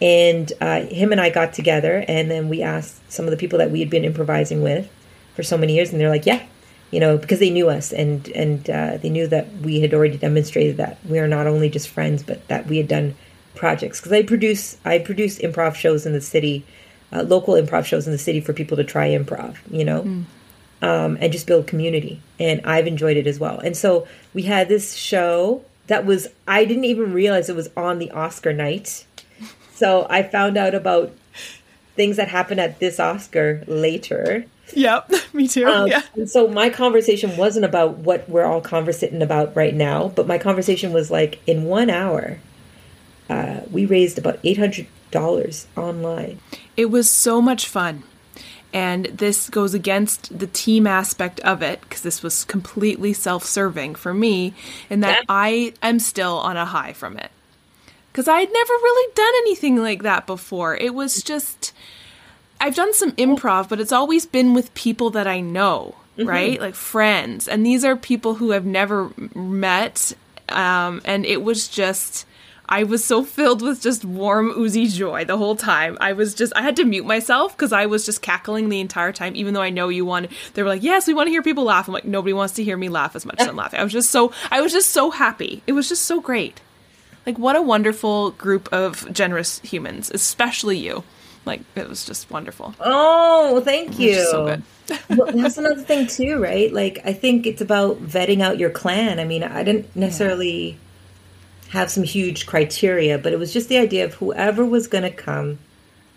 And 0.00 0.52
uh, 0.60 0.82
him 0.82 1.10
and 1.10 1.20
I 1.20 1.30
got 1.30 1.52
together, 1.52 2.04
and 2.06 2.30
then 2.30 2.48
we 2.48 2.62
asked 2.62 3.10
some 3.10 3.24
of 3.24 3.32
the 3.32 3.36
people 3.36 3.58
that 3.58 3.70
we 3.70 3.80
had 3.80 3.90
been 3.90 4.04
improvising 4.04 4.62
with 4.62 4.88
for 5.34 5.42
so 5.42 5.58
many 5.58 5.74
years, 5.74 5.90
and 5.90 6.00
they're 6.00 6.08
like, 6.08 6.24
"Yeah, 6.24 6.42
you 6.90 7.00
know, 7.00 7.18
because 7.18 7.38
they 7.38 7.50
knew 7.50 7.68
us 7.68 7.92
and 7.92 8.28
and 8.28 8.68
uh, 8.70 8.96
they 8.96 9.10
knew 9.10 9.26
that 9.26 9.52
we 9.58 9.80
had 9.80 9.92
already 9.92 10.16
demonstrated 10.16 10.78
that 10.78 10.98
we 11.04 11.18
are 11.18 11.28
not 11.28 11.46
only 11.46 11.68
just 11.68 11.88
friends, 11.88 12.22
but 12.22 12.46
that 12.48 12.66
we 12.66 12.78
had 12.78 12.88
done 12.88 13.14
projects. 13.54 14.00
Because 14.00 14.12
I 14.12 14.22
produce 14.22 14.78
I 14.84 14.98
produce 14.98 15.38
improv 15.38 15.74
shows 15.74 16.06
in 16.06 16.12
the 16.12 16.20
city, 16.20 16.64
uh, 17.12 17.22
local 17.22 17.54
improv 17.54 17.84
shows 17.84 18.06
in 18.06 18.12
the 18.12 18.18
city 18.18 18.40
for 18.40 18.52
people 18.52 18.76
to 18.78 18.84
try 18.84 19.08
improv, 19.10 19.56
you 19.70 19.84
know, 19.84 20.02
mm. 20.02 20.24
um, 20.80 21.18
and 21.20 21.30
just 21.30 21.46
build 21.46 21.66
community. 21.66 22.22
And 22.38 22.62
I've 22.64 22.86
enjoyed 22.86 23.18
it 23.18 23.26
as 23.26 23.38
well. 23.38 23.58
And 23.58 23.76
so 23.76 24.08
we 24.32 24.42
had 24.42 24.68
this 24.68 24.94
show 24.94 25.64
that 25.88 26.06
was 26.06 26.28
I 26.46 26.64
didn't 26.64 26.84
even 26.84 27.12
realize 27.12 27.50
it 27.50 27.56
was 27.56 27.70
on 27.76 27.98
the 27.98 28.10
Oscar 28.12 28.54
night. 28.54 29.04
So 29.78 30.08
I 30.10 30.24
found 30.24 30.56
out 30.56 30.74
about 30.74 31.12
things 31.94 32.16
that 32.16 32.26
happened 32.28 32.58
at 32.58 32.80
this 32.80 32.98
Oscar 32.98 33.62
later. 33.68 34.44
Yep, 34.74 35.12
me 35.32 35.46
too. 35.46 35.66
Um, 35.66 35.86
yeah. 35.86 36.02
And 36.14 36.28
so 36.28 36.48
my 36.48 36.68
conversation 36.68 37.36
wasn't 37.36 37.64
about 37.64 37.98
what 37.98 38.28
we're 38.28 38.44
all 38.44 38.60
conversating 38.60 39.22
about 39.22 39.54
right 39.54 39.74
now, 39.74 40.08
but 40.08 40.26
my 40.26 40.36
conversation 40.36 40.92
was 40.92 41.12
like 41.12 41.40
in 41.46 41.64
one 41.64 41.90
hour, 41.90 42.38
uh, 43.30 43.60
we 43.70 43.86
raised 43.86 44.18
about 44.18 44.40
eight 44.42 44.58
hundred 44.58 44.88
dollars 45.12 45.68
online. 45.76 46.40
It 46.76 46.86
was 46.86 47.08
so 47.08 47.40
much 47.40 47.66
fun. 47.68 48.02
And 48.70 49.06
this 49.06 49.48
goes 49.48 49.72
against 49.72 50.38
the 50.38 50.46
team 50.46 50.86
aspect 50.86 51.40
of 51.40 51.62
it 51.62 51.80
because 51.80 52.02
this 52.02 52.22
was 52.22 52.44
completely 52.44 53.12
self 53.12 53.44
serving 53.44 53.94
for 53.94 54.12
me, 54.12 54.54
in 54.90 55.00
that 55.00 55.20
yeah. 55.20 55.24
I 55.28 55.72
am 55.82 55.98
still 56.00 56.36
on 56.38 56.56
a 56.56 56.66
high 56.66 56.92
from 56.92 57.16
it. 57.16 57.30
Because 58.18 58.26
I 58.26 58.40
had 58.40 58.52
never 58.52 58.72
really 58.72 59.12
done 59.14 59.32
anything 59.42 59.76
like 59.76 60.02
that 60.02 60.26
before. 60.26 60.76
It 60.76 60.92
was 60.92 61.22
just 61.22 61.72
I've 62.60 62.74
done 62.74 62.92
some 62.92 63.12
improv, 63.12 63.68
but 63.68 63.78
it's 63.78 63.92
always 63.92 64.26
been 64.26 64.54
with 64.54 64.74
people 64.74 65.10
that 65.10 65.28
I 65.28 65.38
know, 65.38 65.94
mm-hmm. 66.16 66.28
right? 66.28 66.60
Like 66.60 66.74
friends. 66.74 67.46
And 67.46 67.64
these 67.64 67.84
are 67.84 67.94
people 67.94 68.34
who 68.34 68.52
I've 68.52 68.66
never 68.66 69.12
met. 69.36 70.14
Um, 70.48 71.00
and 71.04 71.24
it 71.24 71.44
was 71.44 71.68
just, 71.68 72.26
I 72.68 72.82
was 72.82 73.04
so 73.04 73.22
filled 73.22 73.62
with 73.62 73.80
just 73.80 74.04
warm, 74.04 74.48
oozy 74.48 74.88
joy 74.88 75.24
the 75.24 75.38
whole 75.38 75.54
time. 75.54 75.96
I 76.00 76.12
was 76.12 76.34
just, 76.34 76.52
I 76.56 76.62
had 76.62 76.74
to 76.74 76.84
mute 76.84 77.06
myself 77.06 77.56
because 77.56 77.72
I 77.72 77.86
was 77.86 78.04
just 78.04 78.20
cackling 78.20 78.68
the 78.68 78.80
entire 78.80 79.12
time, 79.12 79.36
even 79.36 79.54
though 79.54 79.62
I 79.62 79.70
know 79.70 79.90
you 79.90 80.04
want, 80.04 80.32
they 80.54 80.64
were 80.64 80.68
like, 80.68 80.82
yes, 80.82 81.06
we 81.06 81.14
want 81.14 81.28
to 81.28 81.30
hear 81.30 81.44
people 81.44 81.62
laugh. 81.62 81.86
I'm 81.86 81.94
like, 81.94 82.04
nobody 82.04 82.32
wants 82.32 82.54
to 82.54 82.64
hear 82.64 82.76
me 82.76 82.88
laugh 82.88 83.14
as 83.14 83.24
much 83.24 83.36
as 83.38 83.46
I'm 83.46 83.54
laughing. 83.54 83.78
I 83.78 83.84
was 83.84 83.92
just 83.92 84.10
so, 84.10 84.32
I 84.50 84.60
was 84.60 84.72
just 84.72 84.90
so 84.90 85.12
happy. 85.12 85.62
It 85.68 85.72
was 85.74 85.88
just 85.88 86.04
so 86.04 86.20
great. 86.20 86.60
Like, 87.26 87.38
what 87.38 87.56
a 87.56 87.62
wonderful 87.62 88.30
group 88.32 88.72
of 88.72 89.12
generous 89.12 89.60
humans, 89.60 90.10
especially 90.12 90.78
you. 90.78 91.04
Like 91.48 91.62
it 91.74 91.88
was 91.88 92.04
just 92.04 92.30
wonderful. 92.30 92.74
Oh, 92.78 93.60
thank 93.62 93.98
you. 93.98 94.16
So 94.30 94.44
good. 94.46 94.62
well, 95.18 95.32
that's 95.32 95.56
another 95.56 95.80
thing 95.80 96.06
too, 96.06 96.38
right? 96.38 96.70
Like 96.70 97.00
I 97.06 97.14
think 97.14 97.46
it's 97.46 97.62
about 97.62 98.02
vetting 98.02 98.42
out 98.42 98.58
your 98.58 98.68
clan. 98.68 99.18
I 99.18 99.24
mean, 99.24 99.42
I 99.42 99.64
didn't 99.64 99.96
necessarily 99.96 100.70
yeah. 100.70 101.70
have 101.70 101.90
some 101.90 102.02
huge 102.02 102.46
criteria, 102.46 103.18
but 103.18 103.32
it 103.32 103.38
was 103.38 103.52
just 103.52 103.70
the 103.70 103.78
idea 103.78 104.04
of 104.04 104.12
whoever 104.14 104.62
was 104.62 104.88
going 104.88 105.04
to 105.04 105.10
come. 105.10 105.58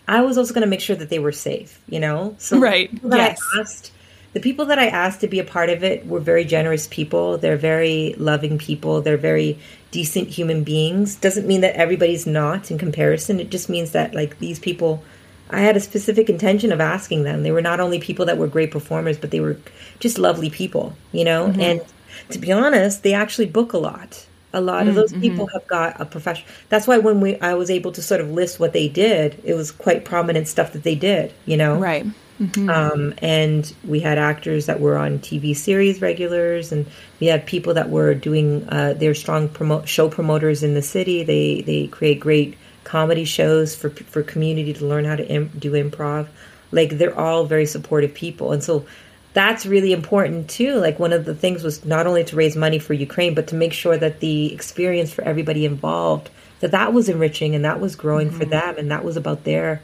I 0.05 0.19
was 0.21 0.37
also 0.37 0.53
going 0.53 0.63
to 0.63 0.69
make 0.69 0.81
sure 0.81 0.97
that 0.97 1.09
they 1.09 1.19
were 1.19 1.31
safe, 1.31 1.79
you 1.87 2.01
know. 2.01 2.35
So 2.37 2.59
right. 2.59 2.89
Yes. 3.01 3.39
I 3.55 3.61
asked 3.61 3.93
the 4.33 4.39
people 4.39 4.65
that 4.65 4.79
I 4.79 4.87
asked 4.87 5.21
to 5.21 5.27
be 5.27 5.39
a 5.39 5.43
part 5.43 5.69
of 5.69 5.83
it 5.83 6.05
were 6.07 6.19
very 6.19 6.45
generous 6.45 6.87
people. 6.87 7.37
They're 7.37 7.57
very 7.57 8.15
loving 8.17 8.57
people. 8.57 9.01
They're 9.01 9.17
very 9.17 9.59
decent 9.91 10.29
human 10.29 10.63
beings. 10.63 11.15
Doesn't 11.15 11.47
mean 11.47 11.61
that 11.61 11.75
everybody's 11.75 12.25
not 12.25 12.71
in 12.71 12.77
comparison. 12.77 13.39
It 13.39 13.49
just 13.49 13.69
means 13.69 13.91
that 13.91 14.13
like 14.13 14.39
these 14.39 14.59
people 14.59 15.03
I 15.51 15.59
had 15.59 15.75
a 15.75 15.81
specific 15.81 16.29
intention 16.29 16.71
of 16.71 16.79
asking 16.79 17.23
them. 17.23 17.43
They 17.43 17.51
were 17.51 17.61
not 17.61 17.79
only 17.79 17.99
people 17.99 18.25
that 18.25 18.37
were 18.37 18.47
great 18.47 18.71
performers, 18.71 19.17
but 19.17 19.31
they 19.31 19.41
were 19.41 19.57
just 19.99 20.17
lovely 20.17 20.49
people, 20.49 20.95
you 21.11 21.25
know? 21.25 21.47
Mm-hmm. 21.47 21.61
And 21.61 21.81
to 22.29 22.39
be 22.39 22.51
honest, 22.51 23.03
they 23.03 23.13
actually 23.13 23.47
book 23.47 23.73
a 23.73 23.77
lot. 23.77 24.25
A 24.53 24.61
lot 24.61 24.81
mm-hmm. 24.81 24.89
of 24.89 24.95
those 24.95 25.13
people 25.13 25.47
have 25.47 25.67
got 25.67 25.99
a 25.99 26.05
profession. 26.05 26.45
That's 26.69 26.87
why 26.87 26.97
when 26.97 27.19
we 27.19 27.37
I 27.39 27.53
was 27.53 27.69
able 27.69 27.91
to 27.93 28.01
sort 28.01 28.21
of 28.21 28.31
list 28.31 28.59
what 28.59 28.73
they 28.73 28.87
did, 28.87 29.41
it 29.43 29.53
was 29.53 29.71
quite 29.71 30.05
prominent 30.05 30.47
stuff 30.47 30.73
that 30.73 30.83
they 30.83 30.95
did, 30.95 31.33
you 31.45 31.57
know? 31.57 31.77
Right. 31.77 32.05
Mm-hmm. 32.41 32.69
Um, 32.71 33.13
and 33.19 33.71
we 33.85 33.99
had 33.99 34.17
actors 34.17 34.65
that 34.65 34.79
were 34.79 34.97
on 34.97 35.19
TV 35.19 35.55
series 35.55 36.01
regulars, 36.01 36.71
and 36.71 36.87
we 37.19 37.27
had 37.27 37.45
people 37.45 37.75
that 37.75 37.91
were 37.91 38.15
doing. 38.15 38.67
Uh, 38.67 38.93
they're 38.93 39.13
strong 39.13 39.47
promote 39.47 39.87
show 39.87 40.09
promoters 40.09 40.63
in 40.63 40.73
the 40.73 40.81
city. 40.81 41.23
They 41.23 41.61
they 41.61 41.85
create 41.87 42.19
great 42.19 42.57
comedy 42.83 43.25
shows 43.25 43.75
for 43.75 43.91
for 43.91 44.23
community 44.23 44.73
to 44.73 44.85
learn 44.85 45.05
how 45.05 45.15
to 45.15 45.27
Im- 45.27 45.51
do 45.59 45.73
improv. 45.73 46.27
Like 46.71 46.97
they're 46.97 47.17
all 47.17 47.45
very 47.45 47.67
supportive 47.67 48.15
people, 48.15 48.51
and 48.51 48.63
so 48.63 48.87
that's 49.33 49.67
really 49.67 49.93
important 49.93 50.49
too. 50.49 50.75
Like 50.79 50.97
one 50.97 51.13
of 51.13 51.25
the 51.25 51.35
things 51.35 51.63
was 51.63 51.85
not 51.85 52.07
only 52.07 52.23
to 52.23 52.35
raise 52.35 52.55
money 52.55 52.79
for 52.79 52.93
Ukraine, 52.93 53.35
but 53.35 53.47
to 53.47 53.55
make 53.55 53.73
sure 53.73 53.97
that 53.97 54.19
the 54.19 54.51
experience 54.51 55.13
for 55.13 55.23
everybody 55.23 55.63
involved 55.63 56.31
that 56.61 56.71
that 56.71 56.93
was 56.93 57.09
enriching 57.09 57.53
and 57.53 57.65
that 57.65 57.79
was 57.79 57.95
growing 57.95 58.29
mm-hmm. 58.29 58.39
for 58.39 58.45
them, 58.45 58.77
and 58.79 58.89
that 58.89 59.03
was 59.03 59.15
about 59.15 59.43
their 59.43 59.83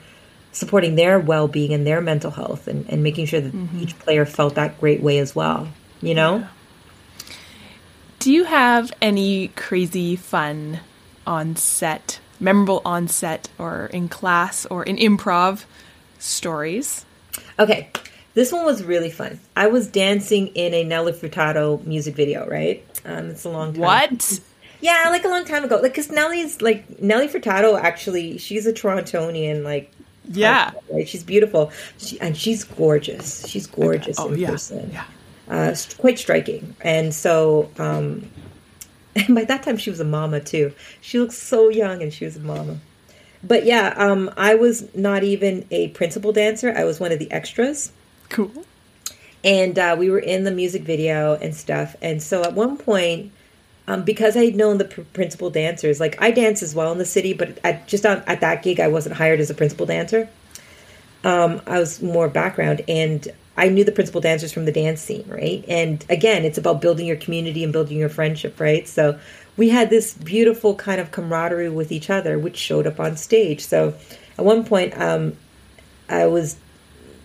supporting 0.58 0.96
their 0.96 1.20
well-being 1.20 1.74
and 1.74 1.86
their 1.86 2.02
mental 2.02 2.32
health, 2.32 2.68
and, 2.68 2.90
and 2.90 3.04
making 3.04 3.26
sure 3.26 3.42
that 3.42 3.54
mm-hmm. 3.54 3.80
each 3.80 3.98
player 4.00 4.26
felt 4.26 4.56
that 4.56 4.80
great 4.80 5.02
way 5.02 5.20
as 5.20 5.36
well. 5.36 5.68
You 6.02 6.16
know. 6.16 6.38
Yeah. 6.40 6.48
Do 8.20 8.34
you 8.34 8.44
have 8.46 8.92
any 9.02 9.50
crazy 9.50 10.16
fun 10.16 10.80
on 11.26 11.56
set 11.56 12.20
memorable 12.40 12.82
on 12.86 13.08
set 13.08 13.50
or 13.58 13.88
in 13.88 14.10
class 14.10 14.66
or 14.68 14.84
in 14.84 14.98
improv 14.98 15.66
stories? 16.20 17.06
Okay. 17.60 17.90
This 18.34 18.52
one 18.52 18.66
was 18.66 18.84
really 18.84 19.10
fun. 19.10 19.40
I 19.56 19.68
was 19.68 19.88
dancing 19.88 20.48
in 20.48 20.74
a 20.74 20.84
Nelly 20.84 21.14
Furtado 21.14 21.84
music 21.86 22.16
video, 22.16 22.48
right? 22.48 22.86
Um, 23.04 23.30
it's 23.30 23.46
a 23.46 23.50
long 23.50 23.74
time. 23.74 23.82
What? 23.82 24.40
Yeah, 24.80 25.08
like 25.10 25.26
a 25.26 25.28
long 25.28 25.44
time 25.44 25.64
ago. 25.64 25.80
Like, 25.82 25.96
cause 25.96 26.12
Nelly's 26.12 26.62
like 26.62 27.02
Nelly 27.02 27.28
Furtado. 27.28 27.82
Actually, 27.82 28.38
she's 28.38 28.68
a 28.68 28.72
Torontonian. 28.72 29.64
Like, 29.64 29.92
yeah, 30.30 30.72
right? 30.92 31.08
She's 31.08 31.24
beautiful, 31.24 31.72
she, 31.98 32.20
and 32.20 32.36
she's 32.36 32.64
gorgeous. 32.64 33.48
She's 33.48 33.68
gorgeous 33.68 34.20
okay. 34.20 34.30
oh, 34.30 34.34
in 34.34 34.40
yeah. 34.40 34.50
person. 34.50 34.92
Yeah, 34.92 35.06
uh, 35.50 35.76
quite 35.98 36.20
striking. 36.20 36.76
And 36.82 37.14
so, 37.14 37.70
um, 37.78 38.30
and 39.16 39.36
by 39.36 39.46
that 39.46 39.64
time 39.64 39.78
she 39.78 39.90
was 39.90 40.00
a 40.00 40.06
mama 40.06 40.40
too. 40.40 40.74
She 41.02 41.20
looked 41.20 41.34
so 41.34 41.70
young 41.70 42.02
and 42.02 42.14
she 42.14 42.26
was 42.26 42.38
a 42.38 42.42
mama. 42.42 42.78
But 43.44 43.66
yeah, 43.66 43.94
um, 43.98 44.32
I 44.36 44.56
was 44.56 44.94
not 44.96 45.24
even 45.24 45.66
a 45.72 45.90
principal 45.90 46.34
dancer. 46.34 46.74
I 46.76 46.84
was 46.84 47.00
one 47.00 47.12
of 47.12 47.20
the 47.20 47.32
extras. 47.32 47.92
Cool. 48.30 48.52
And 49.44 49.78
uh, 49.78 49.96
we 49.98 50.10
were 50.10 50.20
in 50.20 50.44
the 50.44 50.52
music 50.52 50.82
video 50.82 51.36
and 51.36 51.56
stuff. 51.56 51.96
And 52.02 52.22
so 52.22 52.44
at 52.44 52.54
one 52.54 52.78
point, 52.78 53.32
um, 53.88 54.04
because 54.04 54.36
I 54.36 54.46
had 54.46 54.56
known 54.56 54.78
the 54.78 54.86
pr- 54.86 55.02
principal 55.14 55.50
dancers, 55.50 56.00
like 56.00 56.22
I 56.22 56.32
dance 56.32 56.62
as 56.62 56.76
well 56.76 56.92
in 56.92 56.98
the 56.98 57.06
city, 57.06 57.34
but 57.34 57.58
at, 57.64 57.88
just 57.88 58.06
on, 58.06 58.24
at 58.28 58.42
that 58.42 58.64
gig, 58.64 58.80
I 58.80 58.88
wasn't 58.88 59.16
hired 59.16 59.40
as 59.40 59.50
a 59.50 59.54
principal 59.54 59.86
dancer. 59.86 60.28
Um, 61.24 61.62
I 61.66 61.80
was 61.80 62.02
more 62.02 62.28
background, 62.28 62.82
and 62.88 63.28
I 63.56 63.70
knew 63.70 63.84
the 63.84 63.92
principal 63.92 64.22
dancers 64.22 64.52
from 64.52 64.66
the 64.66 64.72
dance 64.72 65.02
scene, 65.02 65.26
right? 65.28 65.64
And 65.68 66.06
again, 66.10 66.46
it's 66.46 66.58
about 66.58 66.82
building 66.82 67.08
your 67.08 67.16
community 67.16 67.64
and 67.64 67.74
building 67.74 67.98
your 67.98 68.10
friendship, 68.10 68.60
right? 68.60 68.88
So 68.88 69.20
we 69.56 69.70
had 69.70 69.90
this 69.90 70.14
beautiful 70.14 70.76
kind 70.76 71.02
of 71.02 71.12
camaraderie 71.12 71.70
with 71.70 71.92
each 71.92 72.10
other, 72.10 72.38
which 72.38 72.58
showed 72.58 72.86
up 72.86 73.00
on 73.00 73.18
stage. 73.18 73.66
So 73.66 73.96
at 74.38 74.46
one 74.46 74.64
point, 74.64 74.96
um, 75.00 75.36
I 76.10 76.28
was 76.28 76.58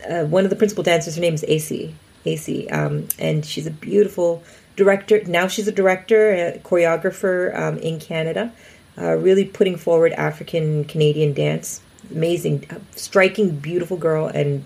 uh, 0.09 0.25
one 0.25 0.45
of 0.45 0.51
the 0.51 0.57
principal 0.57 0.83
dancers. 0.83 1.17
Her 1.17 1.21
name 1.21 1.35
is 1.35 1.45
AC, 1.47 1.95
AC, 2.25 2.69
um, 2.69 3.09
and 3.19 3.45
she's 3.45 3.67
a 3.67 3.71
beautiful 3.71 4.43
director. 4.77 5.23
Now 5.25 5.49
she's 5.49 5.69
a 5.69 5.73
director, 5.73 6.33
a 6.33 6.59
choreographer 6.59 7.59
um, 7.59 7.79
in 7.79 7.99
Canada, 8.01 8.53
uh, 8.99 9.17
really 9.17 9.45
putting 9.45 9.77
forward 9.77 10.13
African 10.13 10.85
Canadian 10.85 11.33
dance. 11.33 11.81
Amazing, 12.11 12.67
uh, 12.71 12.79
striking, 12.97 13.57
beautiful 13.57 13.97
girl, 13.97 14.27
and 14.27 14.65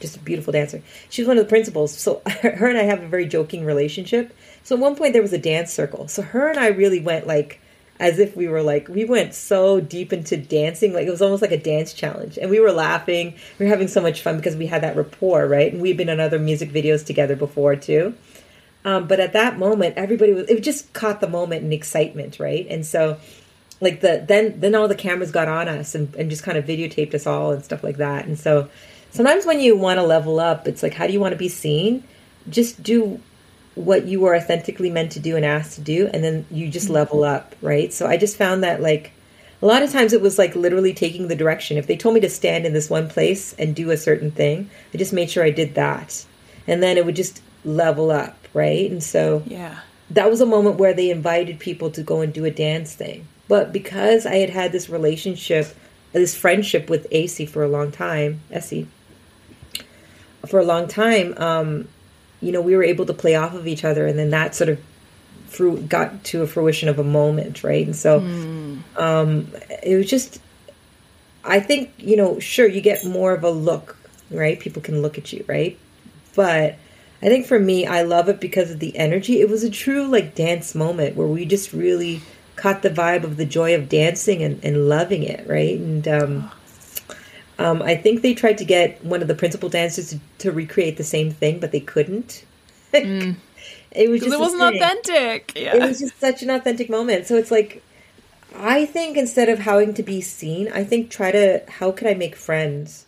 just 0.00 0.16
a 0.16 0.20
beautiful 0.20 0.52
dancer. 0.52 0.82
She 1.10 1.22
was 1.22 1.28
one 1.28 1.38
of 1.38 1.44
the 1.44 1.48
principals. 1.48 1.96
So 1.96 2.22
her 2.26 2.68
and 2.68 2.78
I 2.78 2.84
have 2.84 3.02
a 3.02 3.08
very 3.08 3.26
joking 3.26 3.64
relationship. 3.64 4.34
So 4.62 4.76
at 4.76 4.80
one 4.80 4.96
point 4.96 5.12
there 5.12 5.22
was 5.22 5.32
a 5.32 5.38
dance 5.38 5.72
circle. 5.72 6.08
So 6.08 6.22
her 6.22 6.48
and 6.48 6.58
I 6.58 6.68
really 6.68 7.00
went 7.00 7.26
like 7.26 7.60
as 8.00 8.18
if 8.18 8.36
we 8.36 8.46
were 8.46 8.62
like 8.62 8.88
we 8.88 9.04
went 9.04 9.34
so 9.34 9.80
deep 9.80 10.12
into 10.12 10.36
dancing 10.36 10.92
like 10.92 11.06
it 11.06 11.10
was 11.10 11.22
almost 11.22 11.42
like 11.42 11.50
a 11.50 11.58
dance 11.58 11.92
challenge 11.92 12.38
and 12.38 12.50
we 12.50 12.60
were 12.60 12.70
laughing 12.70 13.34
we 13.58 13.64
were 13.64 13.70
having 13.70 13.88
so 13.88 14.00
much 14.00 14.22
fun 14.22 14.36
because 14.36 14.54
we 14.54 14.66
had 14.66 14.82
that 14.82 14.96
rapport 14.96 15.46
right 15.48 15.72
and 15.72 15.82
we'd 15.82 15.96
been 15.96 16.08
on 16.08 16.20
other 16.20 16.38
music 16.38 16.70
videos 16.70 17.04
together 17.04 17.34
before 17.34 17.74
too 17.74 18.14
um, 18.88 19.06
but 19.06 19.20
at 19.20 19.32
that 19.32 19.58
moment 19.58 19.94
everybody 19.96 20.32
was 20.32 20.48
it 20.48 20.60
just 20.62 20.92
caught 20.92 21.20
the 21.20 21.28
moment 21.28 21.62
and 21.62 21.72
excitement 21.72 22.38
right 22.38 22.66
and 22.68 22.84
so 22.86 23.18
like 23.80 24.00
the 24.00 24.24
then 24.26 24.58
then 24.60 24.74
all 24.74 24.88
the 24.88 24.94
cameras 24.94 25.30
got 25.30 25.48
on 25.48 25.68
us 25.68 25.94
and, 25.94 26.14
and 26.16 26.30
just 26.30 26.42
kind 26.42 26.58
of 26.58 26.64
videotaped 26.64 27.14
us 27.14 27.26
all 27.26 27.52
and 27.52 27.64
stuff 27.64 27.82
like 27.84 27.96
that 27.96 28.26
and 28.26 28.38
so 28.38 28.68
sometimes 29.10 29.46
when 29.46 29.60
you 29.60 29.76
want 29.76 29.98
to 29.98 30.02
level 30.02 30.40
up, 30.40 30.66
it's 30.68 30.82
like, 30.82 30.94
how 30.94 31.06
do 31.06 31.12
you 31.12 31.20
want 31.20 31.32
to 31.32 31.38
be 31.38 31.48
seen? 31.48 32.04
Just 32.48 32.82
do 32.82 33.20
what 33.74 34.06
you 34.06 34.20
were 34.20 34.34
authentically 34.34 34.90
meant 34.90 35.12
to 35.12 35.20
do 35.20 35.36
and 35.36 35.44
asked 35.44 35.74
to 35.76 35.80
do, 35.80 36.08
and 36.12 36.22
then 36.24 36.46
you 36.50 36.68
just 36.68 36.86
mm-hmm. 36.86 36.94
level 36.94 37.24
up, 37.24 37.54
right? 37.62 37.92
So 37.92 38.06
I 38.06 38.16
just 38.16 38.36
found 38.36 38.62
that 38.64 38.80
like 38.80 39.12
a 39.62 39.66
lot 39.66 39.82
of 39.82 39.90
times 39.90 40.12
it 40.12 40.20
was 40.20 40.38
like 40.38 40.54
literally 40.54 40.92
taking 40.92 41.28
the 41.28 41.36
direction. 41.36 41.76
If 41.76 41.86
they 41.86 41.96
told 41.96 42.14
me 42.14 42.20
to 42.20 42.30
stand 42.30 42.66
in 42.66 42.72
this 42.72 42.90
one 42.90 43.08
place 43.08 43.54
and 43.54 43.74
do 43.74 43.90
a 43.90 43.96
certain 43.96 44.30
thing, 44.30 44.70
I 44.92 44.98
just 44.98 45.12
made 45.12 45.30
sure 45.30 45.44
I 45.44 45.50
did 45.50 45.74
that. 45.74 46.24
And 46.66 46.82
then 46.82 46.96
it 46.96 47.06
would 47.06 47.16
just 47.16 47.42
level 47.64 48.10
up, 48.10 48.36
right? 48.54 48.90
And 48.90 49.02
so 49.02 49.42
yeah. 49.46 49.80
That 50.10 50.30
was 50.30 50.40
a 50.40 50.46
moment 50.46 50.76
where 50.76 50.94
they 50.94 51.10
invited 51.10 51.58
people 51.58 51.90
to 51.90 52.02
go 52.02 52.22
and 52.22 52.32
do 52.32 52.44
a 52.46 52.50
dance 52.50 52.94
thing. 52.94 53.28
But 53.46 53.72
because 53.72 54.24
I 54.24 54.36
had 54.36 54.50
had 54.50 54.72
this 54.72 54.88
relationship, 54.88 55.74
this 56.12 56.34
friendship 56.34 56.88
with 56.88 57.06
AC 57.10 57.46
for 57.46 57.62
a 57.62 57.68
long 57.68 57.92
time, 57.92 58.40
Essie, 58.50 58.88
for 60.46 60.60
a 60.60 60.64
long 60.64 60.88
time, 60.88 61.34
um, 61.36 61.88
you 62.40 62.52
know, 62.52 62.60
we 62.60 62.76
were 62.76 62.84
able 62.84 63.04
to 63.06 63.14
play 63.14 63.34
off 63.34 63.54
of 63.54 63.66
each 63.66 63.84
other, 63.84 64.06
and 64.06 64.18
then 64.18 64.30
that 64.30 64.54
sort 64.54 64.70
of 64.70 64.80
fru- 65.48 65.80
got 65.80 66.24
to 66.24 66.42
a 66.42 66.46
fruition 66.46 66.88
of 66.88 66.98
a 66.98 67.04
moment, 67.04 67.64
right? 67.64 67.84
And 67.84 67.96
so, 67.96 68.20
mm. 68.20 68.80
um, 68.96 69.48
it 69.82 69.96
was 69.96 70.08
just, 70.08 70.40
I 71.44 71.60
think, 71.60 71.92
you 71.98 72.16
know, 72.16 72.38
sure, 72.38 72.66
you 72.66 72.80
get 72.80 73.04
more 73.04 73.32
of 73.32 73.44
a 73.44 73.50
look, 73.50 73.98
right? 74.30 74.58
People 74.58 74.82
can 74.82 75.02
look 75.02 75.18
at 75.18 75.32
you, 75.32 75.44
right? 75.48 75.78
But 76.34 76.78
I 77.20 77.26
think 77.26 77.46
for 77.46 77.58
me, 77.58 77.86
I 77.86 78.02
love 78.02 78.28
it 78.28 78.40
because 78.40 78.70
of 78.70 78.78
the 78.78 78.96
energy. 78.96 79.40
It 79.40 79.48
was 79.48 79.64
a 79.64 79.70
true 79.70 80.06
like 80.06 80.34
dance 80.34 80.74
moment 80.74 81.16
where 81.16 81.26
we 81.26 81.44
just 81.44 81.72
really 81.72 82.22
caught 82.54 82.82
the 82.82 82.90
vibe 82.90 83.24
of 83.24 83.36
the 83.36 83.46
joy 83.46 83.74
of 83.74 83.88
dancing 83.88 84.42
and, 84.42 84.62
and 84.64 84.88
loving 84.88 85.22
it, 85.24 85.46
right? 85.48 85.78
And 85.78 86.06
um, 86.06 86.50
um, 87.58 87.82
I 87.82 87.96
think 87.96 88.22
they 88.22 88.34
tried 88.34 88.58
to 88.58 88.64
get 88.64 89.04
one 89.04 89.20
of 89.22 89.28
the 89.28 89.34
principal 89.34 89.68
dancers 89.68 90.10
to, 90.10 90.20
to 90.38 90.52
recreate 90.52 90.96
the 90.96 91.04
same 91.04 91.30
thing, 91.30 91.58
but 91.58 91.72
they 91.72 91.80
couldn't. 91.80 92.44
mm. 92.94 93.36
It 93.90 94.10
was 94.10 94.20
just 94.20 94.34
it 94.34 94.38
wasn't 94.38 94.62
authentic. 94.62 95.52
Yeah. 95.56 95.76
It 95.76 95.88
was 95.88 95.98
just 95.98 96.20
such 96.20 96.42
an 96.42 96.50
authentic 96.50 96.88
moment. 96.88 97.26
So 97.26 97.36
it's 97.36 97.50
like, 97.50 97.82
I 98.54 98.86
think 98.86 99.16
instead 99.16 99.48
of 99.48 99.58
having 99.58 99.94
to 99.94 100.02
be 100.02 100.20
seen, 100.20 100.70
I 100.72 100.84
think 100.84 101.10
try 101.10 101.32
to 101.32 101.62
how 101.68 101.90
can 101.90 102.06
I 102.06 102.14
make 102.14 102.36
friends. 102.36 103.06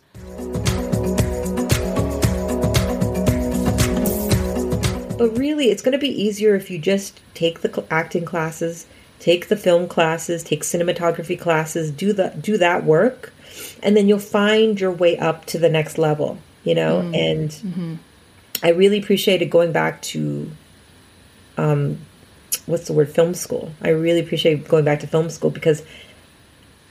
But 5.21 5.37
really, 5.37 5.69
it's 5.69 5.81
going 5.81 5.93
to 5.93 5.97
be 5.99 6.09
easier 6.09 6.55
if 6.55 6.71
you 6.71 6.79
just 6.79 7.21
take 7.33 7.61
the 7.61 7.85
acting 7.91 8.25
classes, 8.25 8.87
take 9.19 9.47
the 9.49 9.55
film 9.55 9.87
classes, 9.87 10.43
take 10.43 10.63
cinematography 10.63 11.39
classes, 11.39 11.91
do 11.91 12.13
the 12.13 12.29
do 12.41 12.57
that 12.57 12.83
work 12.83 13.33
and 13.83 13.95
then 13.95 14.07
you'll 14.07 14.19
find 14.19 14.79
your 14.79 14.91
way 14.91 15.17
up 15.17 15.45
to 15.45 15.57
the 15.57 15.69
next 15.69 15.97
level 15.97 16.37
you 16.63 16.75
know? 16.75 17.01
Mm 17.01 17.11
and 17.11 17.49
mm-hmm. 17.49 17.95
i 18.63 18.69
really 18.69 18.99
appreciated 18.99 19.49
going 19.49 19.71
back 19.71 20.01
to 20.01 20.49
um 21.57 21.97
what's 22.65 22.87
the 22.87 22.93
word 22.93 23.09
film 23.09 23.33
school. 23.33 23.73
I 23.81 23.89
really 23.89 24.19
appreciate 24.19 24.67
going 24.67 24.85
back 24.85 24.99
to 25.01 25.07
film 25.07 25.29
school 25.29 25.49
because 25.49 25.83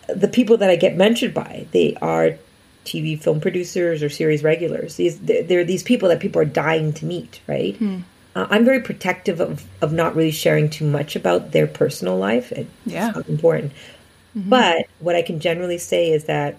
the 0.09 0.29
people 0.29 0.57
that 0.59 0.71
i 0.71 0.77
get 0.77 0.97
mentored 0.97 1.33
by 1.33 1.67
they 1.73 1.97
are 2.03 2.37
tv 2.85 3.19
film 3.21 3.41
producers 3.41 4.03
or 4.03 4.09
series 4.09 4.43
regulars. 4.43 4.97
These 4.97 5.21
they're, 5.21 5.65
these 5.65 5.83
people 5.83 6.09
that 6.09 6.21
people 6.21 6.43
are 6.43 6.47
dying 6.47 6.93
to 6.95 7.05
meet 7.07 7.41
right? 7.47 7.79
Mm. 7.79 8.03
Uh, 8.41 8.47
i'm 8.51 8.65
very 8.65 8.81
protective 8.81 9.41
of, 9.41 9.65
of 9.83 9.93
not 9.93 10.15
really 10.17 10.31
sharing 10.31 10.69
too 10.69 10.85
much 10.85 11.17
about 11.17 11.53
their 11.53 11.67
personal 11.67 12.17
life 12.17 12.53
it's 12.53 12.71
yeah 12.87 13.13
important 13.29 13.73
Mm-hmm. 14.37 14.49
But 14.49 14.87
what 15.01 15.17
I 15.17 15.23
can 15.23 15.41
generally 15.41 15.79
say 15.79 16.11
is 16.11 16.25
that 16.25 16.57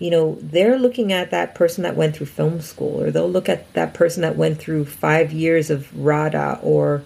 you 0.00 0.10
know, 0.10 0.36
they're 0.40 0.78
looking 0.78 1.12
at 1.12 1.30
that 1.30 1.54
person 1.54 1.84
that 1.84 1.96
went 1.96 2.16
through 2.16 2.26
film 2.26 2.60
school, 2.60 3.00
or 3.00 3.10
they'll 3.12 3.30
look 3.30 3.48
at 3.48 3.72
that 3.74 3.94
person 3.94 4.22
that 4.22 4.36
went 4.36 4.58
through 4.58 4.84
five 4.84 5.32
years 5.32 5.70
of 5.70 5.96
RADA 5.96 6.58
or 6.62 7.04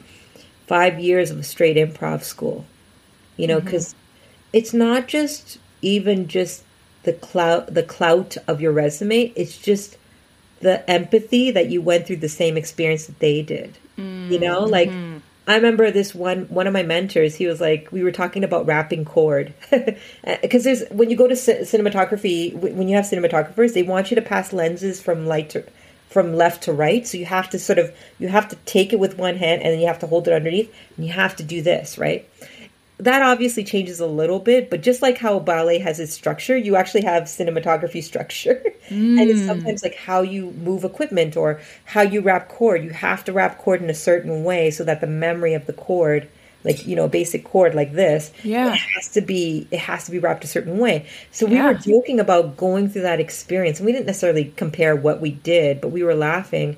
five 0.66 0.98
years 0.98 1.30
of 1.30 1.44
straight 1.44 1.76
improv 1.76 2.22
school, 2.22 2.64
you 3.36 3.46
know, 3.46 3.60
because 3.60 3.88
mm-hmm. 3.88 4.48
it's 4.54 4.72
not 4.72 5.06
just 5.06 5.58
even 5.82 6.28
just 6.28 6.64
the 7.02 7.12
clout, 7.12 7.72
the 7.74 7.82
clout 7.82 8.38
of 8.48 8.62
your 8.62 8.72
resume. 8.72 9.32
It's 9.36 9.58
just 9.58 9.98
the 10.60 10.88
empathy 10.90 11.50
that 11.50 11.70
you 11.70 11.80
went 11.80 12.06
through 12.06 12.16
the 12.16 12.28
same 12.28 12.56
experience 12.56 13.06
that 13.06 13.18
they 13.18 13.42
did. 13.42 13.78
Mm-hmm. 13.98 14.32
You 14.32 14.40
know, 14.40 14.64
like 14.64 14.90
mm-hmm. 14.90 15.18
I 15.46 15.56
remember 15.56 15.90
this 15.90 16.14
one 16.14 16.44
one 16.44 16.66
of 16.66 16.72
my 16.72 16.82
mentors. 16.82 17.34
He 17.34 17.46
was 17.46 17.60
like, 17.60 17.90
we 17.90 18.02
were 18.02 18.12
talking 18.12 18.44
about 18.44 18.66
wrapping 18.66 19.04
cord 19.04 19.54
because 20.42 20.64
there's 20.64 20.84
when 20.90 21.10
you 21.10 21.16
go 21.16 21.26
to 21.26 21.36
c- 21.36 21.60
cinematography, 21.60 22.54
when 22.54 22.88
you 22.88 22.96
have 22.96 23.06
cinematographers, 23.06 23.74
they 23.74 23.82
want 23.82 24.10
you 24.10 24.14
to 24.16 24.22
pass 24.22 24.52
lenses 24.52 25.00
from 25.00 25.26
light 25.26 25.50
to 25.50 25.64
from 26.08 26.34
left 26.34 26.62
to 26.64 26.72
right. 26.72 27.06
So 27.06 27.18
you 27.18 27.26
have 27.26 27.50
to 27.50 27.58
sort 27.58 27.78
of 27.78 27.94
you 28.18 28.28
have 28.28 28.48
to 28.48 28.56
take 28.66 28.92
it 28.92 28.98
with 28.98 29.18
one 29.18 29.36
hand 29.36 29.62
and 29.62 29.72
then 29.72 29.80
you 29.80 29.86
have 29.86 29.98
to 30.00 30.06
hold 30.06 30.28
it 30.28 30.34
underneath 30.34 30.74
and 30.96 31.06
you 31.06 31.12
have 31.12 31.36
to 31.36 31.42
do 31.42 31.62
this 31.62 31.98
right 31.98 32.28
that 32.98 33.22
obviously 33.22 33.62
changes 33.62 34.00
a 34.00 34.06
little 34.06 34.40
bit, 34.40 34.70
but 34.70 34.82
just 34.82 35.02
like 35.02 35.18
how 35.18 35.38
ballet 35.38 35.78
has 35.78 36.00
its 36.00 36.12
structure, 36.12 36.56
you 36.56 36.74
actually 36.74 37.02
have 37.02 37.24
cinematography 37.24 38.02
structure. 38.02 38.62
Mm. 38.88 39.20
and 39.20 39.30
it's 39.30 39.44
sometimes 39.44 39.82
like 39.82 39.94
how 39.94 40.22
you 40.22 40.50
move 40.52 40.82
equipment 40.82 41.36
or 41.36 41.60
how 41.84 42.00
you 42.00 42.20
wrap 42.22 42.48
cord. 42.48 42.82
You 42.82 42.90
have 42.90 43.24
to 43.24 43.32
wrap 43.32 43.58
cord 43.58 43.82
in 43.82 43.90
a 43.90 43.94
certain 43.94 44.44
way 44.44 44.70
so 44.70 44.82
that 44.84 45.00
the 45.00 45.06
memory 45.06 45.54
of 45.54 45.66
the 45.66 45.74
cord, 45.74 46.28
like, 46.64 46.86
you 46.86 46.96
know, 46.96 47.04
a 47.04 47.08
basic 47.08 47.44
cord 47.44 47.74
like 47.74 47.92
this, 47.92 48.32
yeah. 48.42 48.72
it 48.72 48.80
has 48.96 49.08
to 49.12 49.20
be 49.20 49.68
it 49.70 49.78
has 49.78 50.06
to 50.06 50.10
be 50.10 50.18
wrapped 50.18 50.42
a 50.42 50.48
certain 50.48 50.78
way. 50.78 51.06
So 51.30 51.46
we 51.46 51.54
yeah. 51.54 51.66
were 51.66 51.74
joking 51.74 52.18
about 52.18 52.56
going 52.56 52.88
through 52.88 53.02
that 53.02 53.20
experience 53.20 53.78
and 53.78 53.86
we 53.86 53.92
didn't 53.92 54.06
necessarily 54.06 54.52
compare 54.56 54.96
what 54.96 55.20
we 55.20 55.32
did, 55.32 55.80
but 55.80 55.88
we 55.88 56.02
were 56.02 56.14
laughing 56.14 56.76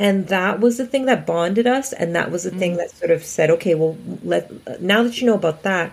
and 0.00 0.28
that 0.28 0.60
was 0.60 0.78
the 0.78 0.86
thing 0.86 1.04
that 1.04 1.26
bonded 1.26 1.66
us 1.66 1.92
and 1.92 2.16
that 2.16 2.30
was 2.30 2.44
the 2.44 2.50
mm 2.50 2.58
thing 2.58 2.76
that 2.76 2.90
sort 2.90 3.10
of 3.10 3.24
said 3.24 3.48
okay 3.48 3.74
well 3.74 3.96
let 4.22 4.50
now 4.82 5.02
that 5.02 5.18
you 5.20 5.26
know 5.26 5.34
about 5.34 5.62
that 5.62 5.92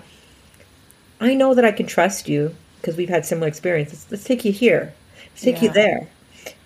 i 1.22 1.34
know 1.34 1.54
that 1.54 1.64
i 1.64 1.72
can 1.72 1.86
trust 1.86 2.28
you 2.28 2.54
because 2.82 2.98
we've 2.98 3.10
had 3.10 3.26
similar 3.26 3.48
experiences 3.48 4.06
let's 4.12 4.26
take 4.26 4.44
you 4.44 4.52
here 4.52 4.94
let's 5.32 5.44
take 5.44 5.56
yeah. 5.58 5.64
you 5.64 5.70
there 5.72 6.10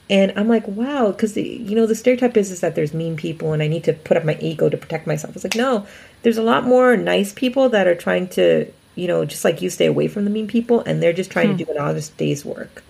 and 0.09 0.33
i'm 0.35 0.47
like 0.47 0.67
wow 0.67 1.11
because 1.11 1.37
you 1.37 1.75
know 1.75 1.85
the 1.85 1.93
stereotype 1.93 2.35
is, 2.35 2.49
is 2.49 2.61
that 2.61 2.73
there's 2.73 2.93
mean 2.95 3.15
people 3.15 3.53
and 3.53 3.61
i 3.61 3.67
need 3.67 3.83
to 3.83 3.93
put 3.93 4.17
up 4.17 4.25
my 4.25 4.35
ego 4.39 4.69
to 4.69 4.77
protect 4.77 5.05
myself 5.05 5.35
it's 5.35 5.45
like 5.45 5.55
no 5.55 5.85
there's 6.23 6.37
a 6.37 6.43
lot 6.43 6.63
more 6.63 6.97
nice 6.97 7.31
people 7.31 7.69
that 7.69 7.85
are 7.85 7.95
trying 7.95 8.27
to 8.27 8.71
you 8.95 9.07
know 9.07 9.23
just 9.23 9.45
like 9.45 9.61
you 9.61 9.69
stay 9.69 9.85
away 9.85 10.07
from 10.07 10.23
the 10.23 10.31
mean 10.31 10.47
people 10.47 10.81
and 10.81 11.01
they're 11.01 11.13
just 11.13 11.29
trying 11.29 11.51
hmm. 11.51 11.57
to 11.57 11.65
do 11.65 11.71
an 11.71 11.77
honest 11.77 12.15
day's 12.17 12.43
work 12.43 12.83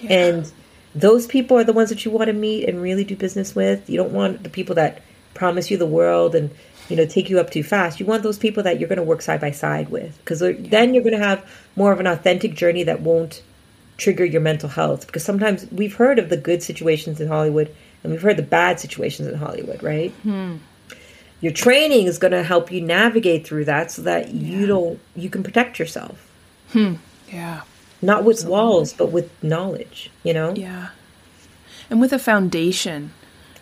yeah. 0.00 0.12
and 0.12 0.52
those 0.94 1.26
people 1.26 1.58
are 1.58 1.64
the 1.64 1.72
ones 1.72 1.88
that 1.90 2.04
you 2.04 2.10
want 2.10 2.28
to 2.28 2.32
meet 2.32 2.68
and 2.68 2.80
really 2.80 3.04
do 3.04 3.16
business 3.16 3.54
with. 3.54 3.88
You 3.90 3.96
don't 3.96 4.12
want 4.12 4.42
the 4.42 4.48
people 4.48 4.74
that 4.76 5.02
promise 5.34 5.70
you 5.70 5.76
the 5.76 5.86
world 5.86 6.34
and 6.34 6.50
you 6.88 6.96
know 6.96 7.06
take 7.06 7.28
you 7.28 7.40
up 7.40 7.50
too 7.50 7.62
fast. 7.62 7.98
You 7.98 8.06
want 8.06 8.22
those 8.22 8.38
people 8.38 8.62
that 8.62 8.78
you're 8.78 8.88
going 8.88 8.98
to 8.98 9.02
work 9.02 9.22
side 9.22 9.40
by 9.40 9.50
side 9.50 9.88
with 9.88 10.16
because 10.18 10.40
then 10.40 10.94
you're 10.94 11.02
going 11.02 11.18
to 11.18 11.24
have 11.24 11.48
more 11.76 11.92
of 11.92 12.00
an 12.00 12.06
authentic 12.06 12.54
journey 12.54 12.84
that 12.84 13.00
won't 13.00 13.42
trigger 13.96 14.24
your 14.24 14.40
mental 14.40 14.68
health. 14.68 15.06
Because 15.06 15.24
sometimes 15.24 15.66
we've 15.72 15.94
heard 15.94 16.18
of 16.18 16.28
the 16.28 16.36
good 16.36 16.62
situations 16.62 17.20
in 17.20 17.28
Hollywood 17.28 17.74
and 18.02 18.12
we've 18.12 18.22
heard 18.22 18.36
the 18.36 18.42
bad 18.42 18.78
situations 18.78 19.28
in 19.28 19.34
Hollywood, 19.34 19.82
right? 19.82 20.10
Hmm. 20.22 20.56
Your 21.40 21.52
training 21.52 22.06
is 22.06 22.18
going 22.18 22.32
to 22.32 22.42
help 22.42 22.70
you 22.70 22.80
navigate 22.80 23.46
through 23.46 23.66
that 23.66 23.90
so 23.90 24.02
that 24.02 24.32
yeah. 24.32 24.58
you 24.58 24.66
don't 24.66 25.00
you 25.16 25.28
can 25.28 25.42
protect 25.42 25.80
yourself. 25.80 26.30
Hmm. 26.70 26.94
Yeah 27.28 27.62
not 28.04 28.24
with 28.24 28.36
Absolutely. 28.36 28.58
walls 28.58 28.92
but 28.92 29.10
with 29.10 29.30
knowledge 29.42 30.10
you 30.22 30.32
know? 30.32 30.54
Yeah. 30.54 30.88
And 31.90 32.00
with 32.00 32.12
a 32.12 32.18
foundation 32.18 33.12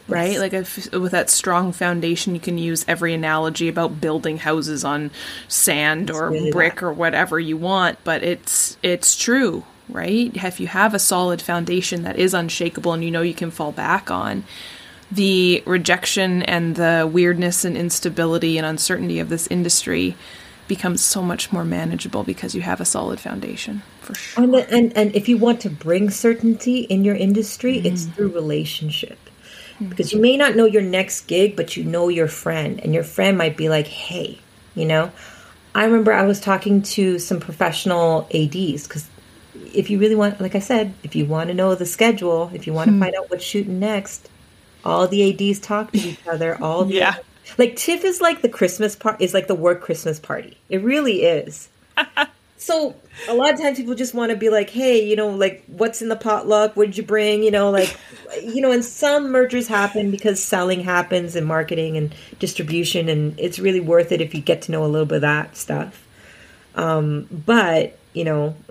right? 0.08 0.38
Like 0.38 0.52
if, 0.52 0.92
with 0.92 1.12
that 1.12 1.30
strong 1.30 1.72
foundation 1.72 2.34
you 2.34 2.40
can 2.40 2.58
use 2.58 2.84
every 2.88 3.14
analogy 3.14 3.68
about 3.68 4.00
building 4.00 4.38
houses 4.38 4.84
on 4.84 5.10
sand 5.48 6.10
it's 6.10 6.18
or 6.18 6.30
really 6.30 6.50
brick 6.50 6.76
that. 6.76 6.84
or 6.86 6.92
whatever 6.92 7.38
you 7.38 7.56
want 7.56 8.02
but 8.04 8.22
it's 8.22 8.76
it's 8.82 9.16
true 9.16 9.64
right? 9.88 10.34
If 10.34 10.60
you 10.60 10.66
have 10.68 10.94
a 10.94 10.98
solid 10.98 11.42
foundation 11.42 12.02
that 12.02 12.18
is 12.18 12.34
unshakable 12.34 12.92
and 12.92 13.04
you 13.04 13.10
know 13.10 13.22
you 13.22 13.34
can 13.34 13.50
fall 13.50 13.72
back 13.72 14.10
on 14.10 14.44
the 15.10 15.62
rejection 15.66 16.42
and 16.42 16.74
the 16.76 17.08
weirdness 17.10 17.64
and 17.64 17.76
instability 17.76 18.56
and 18.56 18.66
uncertainty 18.66 19.18
of 19.18 19.28
this 19.28 19.46
industry 19.48 20.16
becomes 20.68 21.04
so 21.04 21.22
much 21.22 21.52
more 21.52 21.64
manageable 21.64 22.24
because 22.24 22.54
you 22.54 22.62
have 22.62 22.80
a 22.80 22.84
solid 22.84 23.20
foundation 23.20 23.82
for 24.00 24.14
sure. 24.14 24.44
And, 24.44 24.54
and, 24.54 24.96
and 24.96 25.16
if 25.16 25.28
you 25.28 25.38
want 25.38 25.60
to 25.62 25.70
bring 25.70 26.10
certainty 26.10 26.80
in 26.80 27.04
your 27.04 27.14
industry, 27.14 27.80
mm. 27.80 27.84
it's 27.84 28.04
through 28.04 28.28
relationship. 28.28 29.18
Mm. 29.78 29.90
Because 29.90 30.12
you 30.12 30.20
may 30.20 30.36
not 30.36 30.56
know 30.56 30.64
your 30.64 30.82
next 30.82 31.22
gig, 31.22 31.56
but 31.56 31.76
you 31.76 31.84
know 31.84 32.08
your 32.08 32.28
friend, 32.28 32.80
and 32.80 32.94
your 32.94 33.04
friend 33.04 33.38
might 33.38 33.56
be 33.56 33.68
like, 33.68 33.86
hey, 33.86 34.38
you 34.74 34.84
know. 34.84 35.10
I 35.74 35.84
remember 35.84 36.12
I 36.12 36.24
was 36.24 36.38
talking 36.38 36.82
to 36.82 37.18
some 37.18 37.40
professional 37.40 38.28
ADs 38.34 38.86
because 38.86 39.08
if 39.72 39.88
you 39.88 39.98
really 39.98 40.14
want, 40.14 40.38
like 40.40 40.54
I 40.54 40.58
said, 40.58 40.92
if 41.02 41.16
you 41.16 41.24
want 41.24 41.48
to 41.48 41.54
know 41.54 41.74
the 41.74 41.86
schedule, 41.86 42.50
if 42.52 42.66
you 42.66 42.74
want 42.74 42.88
to 42.88 42.92
hmm. 42.92 43.00
find 43.00 43.14
out 43.14 43.30
what's 43.30 43.44
shooting 43.44 43.78
next, 43.80 44.28
all 44.84 45.08
the 45.08 45.50
ADs 45.50 45.60
talk 45.60 45.92
to 45.92 45.98
each 45.98 46.26
other. 46.26 46.60
All 46.62 46.84
the 46.84 46.94
yeah. 46.94 47.16
Like 47.58 47.76
TIFF 47.76 48.04
is 48.04 48.20
like 48.20 48.42
the 48.42 48.48
Christmas 48.48 48.96
part 48.96 49.20
is 49.20 49.34
like 49.34 49.46
the 49.46 49.54
work 49.54 49.80
Christmas 49.80 50.18
party. 50.18 50.56
It 50.68 50.82
really 50.82 51.22
is. 51.22 51.68
so 52.56 52.94
a 53.28 53.34
lot 53.34 53.52
of 53.52 53.60
times 53.60 53.78
people 53.78 53.94
just 53.94 54.14
want 54.14 54.30
to 54.30 54.36
be 54.36 54.48
like, 54.48 54.70
hey, 54.70 55.04
you 55.04 55.16
know, 55.16 55.28
like 55.28 55.64
what's 55.66 56.02
in 56.02 56.08
the 56.08 56.16
potluck? 56.16 56.76
What 56.76 56.86
did 56.86 56.96
you 56.96 57.02
bring? 57.02 57.42
You 57.42 57.50
know, 57.50 57.70
like 57.70 57.96
you 58.42 58.60
know, 58.60 58.72
and 58.72 58.84
some 58.84 59.30
mergers 59.30 59.68
happen 59.68 60.10
because 60.10 60.42
selling 60.42 60.80
happens 60.80 61.36
and 61.36 61.46
marketing 61.46 61.96
and 61.96 62.14
distribution 62.38 63.08
and 63.08 63.38
it's 63.38 63.58
really 63.58 63.80
worth 63.80 64.12
it 64.12 64.20
if 64.20 64.34
you 64.34 64.40
get 64.40 64.62
to 64.62 64.72
know 64.72 64.84
a 64.84 64.86
little 64.86 65.06
bit 65.06 65.16
of 65.16 65.22
that 65.22 65.56
stuff. 65.56 66.06
Um, 66.74 67.28
but, 67.30 67.98
you 68.12 68.24
know, 68.24 68.56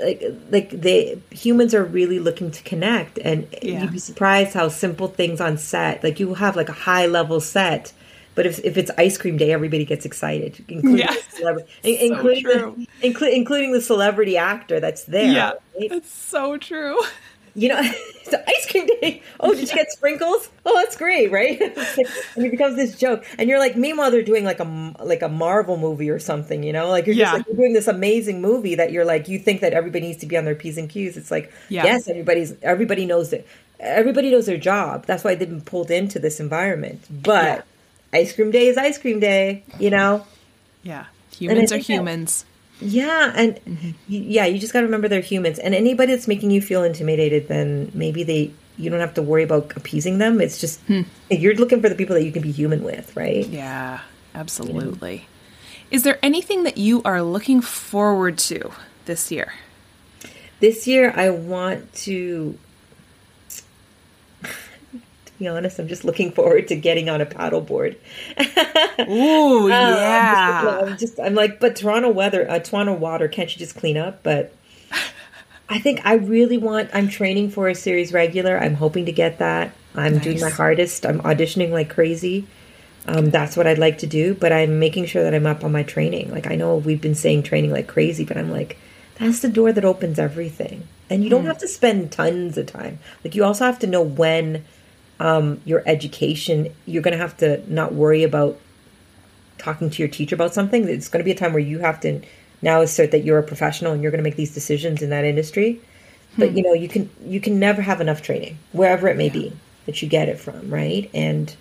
like 0.00 0.22
like 0.50 0.70
they 0.70 1.20
humans 1.30 1.74
are 1.74 1.84
really 1.84 2.18
looking 2.18 2.50
to 2.50 2.62
connect 2.62 3.18
and 3.18 3.46
yeah. 3.62 3.82
you'd 3.82 3.92
be 3.92 3.98
surprised 3.98 4.54
how 4.54 4.68
simple 4.68 5.08
things 5.08 5.40
on 5.40 5.58
set 5.58 6.02
like 6.04 6.20
you 6.20 6.34
have 6.34 6.56
like 6.56 6.68
a 6.68 6.72
high 6.72 7.06
level 7.06 7.40
set 7.40 7.92
but 8.34 8.46
if, 8.46 8.64
if 8.64 8.76
it's 8.76 8.90
ice 8.98 9.18
cream 9.18 9.36
day 9.36 9.52
everybody 9.52 9.84
gets 9.84 10.04
excited 10.04 10.64
including 10.68 11.06
the 11.06 11.36
celebrity 11.36 11.68
so 11.82 11.88
including 11.88 12.44
the, 12.44 12.86
inclu- 13.02 13.32
including 13.32 13.72
the 13.72 13.80
celebrity 13.80 14.36
actor 14.36 14.80
that's 14.80 15.04
there 15.04 15.32
yeah 15.32 15.50
right? 15.50 15.92
it's 15.92 16.12
so 16.12 16.56
true 16.56 17.00
you 17.58 17.68
know, 17.68 17.80
it's 17.82 18.34
ice 18.34 18.70
cream 18.70 18.86
day. 18.86 19.22
Oh, 19.40 19.52
did 19.52 19.68
you 19.68 19.74
get 19.74 19.90
sprinkles? 19.90 20.48
Oh, 20.64 20.74
that's 20.76 20.96
great, 20.96 21.32
right? 21.32 21.60
and 22.36 22.46
it 22.46 22.50
becomes 22.50 22.76
this 22.76 22.96
joke, 22.96 23.26
and 23.36 23.48
you're 23.48 23.58
like, 23.58 23.76
meanwhile, 23.76 24.10
they're 24.10 24.22
doing 24.22 24.44
like 24.44 24.60
a 24.60 24.94
like 25.00 25.22
a 25.22 25.28
Marvel 25.28 25.76
movie 25.76 26.08
or 26.08 26.20
something, 26.20 26.62
you 26.62 26.72
know, 26.72 26.88
like 26.88 27.06
you're 27.06 27.16
yeah. 27.16 27.24
just 27.24 27.34
like 27.34 27.46
you're 27.48 27.56
doing 27.56 27.72
this 27.72 27.88
amazing 27.88 28.40
movie 28.40 28.76
that 28.76 28.92
you're 28.92 29.04
like, 29.04 29.28
you 29.28 29.38
think 29.38 29.60
that 29.60 29.72
everybody 29.72 30.06
needs 30.06 30.20
to 30.20 30.26
be 30.26 30.36
on 30.36 30.44
their 30.44 30.54
p's 30.54 30.78
and 30.78 30.88
q's. 30.88 31.16
It's 31.16 31.30
like, 31.30 31.52
yeah. 31.68 31.84
yes, 31.84 32.08
everybody's 32.08 32.54
everybody 32.62 33.06
knows 33.06 33.32
it. 33.32 33.46
everybody 33.80 34.30
knows 34.30 34.46
their 34.46 34.58
job. 34.58 35.04
That's 35.06 35.24
why 35.24 35.34
they've 35.34 35.48
been 35.48 35.60
pulled 35.60 35.90
into 35.90 36.20
this 36.20 36.38
environment. 36.38 37.04
But 37.10 37.66
yeah. 38.12 38.20
ice 38.20 38.34
cream 38.34 38.52
day 38.52 38.68
is 38.68 38.76
ice 38.76 38.98
cream 38.98 39.18
day, 39.18 39.64
you 39.80 39.90
know. 39.90 40.24
Yeah, 40.84 41.06
humans 41.36 41.72
are 41.72 41.78
humans. 41.78 42.42
That, 42.42 42.47
yeah, 42.80 43.32
and 43.34 43.56
mm-hmm. 43.64 43.90
yeah, 44.06 44.46
you 44.46 44.58
just 44.58 44.72
got 44.72 44.80
to 44.80 44.86
remember 44.86 45.08
they're 45.08 45.20
humans. 45.20 45.58
And 45.58 45.74
anybody 45.74 46.12
that's 46.12 46.28
making 46.28 46.50
you 46.50 46.60
feel 46.60 46.84
intimidated, 46.84 47.48
then 47.48 47.90
maybe 47.94 48.22
they 48.24 48.52
you 48.76 48.90
don't 48.90 49.00
have 49.00 49.14
to 49.14 49.22
worry 49.22 49.42
about 49.42 49.76
appeasing 49.76 50.18
them. 50.18 50.40
It's 50.40 50.60
just 50.60 50.80
hmm. 50.82 51.02
you're 51.30 51.54
looking 51.54 51.82
for 51.82 51.88
the 51.88 51.94
people 51.94 52.14
that 52.14 52.24
you 52.24 52.32
can 52.32 52.42
be 52.42 52.52
human 52.52 52.84
with, 52.84 53.16
right? 53.16 53.46
Yeah, 53.46 54.00
absolutely. 54.34 55.12
You 55.12 55.18
know? 55.18 55.24
Is 55.90 56.02
there 56.02 56.18
anything 56.22 56.64
that 56.64 56.78
you 56.78 57.02
are 57.04 57.22
looking 57.22 57.60
forward 57.60 58.38
to 58.38 58.72
this 59.06 59.32
year? 59.32 59.54
This 60.60 60.86
year, 60.86 61.12
I 61.16 61.30
want 61.30 61.92
to 61.94 62.58
be 65.38 65.48
honest, 65.48 65.78
I'm 65.78 65.88
just 65.88 66.04
looking 66.04 66.32
forward 66.32 66.68
to 66.68 66.76
getting 66.76 67.08
on 67.08 67.20
a 67.20 67.26
paddleboard. 67.26 67.96
Ooh, 69.08 69.64
um, 69.64 69.70
yeah. 69.70 70.80
I'm 70.84 70.98
just, 70.98 71.20
I'm 71.20 71.34
like, 71.34 71.60
but 71.60 71.76
Toronto 71.76 72.10
weather, 72.10 72.50
uh, 72.50 72.58
Toronto 72.58 72.94
water, 72.94 73.28
can't 73.28 73.52
you 73.52 73.58
just 73.58 73.76
clean 73.76 73.96
up? 73.96 74.22
But 74.22 74.52
I 75.68 75.78
think 75.78 76.00
I 76.04 76.14
really 76.14 76.58
want. 76.58 76.90
I'm 76.92 77.08
training 77.08 77.50
for 77.50 77.68
a 77.68 77.74
series 77.74 78.12
regular. 78.12 78.58
I'm 78.58 78.74
hoping 78.74 79.06
to 79.06 79.12
get 79.12 79.38
that. 79.38 79.72
I'm 79.94 80.14
nice. 80.14 80.24
doing 80.24 80.40
my 80.40 80.50
hardest. 80.50 81.06
I'm 81.06 81.20
auditioning 81.20 81.70
like 81.70 81.90
crazy. 81.90 82.46
Um, 83.06 83.30
that's 83.30 83.56
what 83.56 83.66
I'd 83.66 83.78
like 83.78 83.98
to 83.98 84.06
do, 84.06 84.34
but 84.34 84.52
I'm 84.52 84.78
making 84.78 85.06
sure 85.06 85.22
that 85.22 85.34
I'm 85.34 85.46
up 85.46 85.64
on 85.64 85.72
my 85.72 85.82
training. 85.82 86.30
Like 86.30 86.46
I 86.46 86.56
know 86.56 86.76
we've 86.76 87.00
been 87.00 87.14
saying 87.14 87.44
training 87.44 87.72
like 87.72 87.86
crazy, 87.86 88.24
but 88.24 88.36
I'm 88.36 88.50
like, 88.50 88.76
that's 89.18 89.40
the 89.40 89.48
door 89.48 89.72
that 89.72 89.84
opens 89.84 90.18
everything. 90.18 90.86
And 91.08 91.24
you 91.24 91.30
don't 91.30 91.44
mm. 91.44 91.48
have 91.48 91.58
to 91.58 91.68
spend 91.68 92.12
tons 92.12 92.58
of 92.58 92.66
time. 92.66 92.98
Like 93.24 93.34
you 93.34 93.44
also 93.44 93.64
have 93.64 93.78
to 93.80 93.86
know 93.86 94.02
when 94.02 94.64
um, 95.20 95.60
your 95.64 95.82
education, 95.86 96.72
you're 96.86 97.02
going 97.02 97.12
to 97.12 97.18
have 97.18 97.36
to 97.38 97.62
not 97.72 97.94
worry 97.94 98.22
about 98.22 98.58
talking 99.58 99.90
to 99.90 100.02
your 100.02 100.08
teacher 100.08 100.34
about 100.34 100.54
something. 100.54 100.88
It's 100.88 101.08
going 101.08 101.20
to 101.20 101.24
be 101.24 101.32
a 101.32 101.36
time 101.36 101.52
where 101.52 101.60
you 101.60 101.80
have 101.80 102.00
to 102.00 102.20
now 102.62 102.80
assert 102.80 103.10
that 103.10 103.24
you're 103.24 103.38
a 103.38 103.42
professional 103.42 103.92
and 103.92 104.02
you're 104.02 104.10
going 104.10 104.22
to 104.22 104.28
make 104.28 104.36
these 104.36 104.54
decisions 104.54 105.02
in 105.02 105.10
that 105.10 105.24
industry. 105.24 105.80
But 106.38 106.52
you 106.52 106.62
know, 106.62 106.72
you 106.72 106.88
can 106.88 107.10
you 107.24 107.40
can 107.40 107.58
never 107.58 107.82
have 107.82 108.00
enough 108.00 108.22
training 108.22 108.58
wherever 108.72 109.08
it 109.08 109.16
may 109.16 109.28
be 109.28 109.52
that 109.86 110.02
you 110.02 110.08
get 110.08 110.28
it 110.28 110.38
from, 110.38 110.70
right? 110.70 111.10
And 111.14 111.54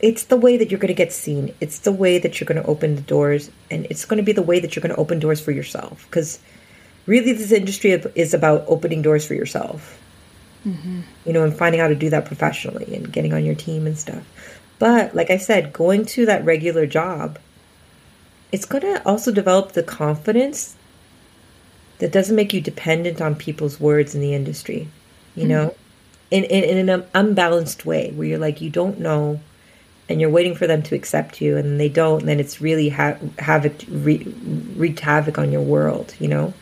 it's 0.00 0.24
the 0.24 0.36
way 0.36 0.56
that 0.56 0.70
you're 0.70 0.80
going 0.80 0.88
to 0.88 0.94
get 0.94 1.12
seen. 1.12 1.54
It's 1.60 1.80
the 1.80 1.92
way 1.92 2.18
that 2.18 2.38
you're 2.38 2.46
going 2.46 2.62
to 2.62 2.68
open 2.68 2.96
the 2.96 3.02
doors, 3.02 3.50
and 3.70 3.86
it's 3.88 4.04
going 4.04 4.18
to 4.18 4.24
be 4.24 4.32
the 4.32 4.42
way 4.42 4.60
that 4.60 4.76
you're 4.76 4.82
going 4.82 4.94
to 4.94 5.00
open 5.00 5.18
doors 5.18 5.40
for 5.40 5.52
yourself. 5.52 6.04
Because 6.10 6.38
really, 7.06 7.32
this 7.32 7.52
industry 7.52 7.92
is 8.14 8.34
about 8.34 8.64
opening 8.66 9.02
doors 9.02 9.26
for 9.26 9.34
yourself. 9.34 9.98
You 11.24 11.32
know, 11.32 11.44
and 11.44 11.56
finding 11.56 11.80
how 11.80 11.88
to 11.88 11.94
do 11.94 12.10
that 12.10 12.24
professionally 12.24 12.94
and 12.94 13.12
getting 13.12 13.32
on 13.32 13.44
your 13.44 13.54
team 13.54 13.86
and 13.86 13.98
stuff. 13.98 14.24
But 14.78 15.14
like 15.14 15.30
I 15.30 15.38
said, 15.38 15.72
going 15.72 16.04
to 16.06 16.26
that 16.26 16.44
regular 16.44 16.86
job, 16.86 17.38
it's 18.52 18.64
going 18.64 18.82
to 18.82 19.06
also 19.06 19.32
develop 19.32 19.72
the 19.72 19.82
confidence 19.82 20.76
that 21.98 22.12
doesn't 22.12 22.36
make 22.36 22.52
you 22.52 22.60
dependent 22.60 23.20
on 23.20 23.34
people's 23.34 23.80
words 23.80 24.14
in 24.14 24.20
the 24.20 24.34
industry. 24.34 24.88
You 25.34 25.42
mm-hmm. 25.42 25.48
know, 25.48 25.74
in, 26.30 26.44
in 26.44 26.78
in 26.78 26.88
an 26.88 27.04
unbalanced 27.14 27.86
way 27.86 28.10
where 28.12 28.26
you're 28.26 28.38
like 28.38 28.60
you 28.60 28.70
don't 28.70 28.98
know 28.98 29.40
and 30.08 30.20
you're 30.20 30.30
waiting 30.30 30.54
for 30.54 30.66
them 30.66 30.82
to 30.82 30.94
accept 30.94 31.40
you 31.40 31.56
and 31.56 31.80
they 31.80 31.88
don't 31.88 32.20
and 32.20 32.28
then 32.28 32.40
it's 32.40 32.60
really 32.60 32.88
ha- 32.88 33.16
havoc 33.38 33.74
re- 33.88 34.34
wreaked 34.76 35.00
havoc 35.00 35.38
on 35.38 35.50
your 35.50 35.62
world 35.62 36.14
you 36.18 36.28
know 36.28 36.52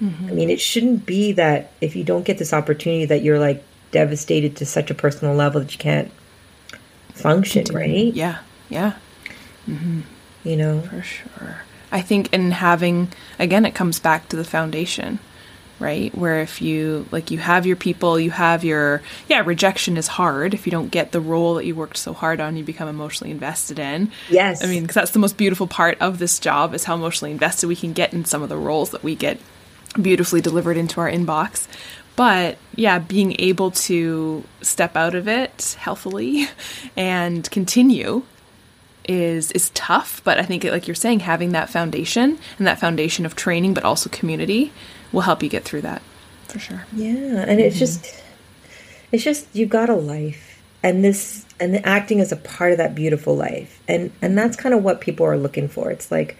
i 0.00 0.32
mean 0.32 0.48
it 0.50 0.60
shouldn't 0.60 1.04
be 1.04 1.32
that 1.32 1.72
if 1.80 1.96
you 1.96 2.04
don't 2.04 2.24
get 2.24 2.38
this 2.38 2.52
opportunity 2.52 3.04
that 3.04 3.22
you're 3.22 3.38
like 3.38 3.64
devastated 3.90 4.56
to 4.56 4.66
such 4.66 4.90
a 4.90 4.94
personal 4.94 5.34
level 5.34 5.60
that 5.60 5.72
you 5.72 5.78
can't 5.78 6.10
function 7.14 7.64
right 7.72 8.14
Yeah, 8.14 8.38
yeah, 8.68 8.94
you 10.44 10.56
know 10.56 10.80
for 10.82 11.02
sure. 11.02 11.62
I 11.90 12.00
think 12.00 12.32
in 12.32 12.50
having 12.50 13.08
again, 13.38 13.64
it 13.64 13.74
comes 13.74 13.98
back 13.98 14.28
to 14.28 14.36
the 14.36 14.44
foundation, 14.44 15.18
right? 15.80 16.14
Where 16.14 16.40
if 16.40 16.60
you 16.60 17.06
like, 17.10 17.30
you 17.30 17.38
have 17.38 17.66
your 17.66 17.76
people, 17.76 18.20
you 18.20 18.30
have 18.30 18.62
your 18.62 19.02
yeah. 19.28 19.42
Rejection 19.44 19.96
is 19.96 20.06
hard 20.06 20.54
if 20.54 20.66
you 20.66 20.70
don't 20.70 20.90
get 20.90 21.12
the 21.12 21.20
role 21.20 21.54
that 21.54 21.64
you 21.64 21.74
worked 21.74 21.96
so 21.96 22.12
hard 22.12 22.40
on. 22.40 22.56
You 22.56 22.64
become 22.64 22.88
emotionally 22.88 23.30
invested 23.30 23.78
in. 23.78 24.12
Yes. 24.28 24.62
I 24.62 24.66
mean, 24.66 24.82
because 24.82 24.94
that's 24.94 25.10
the 25.12 25.18
most 25.18 25.36
beautiful 25.36 25.66
part 25.66 25.98
of 26.00 26.18
this 26.18 26.38
job 26.38 26.74
is 26.74 26.84
how 26.84 26.94
emotionally 26.94 27.32
invested 27.32 27.66
we 27.66 27.76
can 27.76 27.94
get 27.94 28.12
in 28.12 28.24
some 28.24 28.42
of 28.42 28.48
the 28.48 28.56
roles 28.56 28.90
that 28.90 29.02
we 29.02 29.14
get 29.14 29.38
beautifully 30.00 30.40
delivered 30.40 30.76
into 30.76 31.00
our 31.00 31.10
inbox. 31.10 31.66
But 32.16 32.58
yeah, 32.74 32.98
being 32.98 33.36
able 33.38 33.70
to 33.70 34.44
step 34.60 34.96
out 34.96 35.14
of 35.14 35.28
it 35.28 35.76
healthily 35.78 36.48
and 36.96 37.48
continue 37.50 38.22
is 39.08 39.52
is 39.52 39.70
tough. 39.70 40.20
But 40.24 40.38
I 40.38 40.42
think, 40.42 40.64
like 40.64 40.88
you're 40.88 40.94
saying, 40.94 41.20
having 41.20 41.52
that 41.52 41.70
foundation 41.70 42.38
and 42.58 42.66
that 42.66 42.80
foundation 42.80 43.24
of 43.24 43.36
training, 43.36 43.74
but 43.74 43.84
also 43.84 44.10
community, 44.10 44.72
will 45.12 45.22
help 45.22 45.42
you 45.42 45.48
get 45.48 45.64
through 45.64 45.82
that 45.82 46.02
for 46.48 46.58
sure. 46.58 46.84
Yeah, 46.92 47.44
and 47.46 47.60
it's 47.60 47.76
mm-hmm. 47.76 47.78
just 47.78 48.22
it's 49.12 49.24
just 49.24 49.46
you've 49.54 49.70
got 49.70 49.88
a 49.88 49.94
life 49.94 50.60
and 50.82 51.04
this 51.04 51.44
and 51.60 51.74
the 51.74 51.86
acting 51.86 52.20
is 52.20 52.32
a 52.32 52.36
part 52.36 52.72
of 52.72 52.78
that 52.78 52.94
beautiful 52.94 53.36
life. 53.36 53.80
And 53.88 54.12
and 54.22 54.36
that's 54.36 54.56
kind 54.56 54.74
of 54.74 54.82
what 54.82 55.00
people 55.00 55.26
are 55.26 55.38
looking 55.38 55.68
for. 55.68 55.90
It's 55.90 56.10
like 56.10 56.36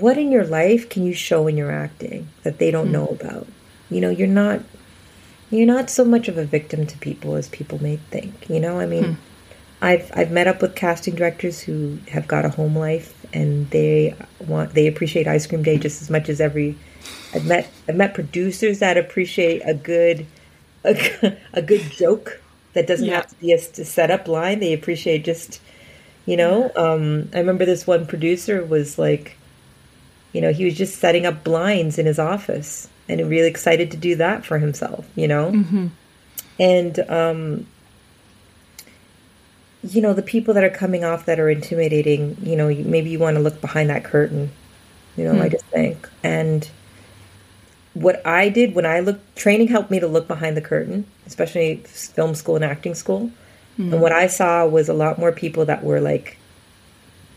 what 0.00 0.18
in 0.18 0.32
your 0.32 0.44
life 0.44 0.88
can 0.88 1.04
you 1.06 1.12
show 1.14 1.46
in 1.46 1.56
your 1.56 1.70
acting 1.70 2.28
that 2.42 2.58
they 2.58 2.70
don't 2.70 2.92
know 2.92 3.06
about? 3.08 3.46
You 3.90 4.00
know, 4.00 4.10
you're 4.10 4.28
not 4.28 4.60
you're 5.50 5.66
not 5.66 5.90
so 5.90 6.04
much 6.04 6.28
of 6.28 6.36
a 6.38 6.44
victim 6.44 6.86
to 6.86 6.98
people 6.98 7.34
as 7.36 7.48
people 7.48 7.82
may 7.82 7.96
think. 8.10 8.48
You 8.48 8.60
know, 8.60 8.80
I 8.80 8.86
mean, 8.86 9.18
I've 9.82 10.10
I've 10.14 10.30
met 10.30 10.46
up 10.48 10.62
with 10.62 10.74
casting 10.74 11.14
directors 11.14 11.60
who 11.60 11.98
have 12.08 12.26
got 12.26 12.44
a 12.44 12.48
home 12.50 12.76
life 12.76 13.14
and 13.32 13.68
they 13.70 14.14
want 14.46 14.74
they 14.74 14.86
appreciate 14.86 15.26
ice 15.26 15.46
cream 15.46 15.62
day 15.62 15.78
just 15.78 16.02
as 16.02 16.10
much 16.10 16.28
as 16.28 16.40
every 16.40 16.76
I've 17.34 17.46
met 17.46 17.70
I've 17.88 17.96
met 17.96 18.14
producers 18.14 18.78
that 18.80 18.96
appreciate 18.96 19.62
a 19.64 19.74
good 19.74 20.26
a, 20.84 21.36
a 21.52 21.62
good 21.62 21.82
joke 21.92 22.40
that 22.74 22.86
doesn't 22.86 23.06
Yeah. 23.06 23.16
have 23.16 23.28
to 23.28 23.34
be 23.36 23.52
a, 23.52 23.56
a 23.56 23.84
setup 23.84 24.26
line. 24.28 24.60
They 24.60 24.72
appreciate 24.72 25.24
just 25.24 25.60
you 26.26 26.36
know. 26.36 26.70
Um, 26.76 27.28
I 27.34 27.38
remember 27.38 27.64
this 27.66 27.86
one 27.86 28.06
producer 28.06 28.64
was 28.64 28.98
like, 28.98 29.36
you 30.34 30.40
know, 30.40 30.52
he 30.52 30.64
was 30.66 30.74
just 30.74 30.98
setting 30.98 31.24
up 31.24 31.44
blinds 31.44 31.96
in 31.96 32.04
his 32.04 32.18
office 32.18 32.88
and 33.08 33.20
really 33.30 33.48
excited 33.48 33.92
to 33.92 33.96
do 33.96 34.16
that 34.16 34.44
for 34.44 34.58
himself. 34.58 35.08
You 35.14 35.28
know, 35.28 35.52
mm-hmm. 35.52 35.86
and 36.58 36.98
um, 37.08 37.66
you 39.82 40.02
know 40.02 40.12
the 40.12 40.22
people 40.22 40.52
that 40.54 40.64
are 40.64 40.70
coming 40.70 41.04
off 41.04 41.24
that 41.26 41.40
are 41.40 41.48
intimidating. 41.48 42.36
You 42.42 42.56
know, 42.56 42.66
maybe 42.66 43.10
you 43.10 43.18
want 43.18 43.36
to 43.36 43.42
look 43.42 43.60
behind 43.60 43.88
that 43.88 44.04
curtain. 44.04 44.50
You 45.16 45.24
know, 45.24 45.40
I 45.40 45.44
hmm. 45.44 45.52
just 45.52 45.64
think 45.66 46.10
and 46.24 46.68
what 47.94 48.26
I 48.26 48.48
did 48.48 48.74
when 48.74 48.84
I 48.84 48.98
looked, 48.98 49.36
training 49.36 49.68
helped 49.68 49.90
me 49.90 50.00
to 50.00 50.08
look 50.08 50.26
behind 50.26 50.56
the 50.56 50.60
curtain, 50.60 51.06
especially 51.26 51.76
film 51.86 52.34
school 52.34 52.56
and 52.56 52.64
acting 52.64 52.96
school. 52.96 53.30
And 53.78 53.94
hmm. 53.94 54.00
what 54.00 54.10
I 54.10 54.26
saw 54.26 54.66
was 54.66 54.88
a 54.88 54.94
lot 54.94 55.18
more 55.18 55.30
people 55.30 55.64
that 55.66 55.84
were 55.84 56.00
like 56.00 56.36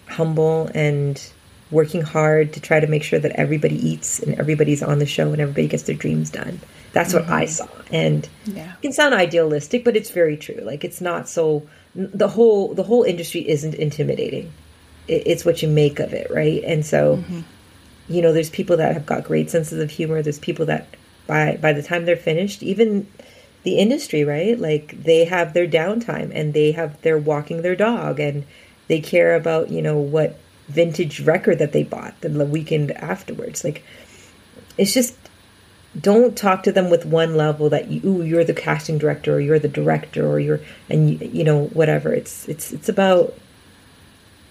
humble 0.07 0.71
and 0.73 1.21
working 1.69 2.01
hard 2.01 2.53
to 2.53 2.59
try 2.61 2.79
to 2.79 2.87
make 2.87 3.03
sure 3.03 3.19
that 3.19 3.31
everybody 3.33 3.75
eats 3.75 4.19
and 4.19 4.39
everybody's 4.39 4.81
on 4.81 4.99
the 4.99 5.05
show 5.05 5.31
and 5.31 5.41
everybody 5.41 5.67
gets 5.67 5.83
their 5.83 5.95
dreams 5.95 6.29
done. 6.29 6.59
That's 6.93 7.13
what 7.13 7.27
I 7.29 7.43
mm-hmm. 7.43 7.51
saw. 7.51 7.67
And 7.91 8.27
Yeah. 8.45 8.73
it 8.73 8.81
can 8.81 8.93
sound 8.93 9.13
idealistic, 9.13 9.83
but 9.83 9.95
it's 9.95 10.09
very 10.09 10.37
true. 10.37 10.59
Like 10.61 10.83
it's 10.83 11.01
not 11.01 11.27
so 11.27 11.67
the 11.95 12.27
whole 12.27 12.73
the 12.73 12.83
whole 12.83 13.03
industry 13.03 13.47
isn't 13.47 13.73
intimidating. 13.75 14.51
It, 15.07 15.23
it's 15.25 15.45
what 15.45 15.61
you 15.61 15.67
make 15.67 15.99
of 15.99 16.13
it, 16.13 16.31
right? 16.31 16.63
And 16.63 16.85
so 16.85 17.17
mm-hmm. 17.17 17.41
you 18.07 18.21
know 18.21 18.31
there's 18.31 18.49
people 18.49 18.77
that 18.77 18.93
have 18.93 19.05
got 19.05 19.23
great 19.25 19.49
senses 19.49 19.79
of 19.79 19.91
humor 19.91 20.21
there's 20.21 20.39
people 20.39 20.65
that 20.65 20.87
by 21.27 21.57
by 21.57 21.73
the 21.73 21.83
time 21.83 22.05
they're 22.05 22.15
finished 22.15 22.63
even 22.63 23.05
the 23.63 23.77
industry 23.77 24.23
right 24.23 24.57
like 24.59 25.03
they 25.03 25.25
have 25.25 25.53
their 25.53 25.67
downtime 25.67 26.31
and 26.33 26.53
they 26.53 26.71
have 26.71 26.99
they're 27.01 27.17
walking 27.17 27.61
their 27.61 27.75
dog 27.75 28.19
and 28.19 28.45
they 28.87 29.01
care 29.01 29.35
about 29.35 29.69
you 29.69 29.81
know 29.81 29.97
what 29.97 30.39
vintage 30.67 31.21
record 31.21 31.59
that 31.59 31.71
they 31.71 31.83
bought 31.83 32.19
the 32.21 32.45
weekend 32.45 32.91
afterwards. 32.91 33.63
Like 33.63 33.83
it's 34.77 34.93
just 34.93 35.15
don't 35.99 36.37
talk 36.37 36.63
to 36.63 36.71
them 36.71 36.89
with 36.89 37.05
one 37.05 37.35
level 37.35 37.69
that 37.69 37.89
you 37.89 38.01
ooh, 38.05 38.23
you're 38.23 38.43
the 38.43 38.53
casting 38.53 38.97
director 38.97 39.35
or 39.35 39.39
you're 39.39 39.59
the 39.59 39.67
director 39.67 40.27
or 40.27 40.39
you're 40.39 40.59
and 40.89 41.09
you, 41.09 41.29
you 41.31 41.43
know 41.43 41.65
whatever. 41.67 42.13
It's 42.13 42.47
it's 42.47 42.71
it's 42.71 42.89
about 42.89 43.33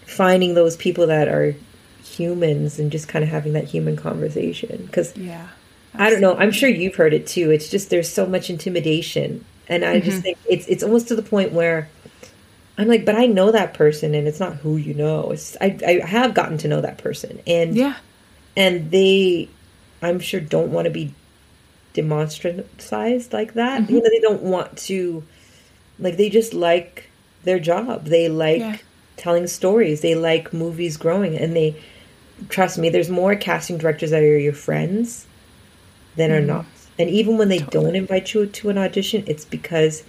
finding 0.07 0.55
those 0.55 0.77
people 0.77 1.07
that 1.09 1.29
are 1.29 1.55
humans 2.03 2.79
and 2.79 2.91
just 2.91 3.09
kind 3.09 3.23
of 3.23 3.29
having 3.29 3.53
that 3.53 3.65
human 3.65 3.97
conversation. 3.97 4.87
Because 4.87 5.17
Yeah. 5.17 5.49
I 5.99 6.11
don't 6.11 6.21
know. 6.21 6.37
I'm 6.37 6.51
sure 6.51 6.69
you've 6.69 6.97
heard 6.97 7.15
it 7.15 7.27
too. 7.27 7.51
It's 7.51 7.71
just 7.71 7.89
there's 7.89 8.13
so 8.13 8.27
much 8.27 8.51
intimidation. 8.51 9.45
And 9.69 9.85
I 9.85 9.99
just 9.99 10.19
mm-hmm. 10.19 10.21
think 10.21 10.39
it's 10.49 10.67
it's 10.69 10.83
almost 10.83 11.09
to 11.09 11.17
the 11.17 11.23
point 11.23 11.53
where 11.53 11.89
I'm 12.79 12.89
like 12.89 13.05
but 13.05 13.15
I 13.15 13.27
know 13.27 13.51
that 13.53 13.75
person 13.75 14.15
and 14.15 14.29
it's 14.29 14.41
not 14.41 14.57
who 14.57 14.77
you 14.77 14.95
know. 14.95 15.31
It's 15.31 15.57
I 15.61 15.79
I 15.87 16.07
have 16.07 16.35
gotten 16.35 16.59
to 16.59 16.69
know 16.69 16.81
that 16.81 16.99
person 16.99 17.41
and 17.47 17.75
Yeah. 17.75 17.97
and 18.57 18.91
they 18.91 19.49
i'm 20.03 20.21
sure 20.21 20.41
don't 20.41 20.71
want 20.73 20.85
to 20.85 20.91
be 20.91 21.15
demonstratized 21.95 23.33
like 23.33 23.55
that. 23.55 23.83
Mm-hmm. 23.83 23.95
You 23.95 24.03
know 24.03 24.11
they 24.11 24.21
don't 24.21 24.43
want 24.43 24.77
to 24.79 25.25
like 25.99 26.17
they 26.17 26.29
just 26.29 26.53
like 26.53 27.09
their 27.45 27.59
job. 27.59 28.07
They 28.07 28.29
like 28.29 28.61
Yeah. 28.61 28.77
telling 29.17 29.47
stories. 29.47 30.03
They 30.03 30.15
like 30.15 30.53
movies 30.53 30.97
growing 30.97 31.37
and 31.37 31.57
they 31.57 31.77
trust 32.51 32.77
me 32.77 32.91
there's 32.91 33.09
more 33.09 33.35
casting 33.35 33.79
directors 33.79 34.11
that 34.11 34.23
are 34.23 34.39
your 34.39 34.53
friends 34.53 35.27
than 36.17 36.31
are 36.31 36.39
mm-hmm. 36.39 36.49
not. 36.49 36.67
And 36.99 37.09
even 37.09 37.39
when 37.39 37.49
they 37.49 37.59
don't 37.59 37.97
invite 37.97 38.35
you 38.35 38.47
to 38.47 38.69
an 38.69 38.77
audition 38.77 39.25
it's 39.27 39.47
because 39.47 40.03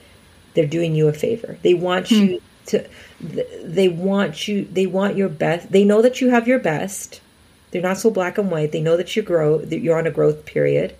they're 0.53 0.65
doing 0.65 0.95
you 0.95 1.07
a 1.07 1.13
favor. 1.13 1.57
They 1.61 1.73
want 1.73 2.09
hmm. 2.09 2.15
you 2.15 2.41
to 2.67 2.87
they 3.21 3.87
want 3.87 4.47
you 4.47 4.65
they 4.65 4.85
want 4.85 5.17
your 5.17 5.29
best 5.29 5.71
they 5.71 5.83
know 5.83 6.01
that 6.01 6.21
you 6.21 6.29
have 6.29 6.47
your 6.47 6.59
best. 6.59 7.21
They're 7.71 7.81
not 7.81 7.97
so 7.97 8.09
black 8.09 8.37
and 8.37 8.49
white. 8.49 8.71
They 8.71 8.81
know 8.81 8.95
that 8.95 9.15
you 9.15 9.21
grow 9.21 9.59
that 9.59 9.79
you're 9.79 9.97
on 9.97 10.07
a 10.07 10.11
growth 10.11 10.45
period. 10.45 10.95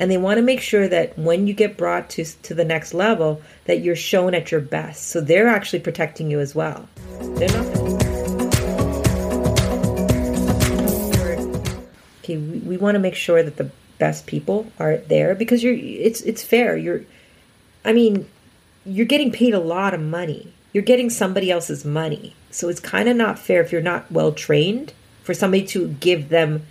And 0.00 0.10
they 0.10 0.16
want 0.16 0.38
to 0.38 0.42
make 0.42 0.60
sure 0.60 0.86
that 0.88 1.18
when 1.18 1.46
you 1.46 1.54
get 1.54 1.76
brought 1.76 2.08
to 2.10 2.24
to 2.24 2.54
the 2.54 2.64
next 2.64 2.94
level 2.94 3.42
that 3.64 3.80
you're 3.80 3.96
shown 3.96 4.34
at 4.34 4.50
your 4.50 4.60
best. 4.60 5.08
So 5.08 5.20
they're 5.20 5.48
actually 5.48 5.80
protecting 5.80 6.30
you 6.30 6.40
as 6.40 6.54
well. 6.54 6.88
They're 7.20 7.48
not 7.48 7.66
okay 12.22 12.36
we, 12.36 12.58
we 12.58 12.76
want 12.76 12.94
to 12.94 12.98
make 12.98 13.14
sure 13.14 13.42
that 13.42 13.56
the 13.56 13.70
best 13.98 14.26
people 14.26 14.70
are 14.78 14.98
there 14.98 15.34
because 15.34 15.62
you're 15.62 15.74
it's 15.74 16.20
it's 16.22 16.42
fair. 16.42 16.76
You're 16.76 17.02
i 17.84 17.92
mean 17.92 18.28
you're 18.84 19.06
getting 19.06 19.32
paid 19.32 19.54
a 19.54 19.58
lot 19.58 19.94
of 19.94 20.00
money 20.00 20.52
you're 20.78 20.84
getting 20.84 21.10
somebody 21.10 21.50
else's 21.50 21.84
money. 21.84 22.36
So 22.52 22.68
it's 22.68 22.78
kind 22.78 23.08
of 23.08 23.16
not 23.16 23.36
fair 23.36 23.60
if 23.60 23.72
you're 23.72 23.82
not 23.82 24.12
well 24.12 24.30
trained 24.30 24.92
for 25.24 25.34
somebody 25.34 25.66
to 25.66 25.88
give 25.88 26.28
them 26.28 26.62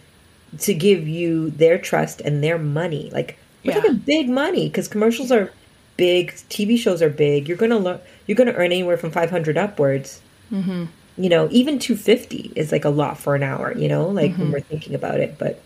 to 0.60 0.74
give 0.74 1.06
you 1.10 1.50
their 1.50 1.78
trust 1.78 2.22
and 2.22 2.42
their 2.42 2.58
money. 2.58 3.10
Like 3.12 3.38
we're 3.66 3.74
Yeah. 3.74 3.82
talking 3.82 3.98
big 3.98 4.30
money 4.30 4.70
because 4.70 4.88
commercials 4.88 5.30
are 5.30 5.52
big 5.98 6.32
tv 6.50 6.78
shows 6.78 7.02
are 7.02 7.10
big. 7.10 7.50
You're 7.50 7.58
gonna 7.58 7.80
learn 7.80 8.00
you're 8.28 8.38
gonna 8.38 8.54
earn 8.54 8.72
anywhere 8.72 8.96
from 8.96 9.12
500 9.12 9.58
upwards. 9.58 10.22
Mm-hmm. 10.54 10.86
You 11.18 11.30
know 11.30 11.50
even 11.52 11.78
250 11.78 12.54
is 12.56 12.72
like 12.72 12.86
a 12.86 12.90
lot 12.90 13.18
for 13.18 13.36
an 13.36 13.44
hour 13.44 13.78
you 13.78 13.90
know 13.90 14.08
like 14.08 14.32
when 14.38 14.48
mm-hmm. 14.48 14.52
we're 14.54 14.62
thinking 14.62 14.96
about 14.96 15.20
it. 15.20 15.36
But 15.38 15.62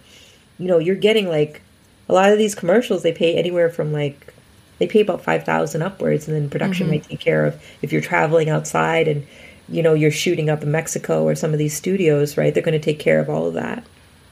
you 0.57 0.67
know, 0.67 0.79
you're 0.79 0.95
getting 0.95 1.29
like 1.29 1.61
a 2.09 2.13
lot 2.13 2.31
of 2.31 2.39
these 2.39 2.55
commercials. 2.55 3.03
They 3.03 3.13
pay 3.13 3.35
anywhere 3.35 3.69
from 3.69 3.93
like 3.93 4.33
they 4.81 4.87
pay 4.87 5.01
about 5.01 5.23
five 5.23 5.43
thousand 5.43 5.83
upwards, 5.83 6.27
and 6.27 6.35
then 6.35 6.49
production 6.49 6.87
mm-hmm. 6.87 6.95
might 6.95 7.03
take 7.03 7.19
care 7.19 7.45
of 7.45 7.61
if 7.81 7.91
you're 7.91 8.01
traveling 8.01 8.49
outside 8.49 9.07
and 9.07 9.25
you 9.69 9.83
know 9.83 9.93
you're 9.93 10.11
shooting 10.11 10.49
up 10.49 10.63
in 10.63 10.71
Mexico 10.71 11.23
or 11.23 11.35
some 11.35 11.53
of 11.53 11.59
these 11.59 11.75
studios, 11.75 12.35
right? 12.35 12.53
They're 12.53 12.63
going 12.63 12.79
to 12.79 12.83
take 12.83 12.99
care 12.99 13.19
of 13.19 13.29
all 13.29 13.47
of 13.47 13.53
that. 13.53 13.85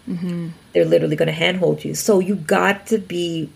Mm-hmm. 0.07 0.49
They're 0.73 0.85
literally 0.85 1.15
going 1.15 1.27
to 1.27 1.33
handhold 1.33 1.85
you. 1.85 1.93
So 1.93 2.19
you 2.19 2.35
got 2.35 2.87
to 2.87 2.97
be 2.97 3.51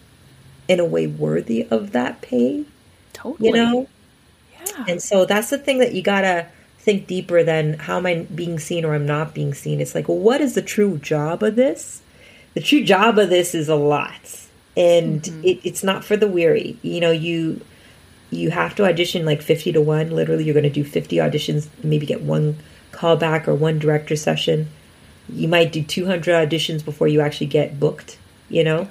in 0.67 0.79
a 0.79 0.85
way 0.85 1.07
worthy 1.07 1.67
of 1.69 1.91
that 1.91 2.21
pay. 2.21 2.65
Totally. 3.13 3.49
You 3.49 3.55
know? 3.55 3.87
Yeah. 4.53 4.85
And 4.87 5.01
so 5.01 5.25
that's 5.25 5.49
the 5.49 5.57
thing 5.57 5.79
that 5.79 5.93
you 5.93 6.01
got 6.01 6.21
to 6.21 6.47
think 6.77 7.07
deeper 7.07 7.43
than 7.43 7.73
how 7.79 7.97
am 7.97 8.05
I 8.05 8.27
being 8.35 8.59
seen 8.59 8.85
or 8.85 8.93
I'm 8.93 9.05
not 9.05 9.33
being 9.33 9.53
seen. 9.53 9.81
It's 9.81 9.95
like, 9.95 10.07
well, 10.07 10.19
what 10.19 10.41
is 10.41 10.53
the 10.53 10.61
true 10.61 10.97
job 10.97 11.41
of 11.41 11.55
this? 11.55 12.01
The 12.53 12.61
true 12.61 12.83
job 12.83 13.17
of 13.17 13.29
this 13.29 13.55
is 13.55 13.67
a 13.67 13.75
lot. 13.75 14.42
And 14.75 15.21
mm-hmm. 15.21 15.43
it, 15.43 15.59
it's 15.63 15.83
not 15.83 16.03
for 16.03 16.17
the 16.17 16.27
weary. 16.27 16.77
You 16.81 16.99
know, 16.99 17.11
you 17.11 17.61
you 18.33 18.51
have 18.51 18.75
to 18.75 18.85
audition 18.85 19.25
like 19.25 19.41
50 19.41 19.73
to 19.73 19.81
1. 19.81 20.11
Literally, 20.11 20.43
you're 20.43 20.53
going 20.53 20.63
to 20.63 20.69
do 20.69 20.83
50 20.83 21.17
auditions, 21.17 21.67
maybe 21.83 22.05
get 22.05 22.21
one 22.21 22.57
callback 22.91 23.47
or 23.47 23.55
one 23.55 23.79
director 23.79 24.15
session. 24.15 24.67
You 25.29 25.47
might 25.47 25.71
do 25.71 25.83
200 25.83 26.49
auditions 26.49 26.83
before 26.83 27.07
you 27.07 27.21
actually 27.21 27.47
get 27.47 27.79
booked, 27.79 28.17
you 28.49 28.63
know? 28.63 28.89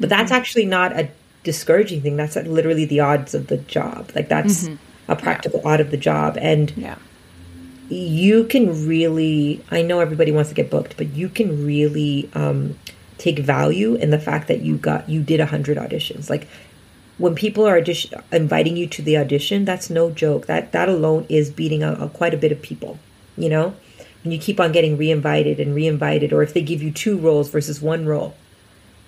But 0.00 0.08
that's 0.08 0.30
mm-hmm. 0.30 0.40
actually 0.40 0.66
not 0.66 0.98
a 0.98 1.10
discouraging 1.44 2.02
thing. 2.02 2.16
That's 2.16 2.36
literally 2.36 2.84
the 2.84 3.00
odds 3.00 3.34
of 3.34 3.46
the 3.46 3.58
job. 3.58 4.10
Like 4.14 4.28
that's 4.28 4.64
mm-hmm. 4.64 5.10
a 5.10 5.16
practical 5.16 5.60
yeah. 5.62 5.70
odd 5.70 5.80
of 5.80 5.90
the 5.90 5.96
job. 5.96 6.36
And 6.40 6.72
yeah. 6.76 6.96
you 7.88 8.44
can 8.44 8.86
really, 8.86 9.64
I 9.70 9.82
know 9.82 10.00
everybody 10.00 10.32
wants 10.32 10.50
to 10.50 10.54
get 10.54 10.70
booked, 10.70 10.96
but 10.96 11.08
you 11.08 11.28
can 11.28 11.64
really 11.64 12.28
um, 12.34 12.78
take 13.18 13.38
value 13.40 13.94
in 13.96 14.10
the 14.10 14.18
fact 14.18 14.48
that 14.48 14.62
you 14.62 14.76
got, 14.78 15.08
you 15.08 15.22
did 15.22 15.40
a 15.40 15.46
hundred 15.46 15.76
auditions. 15.76 16.30
Like 16.30 16.48
when 17.18 17.34
people 17.34 17.66
are 17.66 17.76
audition, 17.76 18.20
inviting 18.32 18.76
you 18.76 18.86
to 18.86 19.02
the 19.02 19.18
audition, 19.18 19.64
that's 19.64 19.90
no 19.90 20.10
joke. 20.10 20.46
That, 20.46 20.72
that 20.72 20.88
alone 20.88 21.26
is 21.28 21.50
beating 21.50 21.82
out 21.82 22.12
quite 22.12 22.32
a 22.32 22.38
bit 22.38 22.52
of 22.52 22.62
people, 22.62 22.98
you 23.36 23.48
know? 23.48 23.74
When 24.24 24.32
you 24.32 24.38
keep 24.38 24.58
on 24.58 24.72
getting 24.72 24.96
re-invited 24.96 25.60
and 25.60 25.74
re-invited, 25.74 26.32
or 26.32 26.42
if 26.42 26.52
they 26.52 26.62
give 26.62 26.82
you 26.82 26.90
two 26.90 27.18
roles 27.18 27.50
versus 27.50 27.80
one 27.80 28.04
role, 28.04 28.34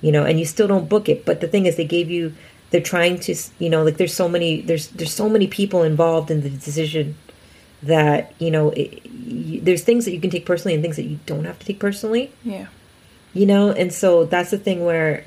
you 0.01 0.13
know, 0.13 0.25
and 0.25 0.39
you 0.39 0.47
still 0.47 0.69
don't 0.69 0.89
book 0.89 1.09
it. 1.09 1.25
But 1.25 1.41
the 1.41 1.49
thing 1.49 1.67
is, 1.67 1.77
they 1.77 1.85
gave 1.85 2.11
you, 2.11 2.33
they're 2.71 2.81
trying 2.81 3.19
to, 3.21 3.35
you 3.59 3.69
know, 3.69 3.83
like 3.83 3.97
there's 3.97 4.15
so 4.15 4.29
many, 4.29 4.61
there's 4.61 4.89
there's 4.89 5.13
so 5.13 5.29
many 5.29 5.49
people 5.49 5.83
involved 5.83 6.31
in 6.31 6.43
the 6.43 6.49
decision 6.49 7.17
that 7.83 8.33
you 8.39 8.51
know, 8.51 8.71
it, 8.71 9.05
you, 9.05 9.61
there's 9.61 9.83
things 9.83 10.05
that 10.05 10.13
you 10.13 10.21
can 10.21 10.31
take 10.31 10.47
personally 10.47 10.75
and 10.75 10.83
things 10.83 10.97
that 10.97 11.05
you 11.05 11.19
don't 11.27 11.45
have 11.45 11.59
to 11.59 11.67
take 11.67 11.81
personally. 11.81 12.33
Yeah. 12.45 12.69
You 13.33 13.47
know, 13.47 13.71
and 13.71 13.93
so 13.93 14.25
that's 14.25 14.51
the 14.51 14.59
thing 14.59 14.85
where, 14.85 15.25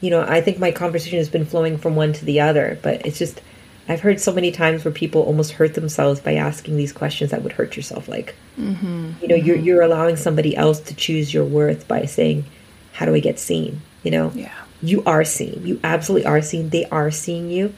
you 0.00 0.10
know, 0.10 0.22
I 0.22 0.40
think 0.40 0.58
my 0.58 0.70
conversation 0.70 1.18
has 1.18 1.28
been 1.28 1.44
flowing 1.44 1.78
from 1.78 1.96
one 1.96 2.12
to 2.12 2.24
the 2.24 2.40
other, 2.40 2.78
but 2.82 3.04
it's 3.06 3.18
just. 3.18 3.40
I've 3.86 4.00
heard 4.00 4.18
so 4.18 4.32
many 4.32 4.50
times 4.50 4.82
where 4.82 4.94
people 4.94 5.20
almost 5.20 5.52
hurt 5.52 5.74
themselves 5.74 6.18
by 6.18 6.36
asking 6.36 6.78
these 6.78 6.90
questions 6.90 7.32
that 7.32 7.42
would 7.42 7.52
hurt 7.52 7.76
yourself. 7.76 8.08
Like, 8.08 8.34
mm-hmm. 8.58 9.10
you 9.20 9.28
know, 9.28 9.34
mm-hmm. 9.34 9.46
you're 9.46 9.56
you're 9.56 9.82
allowing 9.82 10.16
somebody 10.16 10.56
else 10.56 10.80
to 10.80 10.94
choose 10.94 11.34
your 11.34 11.44
worth 11.44 11.86
by 11.86 12.06
saying, 12.06 12.46
"How 12.94 13.04
do 13.04 13.14
I 13.14 13.20
get 13.20 13.38
seen?" 13.38 13.82
You 14.02 14.10
know? 14.10 14.32
Yeah. 14.34 14.52
You 14.84 15.02
are 15.04 15.24
seen. 15.24 15.66
You 15.66 15.80
absolutely 15.82 16.26
are 16.26 16.42
seen. 16.42 16.68
They 16.68 16.84
are 16.86 17.10
seeing 17.10 17.50
you. 17.50 17.74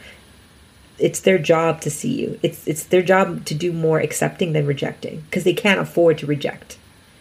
It's 0.98 1.20
their 1.20 1.38
job 1.38 1.80
to 1.82 1.90
see 1.90 2.20
you. 2.20 2.38
It's 2.42 2.66
it's 2.66 2.84
their 2.84 3.02
job 3.02 3.44
to 3.46 3.54
do 3.54 3.72
more 3.72 4.00
accepting 4.00 4.52
than 4.52 4.66
rejecting 4.66 5.20
because 5.20 5.44
they 5.44 5.54
can't 5.54 5.80
afford 5.80 6.18
to 6.18 6.26
reject. 6.26 6.78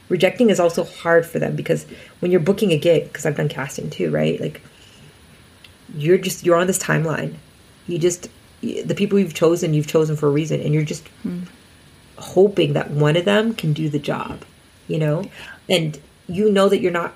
Rejecting 0.09 0.49
is 0.49 0.59
also 0.59 0.83
hard 0.83 1.25
for 1.25 1.39
them 1.39 1.55
because 1.55 1.85
when 2.19 2.31
you're 2.31 2.39
booking 2.39 2.71
a 2.71 2.77
gig, 2.77 3.05
because 3.05 3.25
I've 3.25 3.37
done 3.37 3.49
casting 3.49 3.89
too, 3.89 4.11
right? 4.11 4.39
Like 4.39 4.61
you're 5.95 6.17
just 6.17 6.45
you're 6.45 6.57
on 6.57 6.67
this 6.67 6.79
timeline. 6.79 7.35
You 7.87 7.97
just 7.97 8.29
the 8.61 8.95
people 8.95 9.19
you've 9.19 9.33
chosen, 9.33 9.73
you've 9.73 9.87
chosen 9.87 10.15
for 10.15 10.27
a 10.27 10.31
reason, 10.31 10.61
and 10.61 10.73
you're 10.73 10.83
just 10.83 11.07
hmm. 11.23 11.41
hoping 12.17 12.73
that 12.73 12.91
one 12.91 13.17
of 13.17 13.25
them 13.25 13.53
can 13.53 13.73
do 13.73 13.89
the 13.89 13.99
job, 13.99 14.43
you 14.87 14.97
know, 14.97 15.25
and 15.69 15.99
you 16.27 16.51
know 16.51 16.69
that 16.69 16.79
you're 16.79 16.91
not 16.91 17.13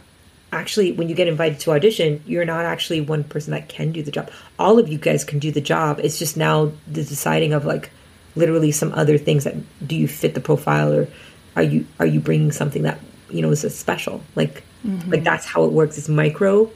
actually 0.52 0.92
when 0.92 1.10
you 1.10 1.16
get 1.16 1.28
invited 1.28 1.60
to 1.60 1.72
audition 1.72 2.24
you're 2.26 2.46
not 2.46 2.66
actually 2.66 3.00
one 3.00 3.24
person 3.24 3.52
that 3.52 3.70
can 3.70 3.92
do 3.92 4.02
the 4.02 4.10
job 4.10 4.32
all 4.58 4.80
of 4.80 4.90
you 4.90 4.98
guys 4.98 5.24
can 5.24 5.38
do 5.38 5.52
the 5.52 5.62
job 5.62 6.00
it's 6.04 6.18
just 6.18 6.36
now 6.36 6.72
the 6.88 7.04
deciding 7.04 7.54
of 7.54 7.66
like 7.66 7.92
literally 8.36 8.72
some 8.72 8.92
other 8.94 9.18
things 9.18 9.44
that 9.44 9.56
do 9.88 9.96
you 9.96 10.08
fit 10.08 10.34
the 10.34 10.42
profile 10.42 10.92
or 10.92 11.08
are 11.56 11.64
you 11.64 11.86
are 12.00 12.06
you 12.06 12.20
bringing 12.20 12.52
something 12.52 12.84
that 12.84 13.00
you 13.30 13.42
know 13.42 13.52
is 13.52 13.64
a 13.64 13.70
special 13.70 14.22
like 14.36 14.64
mm-hmm. 14.86 15.12
like 15.12 15.24
that's 15.24 15.46
how 15.46 15.64
it 15.64 15.72
works 15.72 15.98
it's 15.98 16.10
micro 16.10 16.70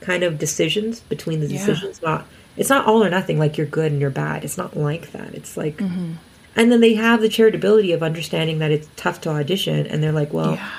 kind 0.00 0.22
of 0.22 0.38
decisions 0.38 1.00
between 1.00 1.40
the 1.40 1.48
decisions 1.48 2.00
yeah. 2.02 2.08
not 2.08 2.26
it's 2.56 2.68
not 2.68 2.86
all 2.86 3.04
or 3.04 3.10
nothing 3.10 3.38
like 3.38 3.56
you're 3.56 3.66
good 3.66 3.92
and 3.92 4.00
you're 4.00 4.10
bad 4.10 4.44
it's 4.44 4.58
not 4.58 4.76
like 4.76 5.12
that 5.12 5.34
it's 5.34 5.56
like 5.56 5.76
mm-hmm. 5.76 6.12
and 6.56 6.72
then 6.72 6.80
they 6.80 6.94
have 6.94 7.20
the 7.20 7.28
charitability 7.28 7.94
of 7.94 8.02
understanding 8.02 8.58
that 8.58 8.70
it's 8.70 8.88
tough 8.96 9.20
to 9.20 9.30
audition 9.30 9.86
and 9.86 10.02
they're 10.02 10.12
like 10.12 10.32
well 10.32 10.54
yeah 10.54 10.70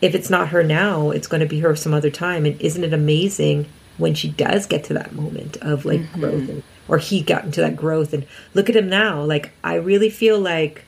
if 0.00 0.14
it's 0.14 0.30
not 0.30 0.48
her 0.48 0.62
now, 0.62 1.10
it's 1.10 1.26
going 1.26 1.40
to 1.40 1.46
be 1.46 1.60
her 1.60 1.74
some 1.74 1.94
other 1.94 2.10
time. 2.10 2.46
And 2.46 2.60
isn't 2.60 2.84
it 2.84 2.92
amazing 2.92 3.68
when 3.96 4.14
she 4.14 4.28
does 4.28 4.66
get 4.66 4.84
to 4.84 4.94
that 4.94 5.12
moment 5.12 5.56
of 5.58 5.84
like 5.84 6.00
mm-hmm. 6.00 6.20
growth 6.20 6.48
and, 6.48 6.62
or 6.86 6.98
he 6.98 7.20
got 7.20 7.44
into 7.44 7.60
that 7.60 7.76
growth 7.76 8.12
and 8.12 8.26
look 8.54 8.68
at 8.68 8.76
him 8.76 8.88
now. 8.88 9.22
Like, 9.22 9.50
I 9.64 9.74
really 9.74 10.10
feel 10.10 10.38
like 10.38 10.84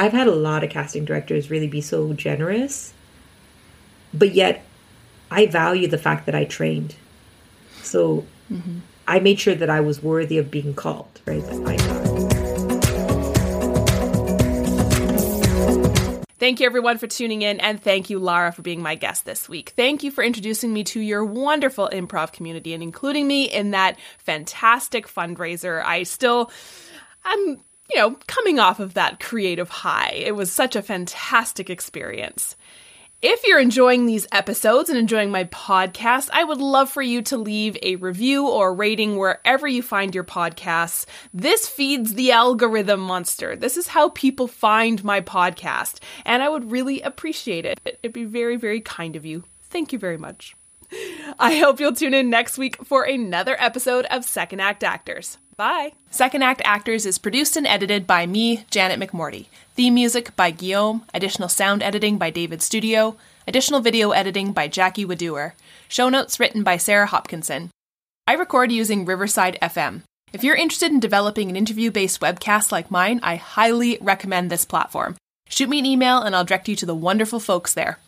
I've 0.00 0.12
had 0.12 0.28
a 0.28 0.34
lot 0.34 0.64
of 0.64 0.70
casting 0.70 1.04
directors 1.04 1.50
really 1.50 1.68
be 1.68 1.82
so 1.82 2.14
generous, 2.14 2.94
but 4.14 4.32
yet 4.34 4.64
I 5.30 5.44
value 5.44 5.88
the 5.88 5.98
fact 5.98 6.24
that 6.24 6.34
I 6.34 6.46
trained. 6.46 6.94
So 7.82 8.24
mm-hmm. 8.50 8.78
I 9.06 9.20
made 9.20 9.38
sure 9.38 9.54
that 9.54 9.68
I 9.68 9.80
was 9.80 10.02
worthy 10.02 10.38
of 10.38 10.50
being 10.50 10.72
called, 10.72 11.20
right? 11.26 11.42
Thank 16.38 16.60
you, 16.60 16.66
everyone, 16.66 16.96
for 16.96 17.06
tuning 17.06 17.42
in, 17.42 17.60
and 17.60 17.78
thank 17.82 18.08
you, 18.08 18.18
Lara, 18.18 18.52
for 18.52 18.62
being 18.62 18.80
my 18.80 18.94
guest 18.94 19.26
this 19.26 19.50
week. 19.50 19.74
Thank 19.76 20.02
you 20.02 20.10
for 20.10 20.24
introducing 20.24 20.72
me 20.72 20.82
to 20.84 21.00
your 21.00 21.26
wonderful 21.26 21.90
improv 21.92 22.32
community 22.32 22.72
and 22.72 22.82
including 22.82 23.28
me 23.28 23.44
in 23.44 23.72
that 23.72 23.98
fantastic 24.16 25.06
fundraiser. 25.06 25.84
I 25.84 26.04
still, 26.04 26.50
I'm, 27.22 27.60
you 27.92 27.98
know, 27.98 28.16
coming 28.26 28.58
off 28.58 28.80
of 28.80 28.94
that 28.94 29.20
creative 29.20 29.68
high. 29.68 30.12
It 30.14 30.36
was 30.36 30.52
such 30.52 30.76
a 30.76 30.82
fantastic 30.82 31.70
experience. 31.70 32.56
If 33.22 33.46
you're 33.46 33.60
enjoying 33.60 34.06
these 34.06 34.26
episodes 34.32 34.88
and 34.88 34.98
enjoying 34.98 35.30
my 35.30 35.44
podcast, 35.44 36.30
I 36.32 36.42
would 36.42 36.56
love 36.56 36.88
for 36.88 37.02
you 37.02 37.20
to 37.22 37.36
leave 37.36 37.76
a 37.82 37.96
review 37.96 38.48
or 38.48 38.74
rating 38.74 39.18
wherever 39.18 39.68
you 39.68 39.82
find 39.82 40.14
your 40.14 40.24
podcasts. 40.24 41.04
This 41.34 41.68
feeds 41.68 42.14
the 42.14 42.32
algorithm 42.32 43.00
monster. 43.00 43.56
This 43.56 43.76
is 43.76 43.88
how 43.88 44.08
people 44.08 44.46
find 44.46 45.04
my 45.04 45.20
podcast, 45.20 45.98
and 46.24 46.42
I 46.42 46.48
would 46.48 46.70
really 46.70 47.02
appreciate 47.02 47.66
it. 47.66 47.78
It'd 47.84 48.14
be 48.14 48.24
very, 48.24 48.56
very 48.56 48.80
kind 48.80 49.16
of 49.16 49.26
you. 49.26 49.44
Thank 49.64 49.92
you 49.92 49.98
very 49.98 50.16
much. 50.16 50.56
I 51.38 51.56
hope 51.56 51.80
you'll 51.80 51.94
tune 51.94 52.14
in 52.14 52.30
next 52.30 52.58
week 52.58 52.84
for 52.84 53.04
another 53.04 53.56
episode 53.58 54.06
of 54.06 54.24
Second 54.24 54.60
Act 54.60 54.84
Actors. 54.84 55.38
Bye. 55.56 55.92
Second 56.10 56.42
Act 56.42 56.62
Actors 56.64 57.04
is 57.04 57.18
produced 57.18 57.56
and 57.56 57.66
edited 57.66 58.06
by 58.06 58.26
me, 58.26 58.64
Janet 58.70 58.98
McMorty. 58.98 59.46
Theme 59.74 59.94
music 59.94 60.34
by 60.36 60.50
Guillaume, 60.50 61.04
additional 61.12 61.48
sound 61.48 61.82
editing 61.82 62.18
by 62.18 62.30
David 62.30 62.62
Studio, 62.62 63.16
additional 63.46 63.80
video 63.80 64.10
editing 64.10 64.52
by 64.52 64.68
Jackie 64.68 65.04
Wadoer, 65.04 65.52
show 65.88 66.08
notes 66.08 66.40
written 66.40 66.62
by 66.62 66.76
Sarah 66.76 67.06
Hopkinson. 67.06 67.70
I 68.26 68.34
record 68.34 68.72
using 68.72 69.04
Riverside 69.04 69.58
FM. 69.60 70.02
If 70.32 70.44
you're 70.44 70.56
interested 70.56 70.92
in 70.92 71.00
developing 71.00 71.50
an 71.50 71.56
interview 71.56 71.90
based 71.90 72.20
webcast 72.20 72.70
like 72.70 72.90
mine, 72.90 73.20
I 73.22 73.36
highly 73.36 73.98
recommend 74.00 74.50
this 74.50 74.64
platform. 74.64 75.16
Shoot 75.48 75.68
me 75.68 75.80
an 75.80 75.86
email 75.86 76.22
and 76.22 76.36
I'll 76.36 76.44
direct 76.44 76.68
you 76.68 76.76
to 76.76 76.86
the 76.86 76.94
wonderful 76.94 77.40
folks 77.40 77.74
there. 77.74 77.98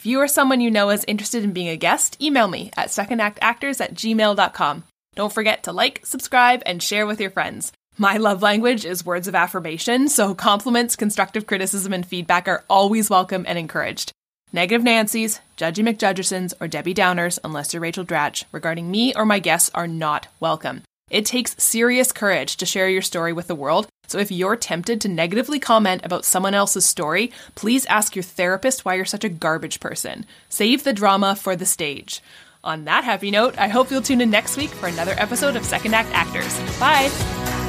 If 0.00 0.06
you 0.06 0.18
or 0.18 0.28
someone 0.28 0.62
you 0.62 0.70
know 0.70 0.88
is 0.88 1.04
interested 1.06 1.44
in 1.44 1.52
being 1.52 1.68
a 1.68 1.76
guest, 1.76 2.16
email 2.22 2.48
me 2.48 2.70
at 2.74 2.88
secondactactors 2.88 3.82
at 3.82 3.92
gmail.com. 3.92 4.84
Don't 5.14 5.30
forget 5.30 5.64
to 5.64 5.72
like, 5.72 6.06
subscribe, 6.06 6.62
and 6.64 6.82
share 6.82 7.06
with 7.06 7.20
your 7.20 7.28
friends. 7.28 7.70
My 7.98 8.16
love 8.16 8.40
language 8.40 8.86
is 8.86 9.04
words 9.04 9.28
of 9.28 9.34
affirmation, 9.34 10.08
so 10.08 10.34
compliments, 10.34 10.96
constructive 10.96 11.46
criticism, 11.46 11.92
and 11.92 12.06
feedback 12.06 12.48
are 12.48 12.64
always 12.70 13.10
welcome 13.10 13.44
and 13.46 13.58
encouraged. 13.58 14.10
Negative 14.54 14.82
Nancy's, 14.82 15.40
Judgy 15.58 15.86
McJudgersons, 15.86 16.54
or 16.62 16.66
Debbie 16.66 16.94
Downers, 16.94 17.38
unless 17.44 17.74
you're 17.74 17.82
Rachel 17.82 18.06
Dratch, 18.06 18.44
regarding 18.52 18.90
me 18.90 19.12
or 19.14 19.26
my 19.26 19.38
guests 19.38 19.70
are 19.74 19.86
not 19.86 20.28
welcome. 20.40 20.82
It 21.10 21.26
takes 21.26 21.62
serious 21.62 22.12
courage 22.12 22.56
to 22.56 22.66
share 22.66 22.88
your 22.88 23.02
story 23.02 23.32
with 23.32 23.48
the 23.48 23.54
world, 23.54 23.88
so 24.06 24.18
if 24.18 24.30
you're 24.30 24.56
tempted 24.56 25.00
to 25.00 25.08
negatively 25.08 25.58
comment 25.58 26.02
about 26.04 26.24
someone 26.24 26.54
else's 26.54 26.86
story, 26.86 27.32
please 27.56 27.84
ask 27.86 28.14
your 28.14 28.22
therapist 28.22 28.84
why 28.84 28.94
you're 28.94 29.04
such 29.04 29.24
a 29.24 29.28
garbage 29.28 29.80
person. 29.80 30.24
Save 30.48 30.84
the 30.84 30.92
drama 30.92 31.34
for 31.34 31.56
the 31.56 31.66
stage. 31.66 32.22
On 32.62 32.84
that 32.84 33.04
happy 33.04 33.30
note, 33.30 33.58
I 33.58 33.68
hope 33.68 33.90
you'll 33.90 34.02
tune 34.02 34.20
in 34.20 34.30
next 34.30 34.56
week 34.56 34.70
for 34.70 34.86
another 34.86 35.14
episode 35.16 35.56
of 35.56 35.64
Second 35.64 35.94
Act 35.94 36.10
Actors. 36.12 36.58
Bye! 36.78 37.59